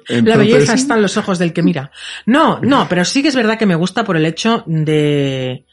La 0.09 0.37
belleza 0.37 0.73
está 0.73 0.95
en 0.95 1.01
los 1.01 1.17
ojos 1.17 1.39
del 1.39 1.53
que 1.53 1.63
mira. 1.63 1.91
No, 2.25 2.59
no, 2.61 2.87
pero 2.87 3.03
sí 3.05 3.21
que 3.21 3.29
es 3.29 3.35
verdad 3.35 3.57
que 3.57 3.65
me 3.65 3.75
gusta 3.75 4.03
por 4.03 4.15
el 4.17 4.25
hecho 4.25 4.63
de, 4.67 5.65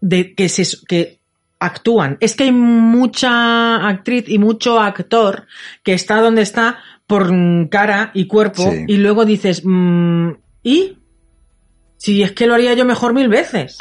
de 0.00 0.34
que 0.34 0.48
se, 0.48 0.64
que 0.86 1.20
actúan. 1.58 2.16
Es 2.20 2.34
que 2.34 2.44
hay 2.44 2.52
mucha 2.52 3.86
actriz 3.88 4.24
y 4.28 4.38
mucho 4.38 4.80
actor 4.80 5.46
que 5.82 5.92
está 5.92 6.20
donde 6.20 6.42
está 6.42 6.78
por 7.06 7.30
cara 7.68 8.10
y 8.14 8.26
cuerpo 8.26 8.70
Sí. 8.70 8.84
y 8.88 8.96
luego 8.96 9.24
dices, 9.24 9.62
mm, 9.64 10.30
¿y? 10.62 10.98
Si 11.98 12.22
es 12.22 12.32
que 12.32 12.46
lo 12.46 12.54
haría 12.54 12.74
yo 12.74 12.84
mejor 12.84 13.12
mil 13.12 13.28
veces. 13.28 13.78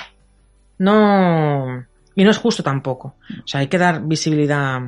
No. 0.77 1.85
Y 2.15 2.23
no 2.23 2.31
es 2.31 2.37
justo 2.37 2.61
tampoco. 2.61 3.15
O 3.43 3.47
sea, 3.47 3.61
hay 3.61 3.67
que 3.67 3.77
dar 3.77 4.03
visibilidad. 4.05 4.81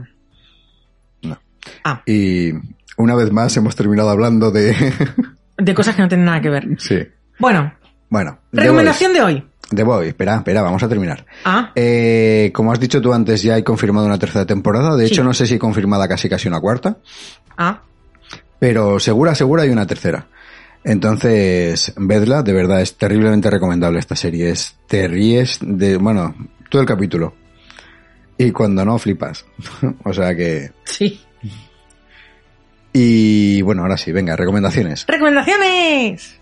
No. 1.21 1.39
Ah, 1.83 2.03
Y 2.05 2.51
una 2.97 3.15
vez 3.15 3.31
más 3.31 3.55
hemos 3.57 3.75
terminado 3.75 4.09
hablando 4.09 4.51
de... 4.51 4.75
de 5.57 5.73
cosas 5.73 5.95
que 5.95 6.01
no 6.01 6.07
tienen 6.07 6.25
nada 6.25 6.41
que 6.41 6.49
ver. 6.49 6.67
sí. 6.79 6.99
Bueno, 7.39 7.73
Bueno, 8.09 8.39
recomendación 8.51 9.13
de 9.13 9.21
hoy. 9.21 9.47
The 9.73 9.81
Boys. 9.83 10.09
Espera, 10.09 10.35
espera, 10.35 10.61
vamos 10.61 10.83
a 10.83 10.87
terminar. 10.89 11.25
Ah, 11.45 11.71
Eh, 11.73 12.51
como 12.53 12.71
has 12.71 12.79
dicho 12.79 13.01
tú 13.01 13.11
antes, 13.11 13.41
ya 13.41 13.55
hay 13.55 13.63
confirmado 13.63 14.05
una 14.05 14.19
tercera 14.19 14.45
temporada. 14.45 14.95
De 14.95 15.07
Sí. 15.07 15.13
hecho, 15.13 15.23
no 15.23 15.33
sé 15.33 15.47
si 15.47 15.57
confirmada 15.57 16.07
casi 16.07 16.29
casi 16.29 16.47
una 16.47 16.59
cuarta. 16.59 16.97
ah, 17.57 17.81
Pero 18.59 18.99
segura, 18.99 19.33
segura 19.33 19.63
hay 19.63 19.69
una 19.71 19.87
tercera. 19.87 20.27
Entonces, 20.83 21.93
vedla, 21.97 22.43
de 22.43 22.53
verdad, 22.53 22.81
es 22.81 22.97
terriblemente 22.97 23.49
recomendable 23.49 23.99
esta 23.99 24.15
serie. 24.15 24.49
Es, 24.51 24.77
te 24.87 25.07
ríes 25.07 25.57
de, 25.61 25.97
bueno, 25.97 26.35
todo 26.69 26.81
el 26.81 26.87
capítulo. 26.87 27.33
Y 28.37 28.51
cuando 28.51 28.85
no, 28.85 28.99
flipas. 28.99 29.45
o 30.03 30.13
sea 30.13 30.35
que, 30.35 30.71
sí. 30.83 31.19
Y 32.93 33.61
bueno, 33.63 33.81
ahora 33.81 33.97
sí, 33.97 34.11
venga, 34.11 34.35
recomendaciones. 34.35 35.05
¡Recomendaciones! 35.07 36.39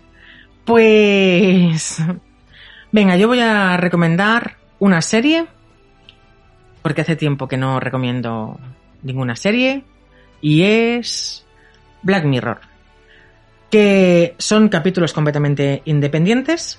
Pues... 0.64 1.98
Venga, 2.92 3.16
yo 3.16 3.26
voy 3.26 3.40
a 3.40 3.76
recomendar 3.78 4.58
una 4.78 5.00
serie, 5.00 5.46
porque 6.82 7.00
hace 7.00 7.16
tiempo 7.16 7.48
que 7.48 7.56
no 7.56 7.80
recomiendo 7.80 8.60
ninguna 9.02 9.34
serie, 9.34 9.82
y 10.42 10.62
es 10.62 11.46
Black 12.02 12.24
Mirror, 12.24 12.60
que 13.70 14.34
son 14.38 14.68
capítulos 14.68 15.14
completamente 15.14 15.80
independientes, 15.86 16.78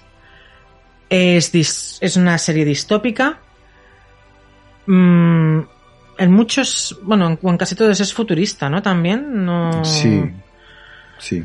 es, 1.09 1.99
es 1.99 2.15
una 2.15 2.38
serie 2.38 2.63
distópica, 2.63 3.39
Mm, 4.86 5.61
en 6.18 6.32
muchos, 6.32 6.99
bueno, 7.03 7.28
en, 7.28 7.39
en 7.41 7.57
casi 7.57 7.76
todos 7.76 7.99
es 7.99 8.14
futurista, 8.14 8.70
¿no? 8.70 8.82
También, 8.82 9.45
no... 9.45 9.84
Sí, 9.84 10.24
sí. 11.20 11.43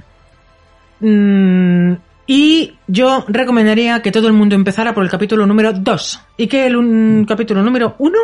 Mm, 1.00 1.92
y 2.26 2.76
yo 2.86 3.24
recomendaría 3.28 4.02
que 4.02 4.12
todo 4.12 4.26
el 4.26 4.32
mundo 4.34 4.54
empezara 4.54 4.94
por 4.94 5.04
el 5.04 5.10
capítulo 5.10 5.46
número 5.46 5.72
2 5.72 6.20
y 6.36 6.46
que 6.46 6.66
el 6.66 6.76
un- 6.76 7.24
capítulo 7.26 7.62
número 7.62 7.94
1 7.98 8.18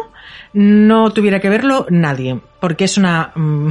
no 0.55 1.11
tuviera 1.13 1.41
que 1.41 1.49
verlo 1.49 1.87
nadie, 1.91 2.39
porque 2.61 2.85
es 2.85 2.99
una... 2.99 3.33
mm, 3.35 3.69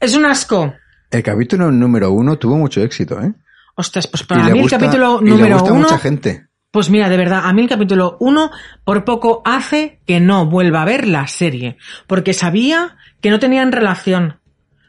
es 0.00 0.16
un 0.16 0.24
asco. 0.24 0.74
El 1.10 1.22
capítulo 1.22 1.70
número 1.70 2.10
uno 2.12 2.36
tuvo 2.38 2.56
mucho 2.56 2.80
éxito, 2.82 3.20
¿eh? 3.20 3.32
Ostras, 3.74 4.06
pues 4.06 4.22
para 4.22 4.44
mí 4.48 4.60
gusta- 4.60 4.76
el 4.76 4.82
capítulo 4.82 5.20
número 5.20 5.54
gusta 5.56 5.70
a 5.70 5.72
1... 5.74 5.82
mucha 5.82 5.98
gente. 5.98 6.46
Pues 6.76 6.90
mira, 6.90 7.08
de 7.08 7.16
verdad, 7.16 7.40
a 7.44 7.54
mí 7.54 7.62
el 7.62 7.70
capítulo 7.70 8.18
1 8.20 8.50
por 8.84 9.06
poco 9.06 9.40
hace 9.46 9.98
que 10.06 10.20
no 10.20 10.44
vuelva 10.44 10.82
a 10.82 10.84
ver 10.84 11.08
la 11.08 11.26
serie, 11.26 11.78
porque 12.06 12.34
sabía 12.34 12.98
que 13.22 13.30
no 13.30 13.38
tenían 13.38 13.72
relación 13.72 14.40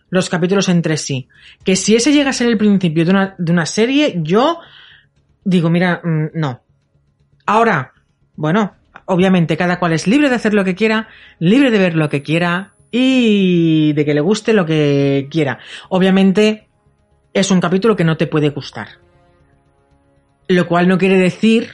los 0.10 0.28
capítulos 0.28 0.68
entre 0.68 0.98
sí. 0.98 1.30
Que 1.64 1.78
si 1.78 1.96
ese 1.96 2.12
llega 2.12 2.32
a 2.32 2.34
ser 2.34 2.50
el 2.50 2.58
principio 2.58 3.06
de 3.06 3.12
una, 3.12 3.36
de 3.38 3.52
una 3.54 3.66
serie, 3.66 4.16
yo 4.18 4.60
digo, 5.46 5.70
mira, 5.70 6.02
mm, 6.04 6.32
no. 6.34 6.62
Ahora, 7.46 7.94
bueno, 8.36 8.76
obviamente 9.06 9.56
cada 9.56 9.80
cual 9.80 9.94
es 9.94 10.08
libre 10.08 10.28
de 10.28 10.36
hacer 10.36 10.54
lo 10.54 10.66
que 10.66 10.76
quiera, 10.76 11.08
libre 11.40 11.72
de 11.72 11.80
ver 11.80 11.96
lo 11.96 12.10
que 12.10 12.22
quiera 12.22 12.74
y 12.92 13.94
de 13.94 14.04
que 14.04 14.14
le 14.14 14.20
guste 14.20 14.52
lo 14.52 14.66
que 14.66 15.30
quiera. 15.32 15.60
Obviamente 15.88 16.68
es 17.34 17.50
un 17.50 17.62
capítulo 17.62 17.96
que 17.96 18.04
no 18.04 18.18
te 18.18 18.28
puede 18.28 18.50
gustar. 18.50 19.07
Lo 20.48 20.68
cual 20.68 20.88
no 20.88 20.98
quiere 20.98 21.18
decir 21.18 21.72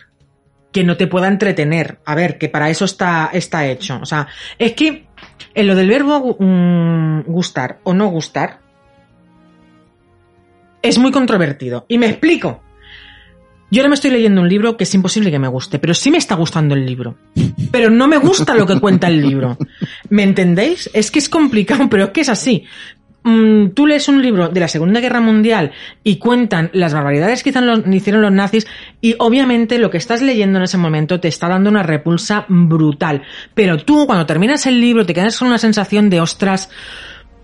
que 0.71 0.83
no 0.83 0.97
te 0.97 1.07
pueda 1.07 1.27
entretener. 1.27 1.99
A 2.05 2.15
ver, 2.15 2.37
que 2.37 2.49
para 2.49 2.69
eso 2.69 2.85
está, 2.85 3.29
está 3.31 3.67
hecho. 3.67 3.99
O 4.01 4.05
sea, 4.05 4.27
es 4.57 4.73
que 4.73 5.05
en 5.53 5.67
lo 5.67 5.75
del 5.75 5.87
verbo 5.87 6.35
mm, 6.39 7.21
gustar 7.27 7.79
o 7.83 7.93
no 7.93 8.07
gustar 8.07 8.59
es 10.81 10.97
muy 10.97 11.11
controvertido. 11.11 11.85
Y 11.87 11.97
me 11.97 12.07
explico. 12.07 12.61
Yo 13.71 13.81
ahora 13.81 13.89
me 13.89 13.95
estoy 13.95 14.11
leyendo 14.11 14.41
un 14.41 14.49
libro 14.49 14.77
que 14.77 14.83
es 14.83 14.93
imposible 14.93 15.31
que 15.31 15.39
me 15.39 15.47
guste, 15.47 15.79
pero 15.79 15.95
sí 15.95 16.11
me 16.11 16.19
está 16.19 16.35
gustando 16.35 16.75
el 16.75 16.85
libro. 16.85 17.17
Pero 17.71 17.89
no 17.89 18.07
me 18.07 18.17
gusta 18.17 18.53
lo 18.53 18.67
que 18.67 18.79
cuenta 18.79 19.07
el 19.07 19.19
libro. 19.19 19.57
¿Me 20.09 20.21
entendéis? 20.21 20.91
Es 20.93 21.09
que 21.09 21.17
es 21.17 21.27
complicado, 21.27 21.87
pero 21.89 22.03
es 22.03 22.09
que 22.11 22.21
es 22.21 22.29
así. 22.29 22.65
Mm, 23.23 23.69
tú 23.69 23.87
lees 23.87 24.09
un 24.09 24.21
libro 24.21 24.49
de 24.49 24.59
la 24.59 24.67
Segunda 24.67 24.99
Guerra 24.99 25.21
Mundial 25.21 25.71
y 26.03 26.17
cuentan 26.17 26.69
las 26.73 26.93
barbaridades 26.93 27.41
que 27.41 27.51
hicieron 27.51 28.21
los, 28.21 28.31
nazis 28.31 28.67
y 28.99 29.15
obviamente 29.17 29.77
lo 29.77 29.89
que 29.89 29.97
estás 29.97 30.21
leyendo 30.21 30.57
en 30.57 30.65
ese 30.65 30.77
momento 30.77 31.21
te 31.21 31.29
está 31.29 31.47
dando 31.47 31.69
una 31.69 31.83
repulsa 31.83 32.45
brutal. 32.49 33.23
Pero 33.53 33.77
tú 33.77 34.05
cuando 34.05 34.25
terminas 34.25 34.65
el 34.65 34.81
libro 34.81 35.05
te 35.05 35.13
quedas 35.13 35.39
con 35.39 35.47
una 35.47 35.57
sensación 35.57 36.09
de 36.09 36.19
ostras, 36.19 36.69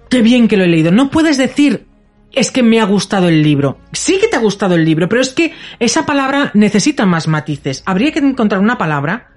qué 0.09 0.21
bien 0.21 0.49
que 0.49 0.57
lo 0.57 0.65
he 0.65 0.67
leído. 0.67 0.91
No 0.91 1.09
puedes 1.09 1.37
decir 1.37 1.85
es 2.33 2.51
que 2.51 2.61
me 2.61 2.79
ha 2.79 2.85
gustado 2.85 3.29
el 3.29 3.41
libro. 3.41 3.79
Sí 3.91 4.19
que 4.19 4.27
te 4.27 4.35
ha 4.35 4.41
gustado 4.41 4.75
el 4.75 4.85
libro, 4.85 5.07
pero 5.09 5.21
es 5.21 5.33
que 5.33 5.53
esa 5.79 6.05
palabra 6.05 6.51
necesita 6.53 7.05
más 7.05 7.27
matices. 7.27 7.83
Habría 7.85 8.11
que 8.11 8.19
encontrar 8.19 8.61
una 8.61 8.77
palabra 8.77 9.29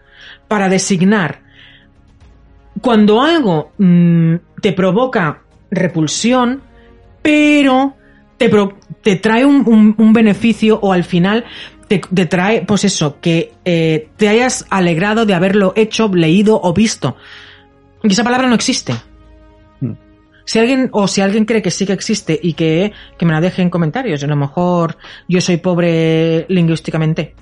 para 0.48 0.68
designar 0.68 1.40
cuando 2.80 3.22
algo 3.22 3.72
mm, 3.78 4.34
te 4.60 4.72
provoca 4.72 5.42
repulsión, 5.72 6.62
pero 7.22 7.96
te, 8.36 8.48
pro- 8.48 8.78
te 9.02 9.16
trae 9.16 9.44
un, 9.44 9.64
un- 9.66 9.94
un 9.98 10.12
beneficio 10.12 10.78
o 10.80 10.92
al 10.92 11.02
final 11.02 11.44
te, 11.88 11.98
te 12.14 12.26
trae, 12.26 12.62
pues 12.62 12.84
eso, 12.84 13.18
que 13.20 13.52
eh, 13.64 14.08
te 14.16 14.28
hayas 14.28 14.66
alegrado 14.70 15.26
de 15.26 15.34
haberlo 15.34 15.72
hecho, 15.76 16.08
leído 16.08 16.60
o 16.62 16.72
visto. 16.72 17.16
Y 18.04 18.12
esa 18.12 18.22
palabra 18.24 18.48
no 18.48 18.54
existe. 18.54 18.94
Hmm. 19.80 19.92
Si 20.44 20.58
alguien, 20.58 20.88
o 20.92 21.06
si 21.08 21.20
alguien 21.20 21.44
cree 21.44 21.62
que 21.62 21.70
sí 21.70 21.86
que 21.86 21.92
existe 21.92 22.38
y 22.42 22.52
que, 22.54 22.92
que 23.18 23.26
me 23.26 23.32
la 23.32 23.40
deje 23.40 23.62
en 23.62 23.70
comentarios, 23.70 24.22
a 24.22 24.26
lo 24.26 24.36
mejor 24.36 24.96
yo 25.28 25.40
soy 25.40 25.56
pobre 25.58 26.46
lingüísticamente, 26.48 27.34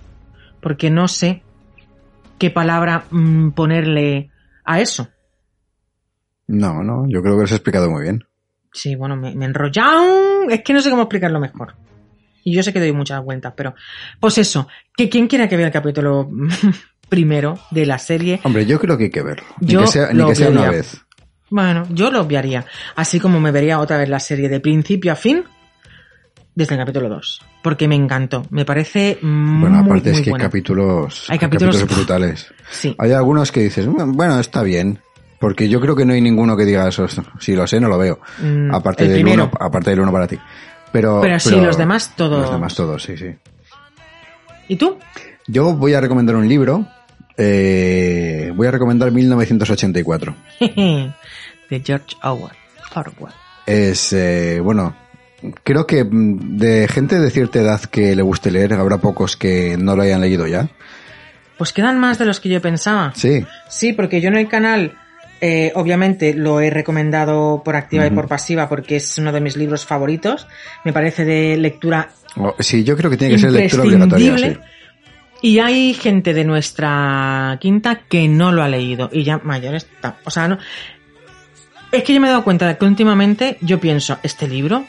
porque 0.60 0.90
no 0.90 1.08
sé 1.08 1.42
qué 2.38 2.50
palabra 2.50 3.04
mm, 3.10 3.50
ponerle 3.50 4.30
a 4.64 4.80
eso. 4.80 5.08
No, 6.52 6.82
no, 6.82 7.04
yo 7.08 7.20
creo 7.22 7.34
que 7.34 7.38
lo 7.38 7.44
has 7.44 7.52
explicado 7.52 7.90
muy 7.90 8.02
bien. 8.02 8.24
Sí, 8.72 8.96
bueno, 8.96 9.16
me, 9.16 9.34
me 9.34 9.44
he 9.44 9.48
enrollado. 9.48 10.48
Es 10.48 10.62
que 10.62 10.72
no 10.72 10.80
sé 10.80 10.90
cómo 10.90 11.02
explicarlo 11.02 11.38
mejor. 11.40 11.74
Y 12.42 12.54
yo 12.54 12.62
sé 12.62 12.72
que 12.72 12.80
doy 12.80 12.92
muchas 12.92 13.22
vueltas, 13.22 13.52
pero. 13.56 13.74
Pues 14.18 14.38
eso, 14.38 14.66
que 14.96 15.08
quien 15.08 15.26
quiera 15.28 15.48
que 15.48 15.56
vea 15.56 15.66
el 15.66 15.72
capítulo 15.72 16.28
primero 17.08 17.58
de 17.70 17.86
la 17.86 17.98
serie, 17.98 18.40
Hombre, 18.44 18.66
yo 18.66 18.78
creo 18.80 18.96
que 18.96 19.04
hay 19.04 19.10
que 19.10 19.22
verlo. 19.22 19.46
Ni 19.60 19.72
Yo 19.72 19.80
que 19.82 19.86
sea, 19.88 20.08
ni 20.12 20.18
lo 20.18 20.28
que 20.28 20.34
sea 20.34 20.50
una 20.50 20.70
vez. 20.70 21.00
bueno, 21.50 21.86
yo 21.90 22.10
lo 22.10 22.20
obviaría. 22.22 22.64
Así 22.96 23.20
como 23.20 23.40
me 23.40 23.50
vería 23.52 23.78
otra 23.80 23.98
vez 23.98 24.08
la 24.08 24.20
serie 24.20 24.48
de 24.48 24.60
principio 24.60 25.12
a 25.12 25.16
fin 25.16 25.44
desde 26.54 26.74
el 26.74 26.80
capítulo 26.80 27.08
2. 27.08 27.42
Porque 27.62 27.86
me 27.88 27.94
encantó. 27.96 28.44
Me 28.50 28.64
parece 28.64 29.18
muy, 29.22 29.60
Bueno, 29.68 29.78
aparte 29.84 30.10
es 30.10 30.20
que 30.22 30.30
hay 30.30 30.36
capítulos, 30.40 31.26
Hay 31.28 31.38
capítulos- 31.38 31.86
brutales. 31.94 32.52
Sí. 32.70 32.94
Hay 32.98 33.12
algunos 33.12 33.52
que 33.52 33.60
dices, 33.60 33.86
bueno, 33.86 34.38
está 34.40 34.62
bien. 34.62 35.00
Porque 35.40 35.68
yo 35.68 35.80
creo 35.80 35.96
que 35.96 36.04
no 36.04 36.12
hay 36.12 36.20
ninguno 36.20 36.56
que 36.56 36.64
diga 36.64 36.86
eso. 36.86 37.06
Si 37.40 37.54
lo 37.56 37.66
sé, 37.66 37.80
no 37.80 37.88
lo 37.88 37.98
veo. 37.98 38.20
Mm, 38.42 38.72
Aparte 38.74 39.02
el 39.04 39.08
del 39.08 39.22
primero. 39.22 39.44
uno, 39.46 39.52
aparte 39.58 39.90
del 39.90 40.00
uno 40.00 40.12
para 40.12 40.26
ti. 40.28 40.38
Pero, 40.92 41.20
Pero 41.22 41.40
sí, 41.40 41.58
los 41.60 41.76
demás 41.78 42.14
todos. 42.14 42.42
Los 42.42 42.50
demás 42.52 42.74
todos, 42.74 43.02
sí, 43.02 43.16
sí. 43.16 43.34
¿Y 44.68 44.76
tú? 44.76 44.98
Yo 45.46 45.74
voy 45.74 45.94
a 45.94 46.00
recomendar 46.00 46.36
un 46.36 46.48
libro. 46.48 46.86
eh, 47.36 48.52
voy 48.54 48.66
a 48.66 48.70
recomendar 48.70 49.10
1984. 49.10 50.34
de 50.60 51.12
George 51.84 52.16
Orwell. 52.22 52.52
Orwell. 52.94 53.32
Es, 53.66 54.12
eh, 54.12 54.60
bueno, 54.62 54.94
creo 55.64 55.86
que 55.86 56.04
mm, 56.04 56.56
de 56.58 56.88
gente 56.88 57.18
de 57.18 57.30
cierta 57.30 57.60
edad 57.60 57.80
que 57.82 58.14
le 58.14 58.22
guste 58.22 58.50
leer, 58.50 58.74
habrá 58.74 58.98
pocos 58.98 59.36
que 59.36 59.76
no 59.78 59.96
lo 59.96 60.02
hayan 60.02 60.20
leído 60.20 60.46
ya. 60.46 60.68
Pues 61.56 61.72
quedan 61.72 61.98
más 61.98 62.18
de 62.18 62.24
los 62.26 62.40
que 62.40 62.48
yo 62.48 62.60
pensaba. 62.60 63.12
Sí, 63.14 63.44
Sí, 63.68 63.92
porque 63.92 64.20
yo 64.20 64.28
en 64.28 64.36
el 64.36 64.48
canal, 64.48 64.96
eh, 65.40 65.72
obviamente, 65.74 66.34
lo 66.34 66.60
he 66.60 66.70
recomendado 66.70 67.62
por 67.64 67.76
activa 67.76 68.06
y 68.06 68.10
por 68.10 68.28
pasiva 68.28 68.68
porque 68.68 68.96
es 68.96 69.18
uno 69.18 69.32
de 69.32 69.40
mis 69.40 69.56
libros 69.56 69.86
favoritos. 69.86 70.46
Me 70.84 70.92
parece 70.92 71.24
de 71.24 71.56
lectura 71.56 72.10
O- 72.36 72.54
sí, 72.58 72.84
yo 72.84 72.96
creo 72.96 73.10
que 73.10 73.16
tiene 73.16 73.34
que 73.34 73.40
ser 73.40 73.50
lectura 73.52 73.82
obligatoria. 73.84 74.38
Sí. 74.38 74.56
Y 75.42 75.58
hay 75.58 75.94
gente 75.94 76.34
de 76.34 76.44
nuestra 76.44 77.56
quinta 77.60 78.02
que 78.08 78.28
no 78.28 78.52
lo 78.52 78.62
ha 78.62 78.68
leído 78.68 79.08
y 79.12 79.24
ya 79.24 79.40
mayores. 79.42 79.86
O 80.24 80.30
sea, 80.30 80.48
no. 80.48 80.58
Es 81.92 82.04
que 82.04 82.12
yo 82.14 82.20
me 82.20 82.28
he 82.28 82.30
dado 82.30 82.44
cuenta 82.44 82.68
de 82.68 82.76
que 82.76 82.84
últimamente 82.84 83.56
yo 83.62 83.80
pienso, 83.80 84.18
este 84.22 84.46
libro, 84.46 84.84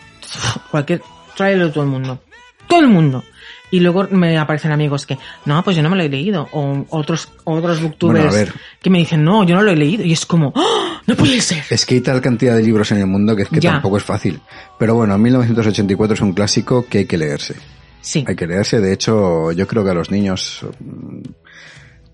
cualquier. 0.70 1.02
tráelo 1.36 1.72
todo 1.72 1.84
el 1.86 1.90
mundo. 1.90 2.22
Todo 2.68 2.82
el 2.82 2.90
mundo. 2.90 3.24
Y 3.72 3.80
luego 3.80 4.06
me 4.12 4.38
aparecen 4.38 4.72
amigos 4.72 5.06
que, 5.06 5.18
no, 5.46 5.64
pues 5.64 5.76
yo 5.78 5.82
no 5.82 5.90
me 5.90 5.96
lo 5.96 6.04
he 6.04 6.10
leído. 6.10 6.48
O 6.52 6.86
otros, 6.90 7.30
otros 7.46 7.82
booktubers 7.82 8.30
Bueno, 8.30 8.52
que 8.82 8.90
me 8.90 8.98
dicen, 9.00 9.24
no, 9.24 9.44
yo 9.46 9.56
no 9.56 9.62
lo 9.64 9.72
he 9.72 9.76
leído. 9.78 10.04
Y 10.04 10.12
es 10.12 10.26
como, 10.26 10.52
¡Ah! 10.56 11.02
no 11.08 11.16
puede 11.16 11.40
ser. 11.42 11.64
Es 11.70 11.86
que 11.86 11.96
hay 11.96 12.02
tal 12.02 12.20
cantidad 12.22 12.56
de 12.56 12.64
libros 12.64 12.92
en 12.92 12.98
el 13.00 13.08
mundo 13.08 13.36
que 13.36 13.44
es 13.44 13.50
que 13.50 13.60
Ya. 13.62 13.72
tampoco 13.72 13.96
es 13.98 14.04
fácil. 14.04 14.42
Pero 14.78 14.96
bueno, 14.96 15.18
1984 15.18 16.14
es 16.16 16.22
un 16.22 16.34
clásico 16.34 16.86
que 16.90 17.00
hay 17.00 17.06
que 17.06 17.18
leerse. 17.18 17.56
Sí. 18.02 18.26
Hay 18.28 18.36
que 18.36 18.46
leerse, 18.48 18.80
de 18.82 18.92
hecho, 18.94 19.52
yo 19.54 19.66
creo 19.68 19.84
que 19.86 19.92
a 19.92 19.94
los 19.94 20.10
niños 20.12 20.66
mm, 20.80 21.22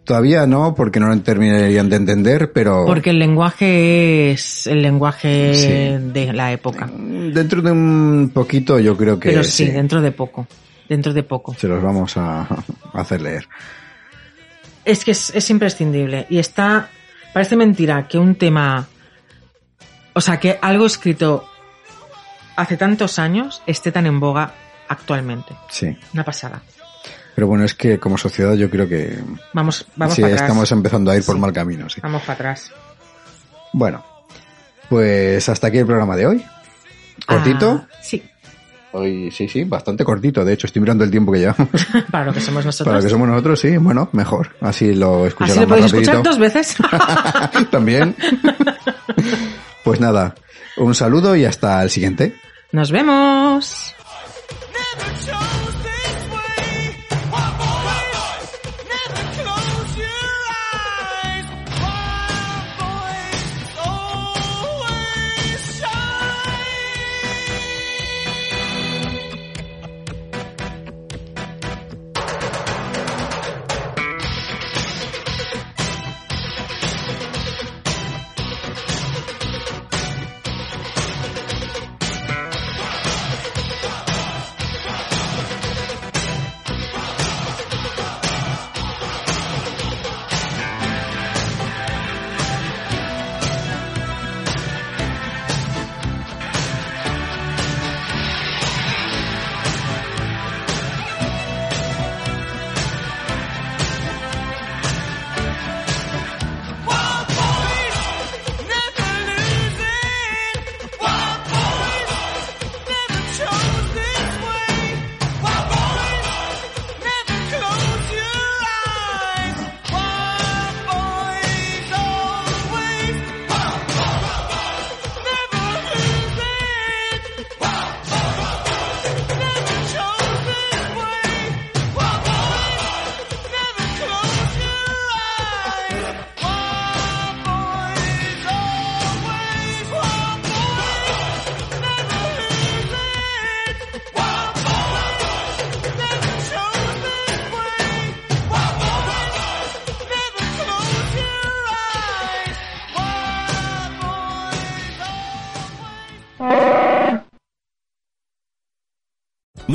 todavía 0.03 0.45
no, 0.45 0.76
porque 0.76 0.99
no 0.99 1.08
lo 1.08 1.20
terminarían 1.22 1.89
de 1.89 1.95
entender, 1.95 2.51
pero 2.53 2.86
Porque 2.86 3.10
el 3.12 3.20
lenguaje 3.20 4.32
es 4.32 4.68
el 4.68 4.82
lenguaje 4.82 5.53
Sí. 5.53 6.12
de 6.14 6.34
la 6.34 6.51
época. 6.51 6.89
dentro 6.93 7.62
de 7.62 7.72
un 7.72 8.32
poquito 8.34 8.80
yo 8.80 8.95
creo 8.95 9.20
que 9.20 9.30
Pero 9.30 9.43
sí, 9.43 9.66
sí, 9.66 9.72
dentro 9.72 10.01
de 10.01 10.12
poco. 10.12 10.45
Dentro 10.90 11.14
de 11.14 11.24
poco. 11.24 11.54
se 11.56 11.68
los 11.68 11.82
vamos 11.84 12.16
a, 12.18 12.42
a 12.42 13.02
hacer 13.02 13.22
leer. 13.22 13.48
Es 14.86 15.04
que 15.04 15.12
es, 15.12 15.32
es 15.36 15.50
imprescindible. 15.50 16.26
Y 16.30 16.40
está. 16.40 16.90
Parece 17.34 17.56
mentira 17.56 18.08
que 18.08 18.18
un 18.18 18.36
tema. 18.36 18.88
O 20.14 20.22
sea, 20.22 20.40
que 20.40 20.58
algo 20.62 20.86
escrito 20.86 21.48
hace 22.56 22.78
tantos 22.78 23.20
años 23.20 23.62
esté 23.68 23.92
tan 23.92 24.06
en 24.08 24.20
boga 24.20 24.54
actualmente. 24.88 25.54
Sí. 25.70 25.96
Una 26.14 26.24
pasada. 26.24 26.62
Pero 27.36 27.46
bueno, 27.48 27.66
es 27.66 27.76
que 27.76 28.00
como 28.00 28.18
sociedad 28.18 28.56
yo 28.56 28.68
creo 28.70 28.88
que 28.90 29.20
Vamos, 29.54 29.86
vamos 29.96 30.16
sí, 30.16 30.22
para 30.22 30.34
atrás. 30.34 30.48
estamos 30.50 30.72
empezando 30.72 31.12
a 31.12 31.18
ir 31.18 31.24
por 31.24 31.36
Sí. 31.36 31.42
mal 31.42 31.54
camino. 31.54 31.88
Sí. 31.90 32.02
Vamos 32.02 32.22
para 32.24 32.34
atrás. 32.34 32.72
Bueno, 33.74 34.04
Pues 34.90 35.48
hasta 35.50 35.68
aquí 35.68 35.78
el 35.78 35.86
programa 35.86 36.16
de 36.16 36.26
hoy. 36.26 36.46
¿Cortito? 37.28 37.86
Ah, 37.88 37.96
sí, 38.02 38.24
Hoy 38.98 39.30
sí, 39.30 39.48
sí, 39.48 39.64
bastante 39.64 40.04
cortito. 40.04 40.43
De 40.43 40.54
hecho, 40.54 40.66
estoy 40.66 40.82
mirando 40.82 41.04
el 41.04 41.12
tiempo 41.12 41.32
que 41.32 41.39
llevamos. 41.39 41.70
para 42.12 42.26
lo 42.26 42.34
que 42.34 42.41
somos 42.41 42.66
nosotros. 42.66 42.88
Para 42.88 42.98
lo 42.98 43.04
que 43.04 43.10
somos 43.12 43.28
nosotros, 43.28 43.60
sí, 43.60 43.78
bueno, 43.78 44.10
mejor. 44.12 44.56
Así 44.60 44.93
lo 44.93 45.28
escucharán 45.28 45.52
Así 45.52 45.60
lo 45.62 45.68
más 45.68 45.78
podéis 45.78 45.93
escuchar 45.93 46.24
dos 46.24 46.39
veces. 46.39 46.76
También. 47.72 48.16
pues 49.84 50.00
nada, 50.00 50.34
un 50.78 50.95
saludo 50.95 51.36
y 51.36 51.45
hasta 51.45 51.84
el 51.84 51.91
siguiente. 51.91 52.36
Nos 52.72 52.91
vemos. 52.91 53.93